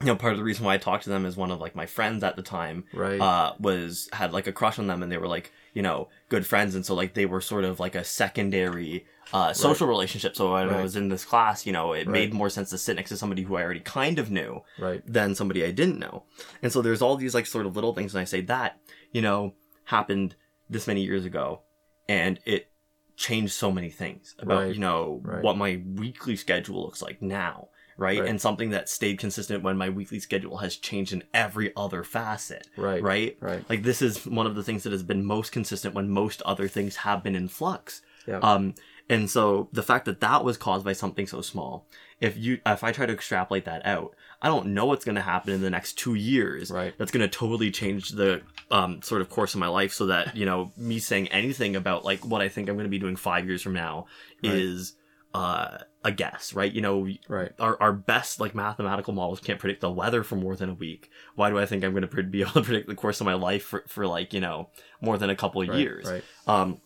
you 0.00 0.06
know, 0.06 0.16
part 0.16 0.32
of 0.32 0.38
the 0.38 0.44
reason 0.44 0.64
why 0.64 0.74
I 0.74 0.78
talked 0.78 1.04
to 1.04 1.10
them 1.10 1.24
is 1.24 1.36
one 1.36 1.50
of 1.50 1.58
like 1.60 1.74
my 1.74 1.86
friends 1.86 2.22
at 2.22 2.36
the 2.36 2.42
time 2.42 2.84
Right. 2.92 3.20
uh, 3.20 3.54
was 3.58 4.08
had 4.12 4.32
like 4.32 4.46
a 4.46 4.52
crush 4.52 4.78
on 4.78 4.86
them, 4.86 5.02
and 5.02 5.10
they 5.10 5.16
were 5.18 5.26
like 5.28 5.52
you 5.72 5.82
know 5.82 6.08
good 6.28 6.46
friends, 6.46 6.74
and 6.74 6.84
so 6.84 6.94
like 6.94 7.14
they 7.14 7.26
were 7.26 7.40
sort 7.40 7.64
of 7.64 7.80
like 7.80 7.94
a 7.94 8.04
secondary 8.04 9.06
uh, 9.32 9.52
social 9.52 9.86
relationship. 9.88 10.36
So 10.36 10.52
when 10.52 10.68
I 10.68 10.82
was 10.82 10.94
in 10.96 11.08
this 11.08 11.24
class, 11.24 11.66
you 11.66 11.72
know, 11.72 11.92
it 11.92 12.06
Right. 12.06 12.08
made 12.08 12.34
more 12.34 12.48
sense 12.50 12.70
to 12.70 12.78
sit 12.78 12.94
next 12.96 13.08
to 13.10 13.16
somebody 13.16 13.42
who 13.42 13.56
I 13.56 13.62
already 13.62 13.80
kind 13.80 14.18
of 14.20 14.30
knew 14.30 14.62
right. 14.78 15.02
than 15.04 15.34
somebody 15.34 15.64
I 15.64 15.72
didn't 15.72 15.98
know. 15.98 16.24
And 16.62 16.70
so 16.72 16.80
there's 16.82 17.02
all 17.02 17.16
these 17.16 17.34
like 17.34 17.46
sort 17.46 17.66
of 17.66 17.74
little 17.74 17.92
things, 17.94 18.14
and 18.14 18.20
I 18.20 18.24
say 18.24 18.40
that 18.42 18.78
you 19.12 19.22
know 19.22 19.54
happened 19.84 20.36
this 20.68 20.86
many 20.86 21.02
years 21.02 21.24
ago, 21.24 21.62
and 22.08 22.38
it 22.44 22.68
changed 23.16 23.54
so 23.54 23.72
many 23.72 23.88
things 23.88 24.34
about 24.38 24.58
Right. 24.64 24.74
you 24.74 24.80
know 24.80 25.20
Right. 25.24 25.42
what 25.42 25.56
my 25.56 25.82
weekly 25.94 26.36
schedule 26.36 26.82
looks 26.82 27.00
like 27.02 27.22
now. 27.22 27.68
Right? 27.98 28.20
Right. 28.20 28.28
and 28.28 28.40
something 28.40 28.70
that 28.70 28.88
stayed 28.88 29.18
consistent 29.18 29.62
when 29.62 29.76
my 29.78 29.88
weekly 29.88 30.20
schedule 30.20 30.58
has 30.58 30.76
changed 30.76 31.12
in 31.14 31.24
every 31.32 31.72
other 31.76 32.04
facet 32.04 32.68
Right. 32.76 33.02
right 33.02 33.36
Right. 33.40 33.64
like 33.70 33.82
this 33.84 34.02
is 34.02 34.26
one 34.26 34.46
of 34.46 34.54
the 34.54 34.62
things 34.62 34.82
that 34.82 34.92
has 34.92 35.02
been 35.02 35.24
most 35.24 35.50
consistent 35.52 35.94
when 35.94 36.10
most 36.10 36.42
other 36.42 36.68
things 36.68 36.96
have 36.96 37.22
been 37.22 37.34
in 37.34 37.48
flux 37.48 38.02
Yeah. 38.26 38.38
um 38.40 38.74
and 39.08 39.30
so 39.30 39.68
the 39.72 39.82
fact 39.84 40.04
that 40.06 40.20
that 40.20 40.44
was 40.44 40.56
caused 40.56 40.84
by 40.84 40.92
something 40.92 41.26
so 41.26 41.40
small 41.40 41.86
if 42.20 42.36
you 42.36 42.58
if 42.66 42.84
i 42.84 42.92
try 42.92 43.06
to 43.06 43.12
extrapolate 43.14 43.64
that 43.64 43.86
out 43.86 44.14
i 44.42 44.48
don't 44.48 44.66
know 44.66 44.84
what's 44.84 45.04
going 45.04 45.14
to 45.14 45.20
happen 45.22 45.54
in 45.54 45.62
the 45.62 45.70
next 45.70 45.94
two 45.94 46.14
years 46.14 46.70
Right. 46.70 46.92
that's 46.98 47.10
going 47.12 47.26
to 47.26 47.38
totally 47.38 47.70
change 47.70 48.10
the 48.10 48.42
um 48.70 49.00
sort 49.00 49.20
of 49.22 49.30
course 49.30 49.54
of 49.54 49.60
my 49.60 49.68
life 49.68 49.92
so 49.94 50.06
that 50.06 50.36
you 50.36 50.44
know 50.44 50.70
me 50.76 50.98
saying 50.98 51.28
anything 51.28 51.76
about 51.76 52.04
like 52.04 52.20
what 52.26 52.42
i 52.42 52.48
think 52.50 52.68
i'm 52.68 52.74
going 52.76 52.84
to 52.84 52.90
be 52.90 52.98
doing 52.98 53.16
five 53.16 53.46
years 53.46 53.62
from 53.62 53.72
now 53.72 54.06
Right. 54.44 54.52
is 54.54 54.94
uh 55.36 55.78
a 56.04 56.12
guess 56.12 56.54
right 56.54 56.72
you 56.72 56.80
know 56.80 57.08
right. 57.28 57.52
our, 57.58 57.76
our 57.82 57.92
best 57.92 58.38
like 58.40 58.54
mathematical 58.54 59.12
models 59.12 59.40
can't 59.40 59.58
predict 59.58 59.80
the 59.80 59.90
weather 59.90 60.22
for 60.22 60.36
more 60.36 60.54
than 60.56 60.70
a 60.70 60.74
week 60.74 61.10
why 61.34 61.50
do 61.50 61.58
i 61.58 61.66
think 61.66 61.82
i'm 61.84 61.92
going 61.92 62.06
to 62.08 62.22
be 62.22 62.40
able 62.46 62.52
to 62.52 62.62
predict 62.62 62.86
the 62.88 62.94
course 62.94 63.20
of 63.20 63.24
my 63.26 63.34
life 63.34 63.64
for, 63.64 63.84
for 63.88 64.06
like 64.06 64.32
you 64.32 64.40
know 64.40 64.68
more 65.00 65.18
than 65.18 65.30
a 65.30 65.36
couple 65.36 65.60
of 65.62 65.68
Right. 65.68 65.78
years 65.78 66.04
Right. 66.10 66.24
um 66.46 66.80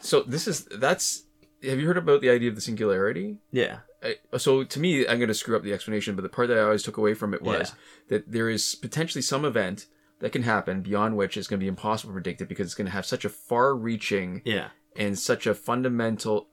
So 0.00 0.22
this 0.22 0.46
is 0.46 0.66
that's. 0.66 1.24
Have 1.64 1.80
you 1.80 1.86
heard 1.86 1.96
about 1.96 2.20
the 2.20 2.30
idea 2.30 2.48
of 2.50 2.54
the 2.54 2.60
singularity? 2.60 3.38
yeah 3.50 3.78
I, 4.02 4.16
so 4.36 4.62
to 4.62 4.78
me, 4.78 5.08
I'm 5.08 5.18
going 5.18 5.28
to 5.28 5.34
screw 5.34 5.56
up 5.56 5.62
the 5.62 5.72
explanation, 5.72 6.14
but 6.16 6.22
the 6.22 6.28
part 6.28 6.48
that 6.48 6.58
I 6.58 6.62
always 6.62 6.82
took 6.82 6.98
away 6.98 7.14
from 7.14 7.32
it 7.32 7.40
was 7.40 7.72
that 8.08 8.30
there 8.30 8.50
is 8.50 8.74
potentially 8.74 9.22
some 9.22 9.44
event 9.46 9.86
that 10.20 10.30
can 10.32 10.42
happen 10.42 10.82
beyond 10.82 11.16
which 11.16 11.36
it's 11.38 11.48
going 11.48 11.58
to 11.58 11.64
be 11.64 11.68
impossible 11.68 12.10
to 12.12 12.20
predict 12.20 12.42
it 12.42 12.48
because 12.48 12.66
it's 12.66 12.74
going 12.74 12.86
to 12.86 12.92
have 12.92 13.06
such 13.06 13.24
a 13.24 13.30
far-reaching 13.30 14.42
yeah 14.44 14.68
and 14.96 15.18
such 15.18 15.46
a 15.46 15.54
fundamental 15.54 16.46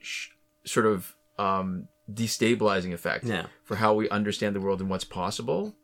sh- 0.00 0.30
sort 0.64 0.86
of 0.86 1.14
um, 1.38 1.88
destabilizing 2.12 2.92
effect 2.92 3.24
yeah. 3.24 3.46
for 3.64 3.76
how 3.76 3.94
we 3.94 4.08
understand 4.10 4.54
the 4.54 4.60
world 4.60 4.80
and 4.80 4.90
what's 4.90 5.04
possible 5.04 5.74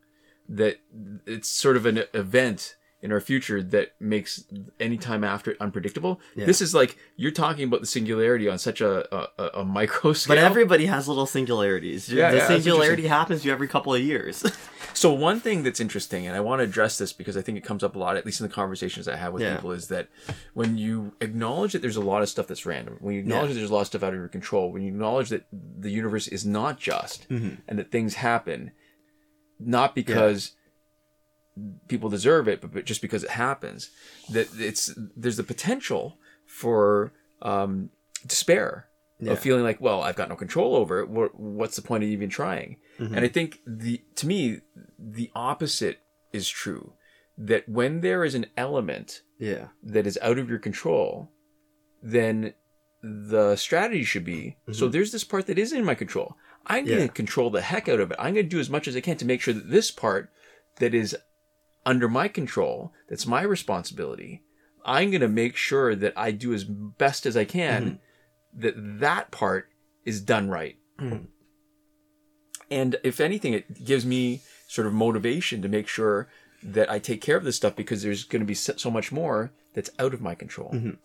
that 0.49 0.79
it's 1.27 1.49
sort 1.49 1.77
of 1.77 1.85
an 1.85 2.05
event 2.14 2.77
in 3.01 3.13
our 3.13 3.21
future 3.21 3.63
that 3.63 3.95
makes 4.01 4.45
any 4.81 4.97
time 4.97 5.23
after 5.23 5.53
it 5.53 5.57
unpredictable. 5.61 6.21
Yeah. 6.35 6.47
this 6.47 6.61
is 6.61 6.75
like 6.75 6.97
you're 7.17 7.31
talking 7.31 7.65
about 7.65 7.81
the 7.81 7.87
singularity 7.87 8.49
on 8.49 8.59
such 8.59 8.81
a 8.81 8.93
a, 9.15 9.61
a- 9.61 9.65
micro 9.65 10.13
scale. 10.15 10.35
but 10.37 10.43
everybody 10.43 10.87
has 10.87 11.07
little 11.07 11.27
singularities. 11.27 12.09
Yeah, 12.13 12.31
the 12.33 12.37
yeah, 12.39 12.47
singularity 12.49 13.07
happens 13.07 13.43
to 13.43 13.47
you 13.49 13.53
every 13.53 13.69
couple 13.69 13.95
of 13.95 14.01
years. 14.03 14.45
So 14.95 15.13
one 15.13 15.39
thing 15.39 15.63
that's 15.63 15.79
interesting, 15.79 16.27
and 16.27 16.35
I 16.37 16.41
want 16.41 16.59
to 16.59 16.65
address 16.65 16.99
this 16.99 17.13
because 17.13 17.37
I 17.37 17.43
think 17.43 17.57
it 17.57 17.61
comes 17.63 17.85
up 17.85 17.95
a 17.95 17.99
lot, 18.01 18.17
at 18.17 18.27
least 18.27 18.41
in 18.41 18.49
the 18.49 18.53
conversations 18.53 19.07
I 19.07 19.15
have 19.15 19.33
with 19.33 19.43
Yeah. 19.43 19.55
people, 19.55 19.71
is 19.71 19.87
that 19.89 20.09
when 20.55 20.77
you 20.77 21.13
acknowledge 21.21 21.73
that 21.75 21.83
there's 21.83 21.95
a 21.95 22.01
lot 22.01 22.21
of 22.23 22.29
stuff 22.29 22.49
that's 22.49 22.67
random, 22.67 22.97
when 23.01 23.15
you 23.15 23.21
acknowledge 23.21 23.51
that 23.51 23.55
there's 23.55 23.71
a 23.71 23.75
lot 23.75 23.83
of 23.83 23.87
stuff 23.87 24.03
out 24.03 24.13
of 24.13 24.19
your 24.19 24.27
control, 24.27 24.73
when 24.73 24.83
you 24.83 24.89
acknowledge 24.89 25.29
that 25.29 25.45
the 25.53 25.91
universe 25.91 26.27
is 26.27 26.45
not 26.45 26.81
just 26.81 27.29
Mhm. 27.29 27.59
and 27.69 27.79
that 27.79 27.93
things 27.93 28.15
happen, 28.15 28.73
not 29.61 29.95
because 29.95 30.53
people 31.88 32.09
deserve 32.11 32.49
it, 32.49 32.61
but, 32.61 32.73
but 32.73 32.85
just 32.85 33.03
because 33.03 33.25
it 33.25 33.31
happens, 33.31 33.90
that 34.31 34.49
it's 34.59 34.92
there's 35.16 35.37
the 35.37 35.42
potential 35.44 36.18
for 36.47 37.12
um, 37.42 37.90
despair 38.27 38.88
Yeah. 39.21 39.33
of 39.33 39.38
feeling 39.40 39.62
like, 39.64 39.81
well, 39.81 40.03
I've 40.03 40.16
got 40.16 40.29
no 40.29 40.37
control 40.37 40.75
over 40.77 41.01
it. 41.01 41.09
What, 41.09 41.38
what's 41.38 41.77
the 41.77 41.83
point 41.83 42.05
of 42.05 42.11
even 42.11 42.29
trying? 42.29 42.77
Mhm. 42.99 43.16
And 43.16 43.21
I 43.25 43.29
think 43.29 43.61
the 43.66 44.03
to 44.16 44.27
me 44.27 44.61
the 44.99 45.31
opposite 45.35 45.99
is 46.33 46.49
true. 46.49 46.92
That 47.37 47.68
when 47.68 48.01
there 48.01 48.25
is 48.25 48.35
an 48.35 48.47
element 48.57 49.23
yeah 49.38 49.68
that 49.83 50.07
is 50.07 50.18
out 50.23 50.38
of 50.38 50.49
your 50.51 50.59
control, 50.59 51.31
then 52.03 52.55
the 53.03 53.55
strategy 53.57 54.03
should 54.03 54.25
be 54.25 54.57
so 54.73 54.88
there's 54.88 55.12
this 55.12 55.23
part 55.23 55.47
that 55.47 55.59
is 55.59 55.73
in 55.73 55.85
my 55.85 55.94
control. 55.94 56.35
I'm 56.66 56.85
going 56.85 57.07
to 57.07 57.14
control 57.14 57.49
the 57.49 57.62
heck 57.62 57.88
out 57.88 58.01
of 58.01 58.11
it. 58.11 58.16
I'm 58.18 58.35
going 58.35 58.44
to 58.47 58.51
do 58.57 58.59
as 58.61 58.68
much 58.68 58.88
as 58.88 58.97
I 58.97 59.01
can 59.01 59.16
to 59.18 59.25
make 59.25 59.40
sure 59.40 59.55
that 59.55 59.71
this 59.71 59.90
part 59.92 60.31
that 60.81 60.92
is 60.94 61.16
under 61.87 62.09
my 62.09 62.29
control, 62.29 62.93
that's 63.09 63.27
my 63.27 63.43
responsibility, 63.43 64.43
I'm 64.85 65.11
going 65.11 65.21
to 65.21 65.29
make 65.29 65.57
sure 65.57 65.95
that 65.95 66.12
I 66.17 66.31
do 66.31 66.53
as 66.55 66.64
best 66.64 67.27
as 67.27 67.37
I 67.37 67.45
can 67.45 68.01
that 68.55 68.75
that 69.01 69.31
part 69.31 69.69
is 70.05 70.21
done 70.21 70.49
right. 70.49 70.77
Mhm. 70.99 71.27
And 72.71 72.97
if 73.03 73.21
anything, 73.21 73.53
it 73.55 73.85
gives 73.85 74.05
me 74.05 74.43
sort 74.67 74.87
of 74.87 74.93
motivation 74.93 75.62
to 75.62 75.69
make 75.69 75.88
sure 75.88 76.29
that 76.62 76.91
I 76.91 76.99
take 76.99 77.21
care 77.21 77.37
of 77.37 77.45
this 77.45 77.57
stuff 77.57 77.77
because 77.77 78.03
there's 78.03 78.25
going 78.25 78.41
to 78.41 78.47
be 78.47 78.55
so 78.55 78.91
much 78.91 79.12
more 79.12 79.53
that's 79.75 79.91
out 79.99 80.12
of 80.14 80.21
my 80.21 80.35
control. 80.35 80.71
Mhm. 80.73 80.99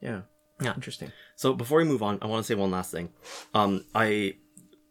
Yeah. 0.00 0.22
Yeah. 0.60 0.74
Interesting. 0.74 1.12
So 1.34 1.52
before 1.52 1.78
we 1.78 1.84
move 1.84 2.02
on, 2.02 2.18
I 2.22 2.26
want 2.26 2.44
to 2.44 2.46
say 2.46 2.54
one 2.54 2.70
last 2.70 2.90
thing. 2.90 3.10
Um, 3.52 3.84
I 3.94 4.36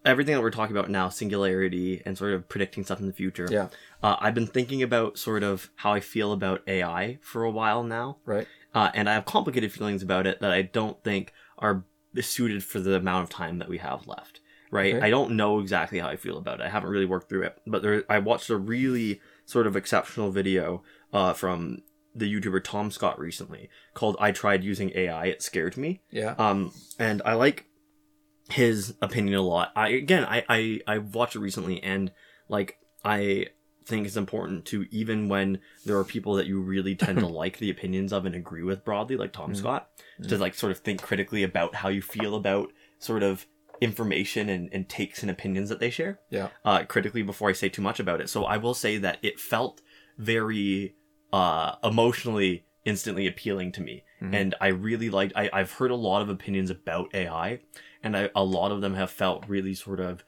everything 0.05 0.33
that 0.35 0.41
we're 0.41 0.51
talking 0.51 0.75
about 0.75 0.89
now, 0.89 1.09
singularity 1.09 2.01
and 2.05 2.17
sort 2.17 2.33
of 2.33 2.47
predicting 2.47 2.83
stuff 2.83 2.99
in 2.99 3.07
the 3.07 3.13
future. 3.13 3.47
Yeah. 3.49 3.67
Uh, 4.03 4.15
I've 4.19 4.35
been 4.35 4.47
thinking 4.47 4.81
about 4.83 5.17
sort 5.17 5.43
of 5.43 5.69
how 5.77 5.93
I 5.93 5.99
feel 5.99 6.31
about 6.31 6.61
AI 6.67 7.17
for 7.21 7.43
a 7.43 7.51
while 7.51 7.83
now, 7.83 8.17
Right. 8.25 8.47
uh, 8.73 8.91
and 8.93 9.09
I 9.09 9.13
have 9.15 9.25
complicated 9.25 9.71
feelings 9.71 10.03
about 10.03 10.27
it 10.27 10.39
that 10.41 10.51
I 10.51 10.61
don't 10.61 11.03
think 11.03 11.33
are 11.57 11.83
suited 12.21 12.63
for 12.63 12.79
the 12.79 12.95
amount 12.95 13.23
of 13.23 13.29
time 13.29 13.57
that 13.59 13.67
we 13.69 13.79
have 13.79 14.07
left. 14.07 14.39
Right. 14.71 14.95
Okay. 14.95 15.05
I 15.05 15.09
don't 15.09 15.31
know 15.31 15.59
exactly 15.59 15.99
how 15.99 16.07
I 16.07 16.15
feel 16.15 16.37
about 16.37 16.59
it. 16.59 16.63
I 16.65 16.69
haven't 16.69 16.89
really 16.89 17.05
worked 17.05 17.29
through 17.29 17.43
it, 17.43 17.57
but 17.67 17.81
there, 17.81 18.03
I 18.09 18.19
watched 18.19 18.49
a 18.49 18.57
really 18.57 19.21
sort 19.45 19.67
of 19.67 19.75
exceptional 19.75 20.31
video 20.31 20.83
uh, 21.13 21.33
from 21.33 21.79
the 22.13 22.31
YouTuber 22.33 22.63
Tom 22.63 22.91
Scott 22.91 23.19
recently 23.19 23.69
called 23.93 24.15
"I 24.19 24.31
Tried 24.31 24.63
Using 24.63 24.91
AI. 24.95 25.25
It 25.25 25.41
Scared 25.41 25.75
Me." 25.77 26.01
Yeah. 26.11 26.33
um 26.37 26.71
and 26.97 27.21
i 27.25 27.33
like 27.33 27.65
his 28.49 28.93
opinion 29.01 29.35
a 29.35 29.41
lot 29.41 29.71
i 29.75 29.89
again 29.89 30.23
i 30.25 30.43
i 30.49 30.79
i 30.87 30.97
watched 30.99 31.35
it 31.35 31.39
recently 31.39 31.81
and 31.81 32.11
like 32.47 32.77
i 33.03 33.47
think 33.85 34.05
it's 34.05 34.15
important 34.15 34.65
to 34.65 34.85
even 34.91 35.27
when 35.29 35.59
there 35.85 35.97
are 35.97 36.03
people 36.03 36.35
that 36.35 36.45
you 36.45 36.59
really 36.61 36.95
tend 36.95 37.17
to 37.19 37.27
like 37.43 37.57
the 37.57 37.69
opinions 37.71 38.13
of 38.13 38.25
and 38.25 38.35
agree 38.35 38.61
with 38.63 38.85
broadly 38.85 39.15
like 39.17 39.31
tom 39.33 39.51
Mhm. 39.51 39.57
scott 39.57 39.89
to 40.27 40.37
like 40.37 40.53
sort 40.53 40.71
of 40.71 40.79
think 40.79 41.01
critically 41.01 41.41
about 41.43 41.75
how 41.75 41.89
you 41.89 42.01
feel 42.01 42.35
about 42.35 42.71
sort 42.99 43.23
of 43.23 43.45
information 43.81 44.47
and, 44.49 44.69
and 44.71 44.87
takes 44.87 45.21
and 45.21 45.29
opinions 45.29 45.69
that 45.69 45.79
they 45.79 45.89
share 45.89 46.19
Yeah. 46.29 46.49
uh, 46.63 46.83
critically 46.85 47.23
before 47.23 47.49
I 47.49 47.53
say 47.53 47.67
too 47.67 47.81
much 47.81 47.99
about 47.99 48.21
it. 48.21 48.29
So 48.29 48.45
I 48.45 48.55
will 48.55 48.73
say 48.73 48.97
that 48.99 49.19
it 49.21 49.37
felt 49.39 49.81
very 50.17 50.95
uh, 51.33 51.75
emotionally 51.83 52.65
instantly 52.85 53.27
appealing 53.27 53.71
to 53.73 53.81
me. 53.81 54.03
Mhm. 54.21 54.33
And 54.33 54.55
I 54.61 54.67
really 54.67 55.09
liked, 55.09 55.33
I, 55.35 55.49
I've 55.51 55.73
heard 55.73 55.91
a 55.91 55.95
lot 55.95 56.21
of 56.21 56.29
opinions 56.29 56.69
about 56.69 57.13
AI, 57.13 57.59
and 58.05 58.15
I, 58.15 58.29
a 58.35 58.43
lot 58.43 58.71
of 58.71 58.79
them 58.79 58.93
have 58.93 59.11
felt 59.11 59.45
really 59.49 59.73
sort 59.73 59.99
of 59.99 60.23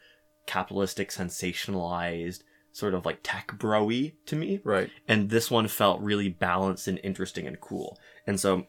capitalistic, 0.45 1.09
sensationalized, 1.11 2.41
sort 2.71 2.93
of 2.93 3.05
like 3.05 3.19
tech 3.23 3.47
broy 3.57 4.13
to 4.25 4.35
me 4.35 4.59
Right. 4.63 4.89
and 5.07 5.29
this 5.29 5.49
one 5.49 5.67
felt 5.67 6.01
really 6.01 6.29
balanced 6.29 6.87
and 6.87 6.99
interesting 7.03 7.47
and 7.47 7.59
cool. 7.61 7.97
And 8.27 8.39
so, 8.39 8.67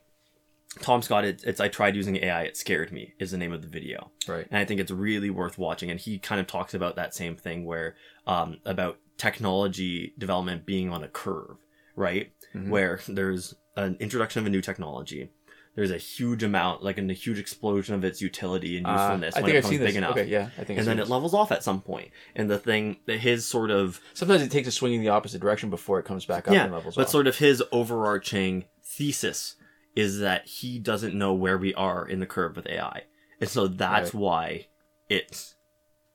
Tom 0.81 1.03
Scott, 1.03 1.25
it, 1.25 1.43
it's 1.45 1.61
I 1.61 1.69
tried 1.69 1.97
using 1.97 2.17
AI, 2.17 2.43
it 2.43 2.57
scared 2.57 2.93
me 2.93 3.15
is 3.19 3.31
the 3.33 3.39
name 3.39 3.53
of 3.53 3.63
the 3.63 3.69
video, 3.69 4.11
Right. 4.29 4.47
and 4.51 4.59
I 4.59 4.65
think 4.65 4.81
it's 4.81 4.91
really 4.91 5.31
worth 5.31 5.59
watching. 5.59 5.91
And 5.91 5.99
he 5.99 6.19
kind 6.19 6.41
of 6.41 6.47
talks 6.47 6.75
about 6.75 6.97
that 6.97 7.15
same 7.15 7.37
thing 7.37 7.65
where 7.65 7.97
um, 8.27 8.59
about 8.65 8.99
technology 9.17 10.15
development 10.19 10.65
being 10.67 10.91
on 10.91 11.03
a 11.03 11.09
curve, 11.09 11.57
right? 11.97 12.31
Mhm. 12.55 12.69
Where 12.69 13.01
there's 13.09 13.55
an 13.77 13.97
introduction 14.01 14.41
of 14.41 14.47
a 14.47 14.51
new 14.51 14.61
technology. 14.63 15.31
There's 15.79 15.93
a 15.93 15.97
huge 15.97 16.43
amount, 16.43 16.83
like 16.83 16.99
a 16.99 17.13
huge 17.13 17.39
explosion 17.39 17.95
of 17.95 18.03
its 18.05 18.21
utility 18.21 18.77
and 18.79 18.85
Uh, 18.85 18.91
usefulness 18.91 19.37
I 19.37 19.43
when 19.43 19.45
think 19.53 19.55
it 19.55 19.59
becomes 19.63 19.79
big 19.79 19.87
this. 19.87 19.97
enough. 19.97 20.11
Okay, 20.11 20.25
yeah, 20.27 20.51
I 20.59 20.65
think. 20.65 20.79
And 20.81 20.89
then 20.89 20.99
it 20.99 21.03
this. 21.03 21.09
levels 21.11 21.35
off 21.35 21.53
at 21.53 21.63
some 21.63 21.81
point. 21.81 22.11
And 22.35 22.51
the 22.51 22.59
thing, 22.59 22.97
that 23.07 23.19
his 23.21 23.47
sort 23.47 23.71
of 23.71 24.01
Sometimes 24.13 24.43
it 24.43 24.51
takes 24.51 24.67
a 24.67 24.73
swing 24.73 24.95
in 24.95 25.01
the 25.03 25.09
opposite 25.11 25.41
direction 25.41 25.71
before 25.71 26.01
it 26.01 26.05
comes 26.05 26.25
back 26.27 26.49
up 26.49 26.55
yeah, 26.55 26.65
and 26.65 26.73
levels 26.73 26.97
but 26.97 27.03
off. 27.07 27.11
sort 27.13 27.29
of 27.29 27.39
his 27.39 27.63
overarching 27.71 28.65
thesis 28.85 29.55
is 29.95 30.19
that 30.19 30.47
he 30.47 30.81
doesn't 30.81 31.15
know 31.15 31.33
where 31.33 31.57
we 31.59 31.73
are 31.75 32.05
in 32.07 32.19
the 32.19 32.27
curve 32.27 32.57
with 32.57 32.67
AI, 32.67 33.05
and 33.41 33.49
so 33.49 33.69
that's 33.69 34.13
Right. 34.13 34.21
why 34.21 34.67
it's 35.09 35.55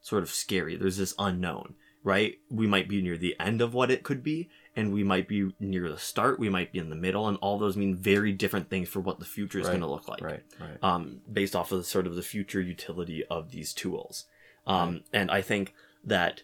sort 0.02 0.24
of 0.24 0.30
scary. 0.30 0.76
There's 0.76 0.98
this 0.98 1.16
unknown, 1.18 1.76
right? 2.04 2.36
We 2.50 2.68
might 2.68 2.90
be 2.90 3.02
near 3.02 3.18
the 3.18 3.36
end 3.40 3.62
of 3.62 3.74
what 3.74 3.90
it 3.92 4.04
could 4.04 4.24
be, 4.24 4.50
and 4.76 4.92
we 4.92 5.04
might 5.04 5.28
be 5.28 5.52
near 5.60 5.88
the 5.90 5.98
start. 6.00 6.40
We 6.40 6.50
might 6.50 6.72
be 6.72 6.80
in 6.80 6.90
the 6.90 6.96
middle, 6.96 7.28
and 7.28 7.38
all 7.38 7.58
those 7.60 7.78
mean 7.78 7.96
very 7.96 8.32
different 8.32 8.70
things 8.70 8.90
for 8.90 9.00
what 9.00 9.20
the 9.20 9.26
future 9.26 9.60
is 9.60 9.66
Right, 9.68 9.74
going 9.74 9.82
to 9.82 9.88
look 9.88 10.08
like 10.08 10.22
right, 10.22 10.44
right. 10.60 10.78
um, 10.82 11.22
based 11.32 11.56
off 11.56 11.72
of 11.72 11.78
the, 11.80 11.84
sort 11.84 12.08
of 12.08 12.16
the 12.16 12.24
future 12.24 12.62
utility 12.62 13.24
of 13.30 13.52
these 13.52 13.74
tools. 13.74 14.26
Um, 14.66 15.04
And 15.14 15.30
I 15.30 15.42
think 15.42 15.74
that 16.04 16.44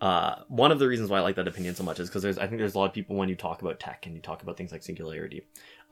uh, 0.00 0.36
one 0.48 0.72
of 0.72 0.78
the 0.78 0.88
reasons 0.88 1.10
why 1.10 1.18
I 1.18 1.20
like 1.20 1.36
that 1.36 1.46
opinion 1.46 1.74
so 1.74 1.84
much 1.84 2.00
is 2.00 2.08
because 2.08 2.22
there's 2.22 2.38
I 2.38 2.46
think 2.46 2.58
there's 2.58 2.74
a 2.74 2.78
lot 2.78 2.86
of 2.86 2.94
people 2.94 3.16
when 3.16 3.28
you 3.28 3.36
talk 3.36 3.60
about 3.60 3.78
tech 3.78 4.06
and 4.06 4.14
you 4.14 4.22
talk 4.22 4.42
about 4.42 4.56
things 4.56 4.72
like 4.72 4.82
singularity, 4.82 5.42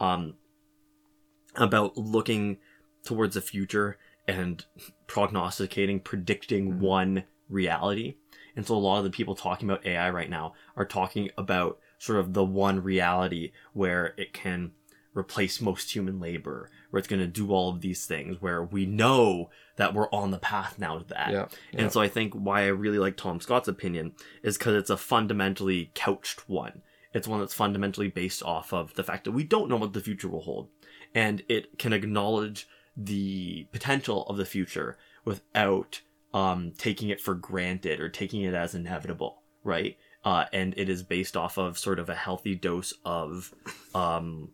um, 0.00 0.34
about 1.56 1.96
looking 1.96 2.58
towards 3.04 3.34
the 3.34 3.40
future 3.40 3.98
and 4.26 4.64
prognosticating, 5.06 6.00
predicting 6.00 6.74
Mhm. 6.74 6.78
one 6.80 7.24
reality. 7.48 8.16
And 8.56 8.66
so 8.66 8.74
a 8.74 8.76
lot 8.76 8.98
of 8.98 9.04
the 9.04 9.10
people 9.10 9.34
talking 9.34 9.68
about 9.68 9.86
AI 9.86 10.10
right 10.10 10.30
now 10.30 10.54
are 10.76 10.84
talking 10.84 11.30
about 11.36 11.78
sort 11.98 12.18
of 12.18 12.32
the 12.32 12.44
one 12.44 12.82
reality 12.82 13.52
where 13.72 14.14
it 14.16 14.32
can 14.32 14.72
replace 15.14 15.60
most 15.60 15.92
human 15.94 16.20
labor, 16.20 16.70
where 16.90 16.98
it's 16.98 17.08
going 17.08 17.20
to 17.20 17.26
do 17.26 17.50
all 17.50 17.70
of 17.70 17.80
these 17.80 18.06
things, 18.06 18.40
where 18.40 18.62
we 18.62 18.86
know 18.86 19.50
that 19.76 19.94
we're 19.94 20.10
on 20.10 20.30
the 20.30 20.38
path 20.38 20.78
now 20.78 20.98
to 20.98 21.04
that. 21.06 21.32
Yeah, 21.32 21.46
yeah. 21.72 21.80
And 21.80 21.92
so 21.92 22.00
I 22.00 22.08
think 22.08 22.34
why 22.34 22.62
I 22.62 22.66
really 22.68 22.98
like 22.98 23.16
Tom 23.16 23.40
Scott's 23.40 23.68
opinion 23.68 24.12
is 24.42 24.56
because 24.56 24.74
it's 24.74 24.90
a 24.90 24.96
fundamentally 24.96 25.90
couched 25.94 26.48
one. 26.48 26.82
It's 27.12 27.26
one 27.26 27.40
that's 27.40 27.54
fundamentally 27.54 28.08
based 28.08 28.42
off 28.42 28.72
of 28.72 28.94
the 28.94 29.04
fact 29.04 29.24
that 29.24 29.32
we 29.32 29.44
don't 29.44 29.68
know 29.68 29.76
what 29.76 29.92
the 29.92 30.00
future 30.00 30.28
will 30.28 30.42
hold. 30.42 30.68
And 31.14 31.42
it 31.48 31.78
can 31.78 31.92
acknowledge 31.92 32.68
the 32.96 33.66
potential 33.72 34.24
of 34.26 34.36
the 34.36 34.44
future 34.44 34.98
without 35.24 36.02
um, 36.34 36.72
taking 36.76 37.08
it 37.08 37.20
for 37.20 37.34
granted 37.34 38.00
or 38.00 38.08
taking 38.08 38.42
it 38.42 38.54
as 38.54 38.74
inevitable, 38.74 39.42
right? 39.64 39.96
Uh, 40.24 40.44
and 40.52 40.74
it 40.76 40.88
is 40.88 41.02
based 41.02 41.36
off 41.36 41.56
of 41.58 41.78
sort 41.78 41.98
of 41.98 42.08
a 42.08 42.14
healthy 42.14 42.54
dose 42.54 42.92
of 43.04 43.54
um, 43.94 44.50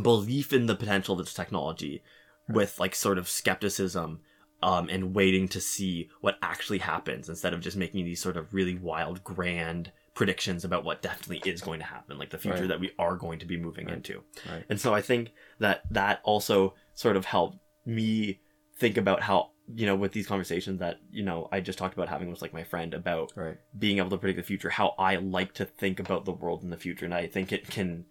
belief 0.00 0.52
in 0.52 0.66
the 0.66 0.74
potential 0.76 1.18
of 1.18 1.24
this 1.24 1.34
technology 1.34 2.02
with 2.48 2.78
like 2.78 2.94
sort 2.94 3.18
of 3.18 3.28
skepticism 3.28 4.20
um, 4.62 4.88
and 4.88 5.14
waiting 5.14 5.48
to 5.48 5.60
see 5.60 6.08
what 6.20 6.38
actually 6.42 6.78
happens 6.78 7.28
instead 7.28 7.52
of 7.52 7.60
just 7.60 7.76
making 7.76 8.04
these 8.04 8.20
sort 8.20 8.36
of 8.36 8.54
really 8.54 8.76
wild, 8.76 9.24
grand 9.24 9.90
predictions 10.14 10.64
about 10.64 10.84
what 10.84 11.02
definitely 11.02 11.42
is 11.50 11.60
going 11.60 11.78
to 11.80 11.84
happen, 11.86 12.18
like 12.18 12.30
the 12.30 12.38
future 12.38 12.60
Right. 12.60 12.68
that 12.68 12.80
we 12.80 12.90
are 12.98 13.16
going 13.16 13.38
to 13.40 13.46
be 13.46 13.56
moving 13.56 13.86
Right. 13.86 13.96
into. 13.96 14.22
Right. 14.48 14.64
And 14.68 14.80
so 14.80 14.94
I 14.94 15.02
think 15.02 15.32
that 15.58 15.82
that 15.90 16.20
also 16.24 16.74
sort 16.94 17.16
of 17.16 17.24
helped 17.26 17.58
me 17.84 18.40
think 18.78 18.96
about 18.96 19.22
how 19.22 19.50
you 19.74 19.84
know 19.86 19.96
with 19.96 20.12
these 20.12 20.26
conversations 20.26 20.78
that 20.80 20.98
you 21.10 21.24
know 21.24 21.48
I 21.50 21.60
just 21.60 21.78
talked 21.78 21.94
about 21.94 22.08
having 22.08 22.30
with 22.30 22.40
like 22.42 22.52
my 22.52 22.64
friend 22.64 22.94
about 22.94 23.32
right. 23.36 23.56
being 23.76 23.98
able 23.98 24.10
to 24.10 24.18
predict 24.18 24.36
the 24.38 24.42
future, 24.44 24.70
how 24.70 24.94
I 24.98 25.16
like 25.16 25.54
to 25.54 25.64
think 25.64 25.98
about 25.98 26.24
the 26.24 26.32
world 26.32 26.62
in 26.62 26.70
the 26.70 26.76
future. 26.76 27.04
And 27.04 27.14
I 27.14 27.26
think 27.26 27.52
it 27.52 27.68
can, 27.68 28.04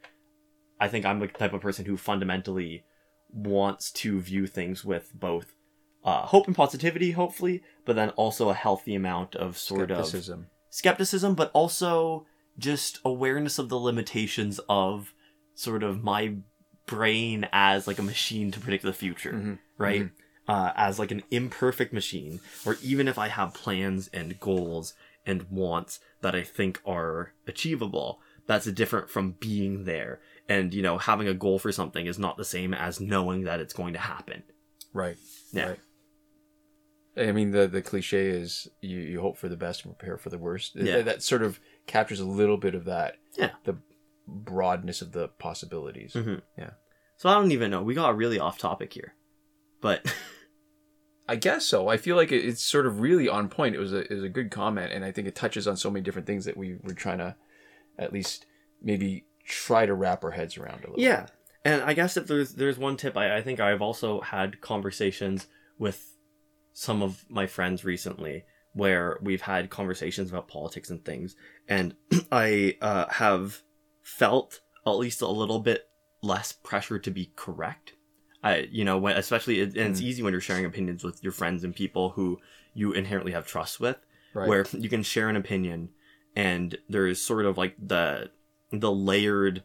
I 0.80 0.88
think 0.89 1.06
I'm 1.06 1.20
the 1.20 1.28
type 1.28 1.53
of 1.53 1.62
person 1.62 1.86
who 1.86 1.95
fundamentally 1.97 2.84
wants 3.32 3.91
to 3.91 4.20
view 4.20 4.47
things 4.47 4.84
with 4.86 5.12
both 5.14 5.53
uh, 6.03 6.26
hope 6.28 6.45
and 6.47 6.56
positivity, 6.56 7.12
hopefully, 7.12 7.64
but 7.86 7.95
then 7.95 8.10
also 8.12 8.49
a 8.49 8.53
healthy 8.53 8.93
amount 8.95 9.36
of 9.36 9.58
sort 9.58 9.91
of 9.91 10.06
Skepticism. 10.06 10.47
skepticism, 10.70 11.36
but 11.36 11.51
also 11.53 12.26
just 12.58 12.99
awareness 13.03 13.58
of 13.60 13.70
the 13.70 13.80
limitations 13.80 14.60
of 14.70 15.14
sort 15.56 15.84
of 15.84 16.03
my 16.03 16.36
brain 16.86 17.47
as 17.51 17.88
like 17.88 17.97
a 17.97 18.03
machine 18.03 18.51
to 18.51 18.60
predict 18.60 18.84
the 18.84 18.93
future, 18.93 19.34
Mhm. 19.34 19.60
right? 19.78 20.10
Uh, 20.48 20.72
as 20.76 21.00
like 21.00 21.10
an 21.10 21.24
imperfect 21.32 21.91
machine, 21.91 22.39
or 22.66 22.78
even 22.84 23.08
if 23.08 23.18
I 23.18 23.30
have 23.30 23.56
plans 23.56 24.10
and 24.14 24.39
goals 24.39 24.93
and 25.26 25.43
wants 25.50 26.00
that 26.22 26.36
I 26.36 26.43
think 26.43 26.80
are 26.86 27.34
achievable, 27.48 28.20
that's 28.46 28.66
different 28.68 29.10
from 29.10 29.32
being 29.39 29.86
there. 29.86 30.20
And, 30.48 30.72
you 30.72 30.84
know, 30.84 31.00
having 31.00 31.28
a 31.28 31.34
goal 31.34 31.58
for 31.58 31.72
something 31.72 32.06
is 32.06 32.20
not 32.20 32.38
the 32.38 32.46
same 32.46 32.76
as 32.76 33.02
knowing 33.02 33.46
that 33.46 33.60
it's 33.60 33.74
going 33.74 33.93
to 33.93 34.00
happen. 34.00 34.43
Right. 34.93 35.18
Yeah. 35.52 35.70
Right. 35.70 35.80
I 37.18 37.32
mean, 37.32 37.52
the 37.52 37.68
the 37.68 37.82
cliche 37.82 38.28
is 38.28 38.68
you, 38.82 39.00
you 39.00 39.22
hope 39.22 39.38
for 39.38 39.50
the 39.50 39.56
best 39.58 39.84
and 39.86 39.98
prepare 39.98 40.18
for 40.18 40.30
the 40.30 40.38
worst. 40.38 40.76
Yeah. 40.76 41.02
That 41.02 41.24
sort 41.24 41.41
of 41.43 41.60
captures 41.88 42.20
a 42.20 42.26
little 42.26 42.58
bit 42.58 42.76
of 42.76 42.86
that. 42.86 43.16
Yeah. 43.38 43.52
The 43.64 43.78
broadness 44.28 45.02
of 45.02 45.12
the 45.14 45.30
possibilities. 45.30 46.14
Mhm. 46.14 46.41
Yeah. 46.58 46.72
So 47.18 47.30
I 47.30 47.34
don't 47.36 47.52
even 47.52 47.72
know. 47.72 47.82
We 47.82 47.93
got 47.96 48.16
really 48.18 48.38
off 48.39 48.58
topic 48.58 48.93
here. 48.93 49.16
But 49.82 50.06
I 51.28 51.36
guess 51.36 51.65
so. 51.65 51.88
I 51.88 51.97
feel 51.97 52.15
like 52.15 52.32
it, 52.32 52.45
it's 52.45 52.61
sort 52.61 52.86
of 52.86 52.99
really 52.99 53.28
on 53.28 53.49
point. 53.49 53.76
It 53.76 53.80
was 53.80 53.93
a 53.93 53.99
it 53.99 54.11
was 54.11 54.23
a 54.23 54.30
good 54.30 54.51
comment, 54.51 54.91
and 54.93 55.03
I 55.03 55.11
think 55.11 55.28
it 55.28 55.36
touches 55.36 55.67
on 55.67 55.78
so 55.78 55.89
many 55.89 56.03
different 56.03 56.28
things 56.28 56.45
that 56.45 56.57
we 56.57 56.78
were 56.84 56.93
trying 56.93 57.17
to, 57.17 57.36
at 57.97 58.13
least 58.13 58.45
maybe 58.82 59.26
try 59.45 59.86
to 59.86 59.93
wrap 59.93 60.23
our 60.23 60.32
heads 60.32 60.57
around 60.57 60.84
a 60.84 60.88
little. 60.88 60.99
Yeah, 60.99 61.28
and 61.63 61.82
I 61.82 61.93
guess 61.93 62.15
if 62.15 62.28
there's 62.28 62.53
there's 62.53 62.78
one 62.78 62.97
tip, 62.97 63.17
I, 63.17 63.38
I 63.38 63.41
think 63.41 63.59
I've 63.59 63.82
also 63.82 64.21
had 64.21 64.61
conversations 64.61 65.47
with 65.80 66.15
some 66.73 67.01
of 67.01 67.26
my 67.30 67.47
friends 67.47 67.84
recently 67.84 68.43
where 68.73 69.17
we've 69.21 69.41
had 69.41 69.69
conversations 69.69 70.30
about 70.30 70.47
politics 70.47 70.89
and 70.89 71.03
things, 71.03 71.36
and 71.67 71.95
I 72.32 72.78
uh, 72.82 73.07
have 73.09 73.63
felt 74.03 74.61
at 74.86 74.91
least 74.91 75.21
a 75.21 75.28
little 75.28 75.59
bit 75.59 75.89
less 76.21 76.51
pressure 76.51 76.99
to 76.99 77.09
be 77.09 77.32
correct. 77.36 77.93
I, 78.46 78.68
you 78.72 78.86
know, 78.86 78.98
when 79.00 79.18
especially 79.18 79.60
it, 79.60 79.70
and 79.76 79.89
it's 79.89 80.00
Mm. 80.02 80.04
easy 80.10 80.22
when 80.24 80.32
you're 80.34 80.39
sharing 80.50 80.66
opinions 80.66 81.04
with 81.04 81.24
your 81.24 81.32
friends 81.34 81.64
and 81.64 81.76
people 81.76 82.12
who 82.12 82.39
you 82.76 82.93
inherently 82.93 83.32
have 83.32 83.48
trust 83.48 83.80
with 83.80 83.98
Right. 84.34 84.48
where 84.48 84.66
you 84.72 84.88
can 84.88 85.02
share 85.04 85.30
an 85.30 85.36
opinion 85.36 85.89
and 86.36 86.78
there's 86.88 87.20
sort 87.22 87.46
of 87.46 87.58
like 87.58 87.76
the 87.93 88.30
the 88.72 88.91
layered 88.91 89.64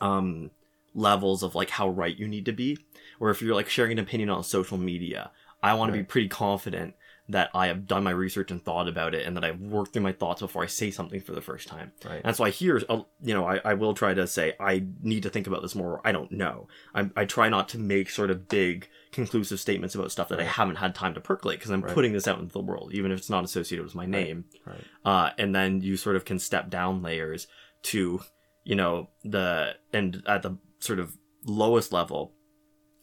um 0.00 0.50
levels 0.94 1.42
of 1.42 1.54
like 1.54 1.70
how 1.70 1.88
right 1.88 2.18
you 2.18 2.28
need 2.28 2.44
to 2.44 2.52
be 2.52 2.78
or 3.18 3.30
if 3.30 3.40
you're 3.40 3.54
like 3.54 3.68
sharing 3.68 3.92
an 3.92 3.98
opinion 3.98 4.28
on 4.28 4.44
social 4.44 4.76
media 4.76 5.30
i 5.62 5.72
want 5.72 5.90
to 5.90 5.96
be 5.96 6.04
pretty 6.04 6.28
confident 6.28 6.94
that 7.28 7.50
i 7.54 7.68
have 7.68 7.86
done 7.86 8.02
my 8.02 8.10
research 8.10 8.50
and 8.50 8.62
thought 8.64 8.88
about 8.88 9.14
it 9.14 9.24
and 9.26 9.36
that 9.36 9.44
i've 9.44 9.60
worked 9.60 9.92
through 9.92 10.02
my 10.02 10.12
thoughts 10.12 10.40
before 10.40 10.62
i 10.62 10.66
say 10.66 10.90
something 10.90 11.20
for 11.20 11.32
the 11.32 11.40
first 11.40 11.68
time 11.68 11.92
Right. 12.04 12.20
that's 12.24 12.38
why 12.38 12.50
here, 12.50 12.82
uh, 12.88 13.02
you 13.22 13.32
know, 13.32 13.46
I, 13.46 13.60
I 13.64 13.74
will 13.74 13.94
try 13.94 14.12
to 14.12 14.26
say 14.26 14.54
I 14.58 14.84
need 15.02 15.22
to 15.22 15.30
think 15.30 15.46
about 15.46 15.62
this 15.62 15.74
more. 15.76 16.00
I 16.04 16.10
don't 16.12 16.32
know. 16.32 16.66
I, 16.94 17.08
I 17.16 17.24
try 17.24 17.48
not 17.48 17.68
to 17.70 17.78
make 17.78 18.10
sort 18.10 18.30
of 18.30 18.48
big 18.48 18.88
conclusive 19.12 19.60
statements 19.60 19.94
about 19.94 20.10
stuff 20.10 20.28
that 20.30 20.40
I 20.40 20.44
haven't 20.44 20.76
had 20.76 20.94
time 20.96 21.14
to 21.14 21.20
percolate 21.20 21.58
because 21.60 21.70
I'm 21.70 21.82
Right. 21.82 21.94
putting 21.94 22.12
this 22.12 22.26
out 22.26 22.40
into 22.40 22.52
the 22.52 22.60
world, 22.60 22.92
even 22.92 23.12
if 23.12 23.18
it's 23.18 23.30
not 23.30 23.44
associated 23.44 23.84
with 23.84 23.94
my 23.94 24.06
name. 24.06 24.46
Right. 24.66 24.84
Uh, 25.04 25.30
and 25.38 25.54
then 25.54 25.80
you 25.80 25.96
sort 25.96 26.16
of 26.16 26.24
can 26.24 26.38
step 26.40 26.70
down 26.70 27.02
layers 27.02 27.46
to, 27.84 28.20
you 28.64 28.74
know, 28.74 29.08
the 29.22 29.76
and 29.92 30.22
at 30.26 30.42
the 30.42 30.56
sort 30.80 30.98
of 30.98 31.16
lowest 31.44 31.92
level 31.92 32.32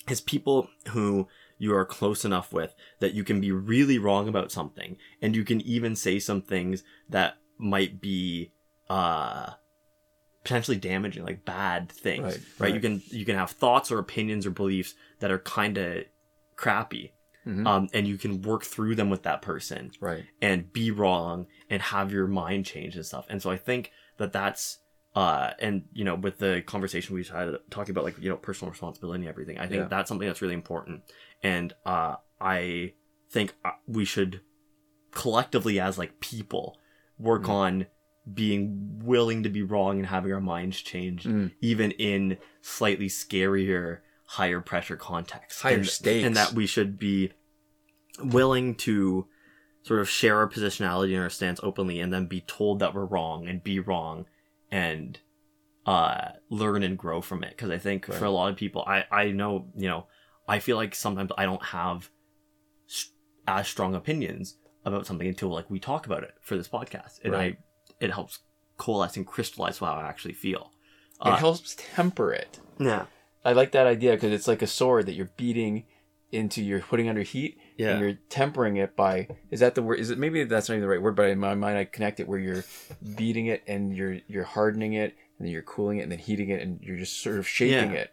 is 0.09 0.20
people 0.22 0.70
who 0.89 1.28
you 1.60 1.76
are 1.76 1.86
close 1.86 2.26
enough 2.26 2.51
with 2.51 2.74
that 2.99 3.14
you 3.14 3.24
can 3.24 3.39
be 3.39 3.51
really 3.51 3.99
wrong 3.99 4.28
about 4.28 4.51
something 4.51 4.97
and 5.22 5.36
you 5.36 5.43
can 5.45 5.62
even 5.62 5.95
say 5.95 6.18
some 6.18 6.41
things 6.41 6.84
that 7.07 7.36
might 7.60 8.01
be 8.01 8.51
uh 8.89 9.51
potentially 10.43 10.78
damaging 10.78 11.24
like 11.24 11.45
bad 11.45 11.91
things 11.91 12.24
Right, 12.24 12.39
right, 12.60 12.74
you 12.74 12.80
can 12.80 13.01
you 13.07 13.26
can 13.26 13.36
have 13.36 13.51
thoughts 13.51 13.91
or 13.91 13.99
opinions 13.99 14.45
or 14.45 14.51
beliefs 14.51 14.95
that 15.20 15.32
are 15.32 15.39
kind 15.39 15.78
of 15.78 16.05
crappy 16.55 17.14
Mhm. 17.45 17.66
um 17.68 17.89
and 17.93 18.07
you 18.07 18.18
can 18.18 18.41
work 18.41 18.64
through 18.64 18.95
them 18.95 19.10
with 19.10 19.24
that 19.24 19.41
person 19.41 19.91
right. 20.01 20.26
and 20.41 20.72
be 20.74 20.91
wrong 20.91 21.47
and 21.70 21.82
have 21.82 22.12
your 22.12 22.28
mind 22.28 22.66
change 22.66 22.95
and 22.97 23.05
stuff. 23.05 23.26
And 23.30 23.41
so 23.41 23.49
I 23.49 23.55
think 23.57 23.91
that 24.18 24.34
that's 24.34 24.80
uh 25.16 25.51
and 25.60 25.86
you 25.93 26.03
know 26.03 26.16
with 26.16 26.38
the 26.39 26.62
conversation 26.66 27.16
we 27.16 27.22
just 27.22 27.34
had 27.34 27.55
talking 27.70 27.91
about 27.91 28.03
like 28.03 28.18
you 28.20 28.30
know 28.30 28.36
personal 28.36 28.70
responsibility 28.72 29.22
and 29.22 29.30
everything. 29.30 29.57
I 29.57 29.68
think 29.68 29.84
Yeah. 29.84 29.88
that's 29.88 30.10
something 30.10 30.28
that's 30.28 30.41
really 30.41 30.53
important. 30.53 31.01
And 31.44 31.74
uh 31.86 32.16
I 32.42 32.94
think 33.30 33.54
uh, 33.66 33.72
we 33.88 34.06
should 34.06 34.42
collectively 35.12 35.80
as 35.80 35.98
like 35.98 36.20
people 36.20 36.78
work 37.18 37.44
Mm. 37.44 37.50
on 37.50 37.86
being 38.32 39.00
willing 39.04 39.44
to 39.44 39.50
be 39.50 39.62
wrong 39.64 39.98
and 39.98 40.06
having 40.08 40.32
our 40.32 40.40
minds 40.42 40.80
changed, 40.82 41.26
Mm. 41.28 41.52
even 41.62 41.92
in 41.92 42.38
slightly 42.62 43.08
scarier, 43.10 44.00
higher 44.26 44.62
pressure 44.62 44.96
contexts. 44.98 45.62
Higher 45.62 45.76
and, 45.76 45.88
stakes. 45.88 46.26
And 46.26 46.36
that 46.36 46.54
we 46.54 46.66
should 46.68 47.00
be 47.00 47.32
willing 48.24 48.76
to 48.76 49.28
sort 49.84 50.00
of 50.02 50.10
share 50.10 50.38
our 50.38 50.48
positionality 50.48 51.14
and 51.14 51.24
our 51.24 51.30
stance 51.30 51.60
openly 51.64 52.00
and 52.00 52.14
then 52.14 52.26
be 52.26 52.42
told 52.42 52.80
that 52.80 52.94
we're 52.94 53.06
wrong 53.06 53.48
and 53.48 53.64
be 53.64 53.80
wrong 53.80 54.26
and 54.72 55.20
uh 55.86 56.30
learn 56.50 56.84
and 56.84 56.98
grow 56.98 57.22
from 57.22 57.44
it 57.44 57.52
because 57.52 57.70
i 57.72 57.78
think 57.78 58.06
for 58.06 58.26
a 58.26 58.30
lot 58.30 58.52
of 58.52 58.58
people 58.58 58.84
i 58.86 59.06
i 59.10 59.32
know 59.32 59.66
you 59.76 59.88
know 59.88 60.06
i 60.50 60.60
feel 60.60 60.76
like 60.78 60.93
sometimes 60.95 61.32
i 61.38 61.45
don't 61.45 61.64
have 61.78 62.10
s- 62.89 63.12
as 63.47 63.68
strong 63.68 63.95
opinions 63.95 64.58
about 64.86 65.06
something 65.06 65.28
until 65.28 65.50
like 65.50 65.70
we 65.70 65.80
talk 65.80 66.06
about 66.06 66.24
it 66.24 66.34
for 66.41 66.58
this 66.58 66.68
podcast 66.68 67.24
and 67.24 67.34
Right. 67.34 67.58
i 68.00 68.04
it 68.06 68.12
helps 68.12 68.39
coalesce 68.78 69.16
and 69.18 69.26
crystallize 69.28 69.78
how 69.80 69.93
i 69.93 70.08
actually 70.08 70.34
feel 70.34 70.72
It 71.26 71.28
Uh, 71.34 71.36
helps 71.36 71.76
temper 71.78 72.32
it. 72.34 72.60
yeah 72.80 73.06
I 73.45 73.54
like 73.54 73.72
that 73.72 73.88
idea 73.88 74.12
because 74.16 74.34
it's 74.34 74.47
like 74.50 74.62
a 74.62 74.68
sword 74.68 75.06
that 75.06 75.14
you're 75.14 75.32
beating 75.38 75.86
into, 76.30 76.62
you're 76.62 76.82
putting 76.82 77.08
under 77.08 77.22
heat, 77.22 77.58
Yeah. 77.78 77.91
and 77.91 78.02
you're 78.02 78.18
tempering 78.30 78.76
it 78.76 78.93
by. 78.97 79.30
Is 79.50 79.62
that 79.62 79.76
the 79.76 79.82
word? 79.82 79.97
Is 80.02 80.10
it 80.10 80.18
maybe 80.20 80.43
that's 80.43 80.68
not 80.68 80.76
even 80.76 80.82
the 80.82 80.89
right 80.93 81.02
word, 81.02 81.16
but 81.16 81.30
in 81.30 81.39
my 81.39 81.56
mind 81.56 81.78
I 81.78 81.86
connect 81.86 82.20
it 82.20 82.28
where 82.28 82.38
you're 82.38 82.66
beating 83.16 83.45
it 83.47 83.64
and 83.66 83.95
you're 83.95 84.18
you're 84.28 84.43
hardening 84.43 84.91
it, 84.93 85.16
and 85.38 85.47
then 85.47 85.54
you're 85.54 85.62
cooling 85.74 86.00
it 86.00 86.04
and 86.04 86.12
then 86.12 86.20
heating 86.20 86.50
it, 86.50 86.62
and 86.62 86.82
you're 86.82 86.97
just 86.97 87.22
sort 87.24 87.38
of 87.39 87.47
shaping 87.47 87.91
Yeah. 87.93 88.02
it. 88.04 88.10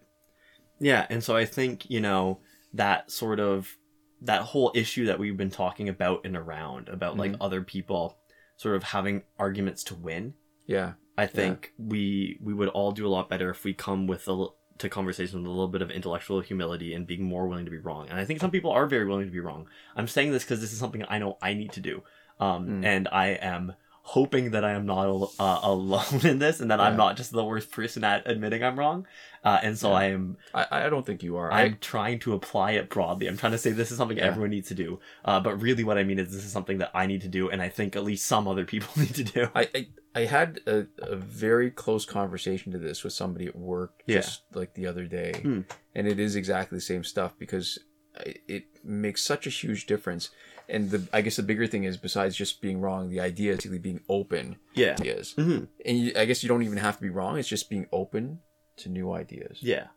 Yeah, 0.78 1.06
and 1.10 1.22
so 1.24 1.36
I 1.36 1.44
think, 1.44 1.88
you 1.90 2.00
know, 2.00 2.40
that 2.74 3.10
sort 3.10 3.40
of 3.40 3.76
that 4.22 4.42
whole 4.42 4.72
issue 4.74 5.06
that 5.06 5.18
we've 5.18 5.36
been 5.36 5.50
talking 5.50 5.88
about 5.88 6.24
and 6.24 6.36
around 6.36 6.88
about 6.88 7.16
like 7.16 7.34
other 7.40 7.62
people 7.62 8.16
sort 8.56 8.74
of 8.76 8.82
having 8.82 9.22
arguments 9.38 9.84
to 9.84 9.94
win. 9.94 10.34
Yeah, 10.66 10.94
I 11.18 11.26
think 11.26 11.72
we 11.78 12.38
we 12.42 12.54
would 12.54 12.68
all 12.68 12.92
do 12.92 13.06
a 13.06 13.08
lot 13.08 13.28
better 13.28 13.50
if 13.50 13.64
we 13.64 13.72
come 13.74 14.06
with 14.06 14.26
a 14.28 14.46
to 14.78 14.88
conversation 14.90 15.38
with 15.40 15.46
a 15.46 15.50
little 15.50 15.68
bit 15.68 15.80
of 15.80 15.90
intellectual 15.90 16.40
humility 16.40 16.92
and 16.92 17.06
being 17.06 17.24
more 17.24 17.46
willing 17.48 17.64
to 17.64 17.70
be 17.70 17.78
wrong. 17.78 18.08
And 18.10 18.18
I 18.18 18.26
think 18.26 18.40
some 18.40 18.50
people 18.50 18.70
are 18.72 18.86
very 18.86 19.06
willing 19.06 19.24
to 19.26 19.32
be 19.32 19.40
wrong. 19.40 19.68
I'm 19.94 20.06
saying 20.08 20.32
this 20.32 20.44
because 20.44 20.60
this 20.60 20.72
is 20.72 20.78
something 20.78 21.02
I 21.08 21.18
know 21.18 21.38
I 21.40 21.54
need 21.54 21.72
to 21.72 21.80
do, 21.80 22.02
um, 22.40 22.66
Mm. 22.68 22.84
and 22.84 23.08
I 23.10 23.28
am 23.28 23.72
hoping 24.10 24.52
that 24.52 24.64
I 24.64 24.70
am 24.72 24.86
not 24.86 25.04
uh, 25.40 25.60
alone 25.64 26.24
in 26.24 26.38
this, 26.38 26.60
and 26.60 26.70
that 26.70 26.80
I'm 26.80 26.96
not 26.96 27.16
just 27.16 27.32
the 27.32 27.44
worst 27.44 27.72
person 27.72 28.04
at 28.04 28.22
admitting 28.30 28.62
I'm 28.62 28.78
wrong. 28.78 29.04
Uh, 29.42 29.58
and 29.62 29.76
so 29.76 29.90
Yeah. 29.90 29.94
I 29.96 30.04
am 30.04 30.36
I, 30.54 30.66
I 30.70 30.88
don't 30.88 31.04
think 31.04 31.22
you 31.24 31.36
are. 31.36 31.52
I'm 31.52 31.72
I, 31.72 31.76
trying 31.80 32.20
to 32.20 32.32
apply 32.34 32.72
it 32.72 32.88
broadly. 32.88 33.26
I'm 33.26 33.36
trying 33.36 33.52
to 33.52 33.58
say 33.58 33.72
this 33.72 33.90
is 33.90 33.96
something 33.98 34.16
Yeah. 34.16 34.26
everyone 34.26 34.50
needs 34.50 34.68
to 34.68 34.74
do. 34.74 35.00
Uh, 35.24 35.40
but 35.40 35.60
really, 35.60 35.82
what 35.82 35.98
I 35.98 36.04
mean 36.04 36.18
is 36.20 36.32
this 36.32 36.44
is 36.44 36.52
something 36.52 36.78
that 36.78 36.92
I 36.94 37.06
need 37.06 37.22
to 37.22 37.28
do, 37.28 37.50
and 37.50 37.60
I 37.60 37.68
think 37.68 37.96
at 37.96 38.04
least 38.04 38.26
some 38.26 38.46
other 38.46 38.64
people 38.64 38.90
need 39.02 39.14
to 39.16 39.24
do. 39.24 39.48
I, 39.54 39.68
I 39.74 39.88
I 40.14 40.20
had 40.26 40.60
a, 40.66 40.86
a 41.02 41.16
very 41.16 41.70
close 41.70 42.04
conversation 42.06 42.70
to 42.72 42.78
this 42.78 43.02
with 43.04 43.12
somebody 43.12 43.46
at 43.48 43.56
work 43.56 44.02
Yeah. 44.06 44.20
just 44.20 44.42
like 44.54 44.74
the 44.74 44.86
other 44.86 45.04
day, 45.06 45.32
Hmm. 45.42 45.60
and 45.96 46.06
it 46.06 46.18
is 46.20 46.36
exactly 46.36 46.76
the 46.76 46.82
same 46.92 47.02
stuff 47.04 47.32
because 47.38 47.78
it 48.24 48.64
makes 48.82 49.20
such 49.22 49.46
a 49.46 49.50
huge 49.50 49.84
difference. 49.86 50.30
And 50.68 50.90
the 50.90 51.06
I 51.12 51.20
guess 51.22 51.36
the 51.36 51.42
bigger 51.42 51.66
thing 51.66 51.84
is 51.84 51.96
besides 51.96 52.34
just 52.36 52.60
being 52.60 52.80
wrong, 52.80 53.08
the 53.10 53.20
idea 53.20 53.52
is 53.52 53.64
really 53.64 53.78
being 53.78 54.00
open 54.08 54.56
Yeah. 54.74 54.94
to 54.94 55.02
ideas. 55.02 55.32
hmm 55.32 55.64
And 55.84 55.98
you, 55.98 56.12
I 56.16 56.24
guess 56.24 56.42
you 56.42 56.48
don't 56.48 56.62
even 56.62 56.78
have 56.78 56.96
to 56.96 57.02
be 57.02 57.10
wrong; 57.10 57.38
it's 57.38 57.48
just 57.48 57.70
being 57.70 57.86
open 57.92 58.40
to 58.78 58.88
new 58.88 59.12
ideas. 59.12 59.58
Yeah. 59.62 59.88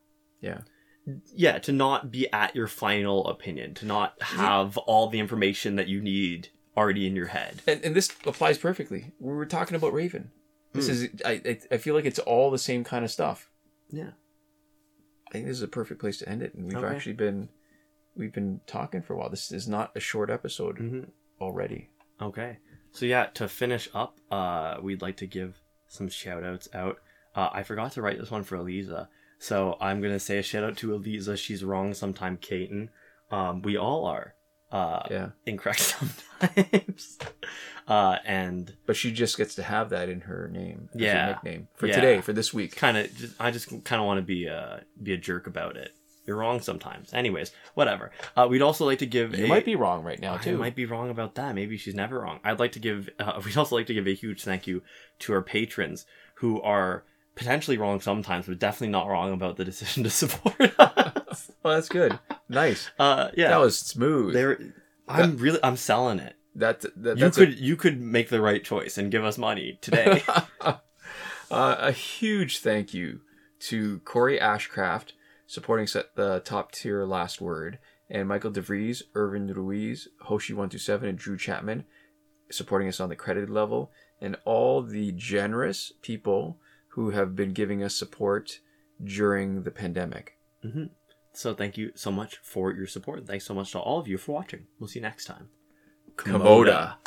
Yeah. 0.41 0.59
Yeah. 1.33 1.57
To 1.59 1.71
not 1.71 2.11
be 2.11 2.31
at 2.31 2.55
your 2.55 2.67
final 2.67 3.27
opinion, 3.27 3.73
to 3.75 3.85
not 3.85 4.21
have 4.21 4.77
all 4.77 5.09
the 5.09 5.19
information 5.19 5.75
that 5.77 5.87
you 5.87 6.01
need 6.01 6.49
already 6.77 7.07
in 7.07 7.15
your 7.15 7.27
head. 7.27 7.61
And, 7.67 7.83
and 7.83 7.95
this 7.95 8.09
applies 8.25 8.57
perfectly. 8.57 9.11
We 9.19 9.33
were 9.33 9.45
talking 9.45 9.75
about 9.75 9.91
Raven. 9.93 10.31
This 10.73 10.85
Hmm. 10.85 10.91
is 10.91 11.09
I, 11.25 11.41
I 11.45 11.59
I 11.71 11.77
feel 11.77 11.95
like 11.95 12.05
it's 12.05 12.19
all 12.19 12.51
the 12.51 12.59
same 12.59 12.83
kind 12.83 13.03
of 13.03 13.09
stuff. 13.11 13.49
Yeah. 13.89 14.11
I 15.27 15.31
think 15.31 15.45
this 15.47 15.57
is 15.57 15.63
a 15.63 15.67
perfect 15.67 15.99
place 15.99 16.17
to 16.19 16.29
end 16.29 16.41
it, 16.41 16.53
and 16.53 16.65
we've 16.67 16.77
Okay. 16.77 16.95
actually 16.95 17.13
been 17.13 17.49
we've 18.15 18.33
been 18.33 18.61
talking 18.67 19.01
for 19.01 19.13
a 19.13 19.17
while. 19.17 19.29
This 19.29 19.51
is 19.51 19.67
not 19.67 19.91
a 19.95 19.99
short 19.99 20.29
episode 20.29 20.77
hmm 20.77 21.01
already. 21.41 21.89
Okay. 22.21 22.57
So 22.91 23.05
yeah, 23.05 23.27
to 23.35 23.47
finish 23.47 23.87
up, 23.93 24.17
uh, 24.31 24.77
we'd 24.81 25.01
like 25.01 25.17
to 25.17 25.27
give 25.27 25.61
some 25.87 26.09
shout 26.09 26.43
outs 26.43 26.67
out. 26.73 26.97
Uh, 27.35 27.49
I 27.53 27.63
forgot 27.63 27.93
to 27.93 28.01
write 28.01 28.19
this 28.19 28.31
one 28.31 28.43
for 28.43 28.55
Eliza. 28.57 29.07
So 29.37 29.77
I'm 29.79 30.01
gonna 30.01 30.19
say 30.19 30.37
a 30.39 30.43
shout 30.43 30.63
out 30.63 30.75
to 30.77 30.93
Eliza. 30.93 31.37
She's 31.37 31.63
wrong 31.63 31.93
sometime, 31.93 32.37
Kaiten. 32.37 32.89
Um, 33.31 33.61
we 33.61 33.77
all 33.77 34.05
are. 34.05 34.33
Uh, 34.71 35.01
Yeah, 35.09 35.29
incorrect 35.45 35.79
sometimes. 36.39 37.17
uh, 37.87 38.17
and 38.25 38.75
but 38.85 38.95
she 38.95 39.11
just 39.11 39.37
gets 39.37 39.55
to 39.55 39.63
have 39.63 39.89
that 39.91 40.09
in 40.09 40.21
her 40.21 40.47
name, 40.51 40.89
as 40.93 41.01
Yeah. 41.01 41.25
her 41.25 41.31
nickname 41.33 41.67
for 41.75 41.87
Yeah. 41.87 41.95
today, 41.95 42.21
for 42.21 42.33
this 42.33 42.53
week. 42.53 42.75
kind 42.75 42.97
of, 42.97 43.35
I 43.39 43.49
just 43.51 43.69
kind 43.85 43.99
of 44.01 44.05
want 44.05 44.17
to 44.19 44.23
be 44.25 44.45
a 44.45 44.83
be 45.01 45.13
a 45.13 45.17
jerk 45.17 45.47
about 45.47 45.75
it. 45.77 45.93
You're 46.29 46.37
wrong 46.37 46.61
sometimes. 46.61 47.11
Anyways, 47.11 47.51
whatever. 47.73 48.11
Uh, 48.37 48.45
we'd 48.47 48.61
also 48.61 48.85
like 48.85 48.99
to 48.99 49.07
give. 49.07 49.35
You 49.35 49.45
a, 49.45 49.47
might 49.47 49.65
be 49.65 49.75
wrong 49.75 50.03
right 50.03 50.19
now 50.19 50.35
I 50.35 50.37
too. 50.37 50.59
might 50.59 50.75
be 50.75 50.85
wrong 50.85 51.09
about 51.09 51.33
that. 51.35 51.55
Maybe 51.55 51.75
she's 51.75 51.95
never 51.95 52.19
wrong. 52.19 52.39
I'd 52.43 52.59
like 52.59 52.73
to 52.73 52.79
give. 52.79 53.09
Uh, 53.17 53.41
we'd 53.45 53.57
also 53.57 53.75
like 53.75 53.87
to 53.87 53.95
give 53.95 54.05
a 54.05 54.13
huge 54.13 54.43
thank 54.43 54.67
you 54.67 54.83
to 55.21 55.33
our 55.33 55.41
patrons 55.41 56.05
who 56.35 56.61
are 56.61 57.03
potentially 57.33 57.79
wrong 57.79 57.99
sometimes, 57.99 58.45
but 58.45 58.59
definitely 58.59 58.89
not 58.89 59.07
wrong 59.07 59.33
about 59.33 59.57
the 59.57 59.65
decision 59.65 60.03
to 60.03 60.09
support 60.21 60.79
us. 60.79 61.49
Oh, 61.65 61.71
that's 61.71 61.89
good. 61.89 62.17
Nice. 62.47 62.89
uh, 62.99 63.29
yeah, 63.35 63.49
That 63.49 63.59
was 63.59 63.77
smooth. 63.77 64.35
I'm 65.07 65.37
really. 65.37 65.59
I'm 65.63 65.77
selling 65.77 66.19
it. 66.19 66.35
that, 66.55 66.81
that 66.95 67.17
You 67.17 67.23
that's 67.23 67.37
could 67.37 67.57
you 67.59 67.75
could 67.75 67.99
make 67.99 68.29
the 68.29 68.39
right 68.41 68.63
choice 68.63 68.97
and 68.99 69.09
give 69.11 69.23
us 69.25 69.37
money 69.39 69.79
today. 69.81 70.21
uh, 70.61 70.75
a 71.51 71.91
huge 71.91 72.59
thank 72.59 72.93
you 72.93 73.21
to 73.61 73.99
Corey 74.05 74.39
Ashcraft 74.39 75.13
supporting 75.49 75.87
set 75.87 76.15
the 76.15 76.41
top 76.45 76.71
tier 76.71 77.05
last 77.05 77.41
word, 77.41 77.79
and 78.07 78.27
Michael 78.27 78.51
DeVries, 78.51 79.01
Irvin 79.15 79.47
Ruiz, 79.51 80.07
Hoshi127, 80.27 81.03
and 81.03 81.17
Drew 81.17 81.37
Chapman 81.37 81.85
supporting 82.51 82.87
us 82.87 82.99
on 82.99 83.09
the 83.09 83.15
credited 83.15 83.49
level, 83.49 83.91
and 84.21 84.37
all 84.45 84.83
the 84.83 85.11
generous 85.13 85.91
people 86.03 86.59
who 86.89 87.09
have 87.09 87.35
been 87.35 87.51
giving 87.51 87.83
us 87.83 87.95
support 87.95 88.59
during 89.03 89.63
the 89.63 89.71
pandemic. 89.71 90.37
Mm-hmm. 90.63 90.85
so 91.31 91.53
thank 91.53 91.77
you 91.77 91.93
so 91.95 92.11
much 92.11 92.37
for 92.43 92.71
your 92.71 92.85
support. 92.85 93.25
Thanks 93.25 93.45
so 93.45 93.53
much 93.55 93.71
to 93.71 93.79
all 93.79 93.99
of 93.99 94.07
you 94.07 94.17
for 94.17 94.33
watching. 94.33 94.67
We'll 94.79 94.87
see 94.87 94.99
you 94.99 95.03
next 95.03 95.25
time. 95.25 95.49
Komoda. 96.15 96.95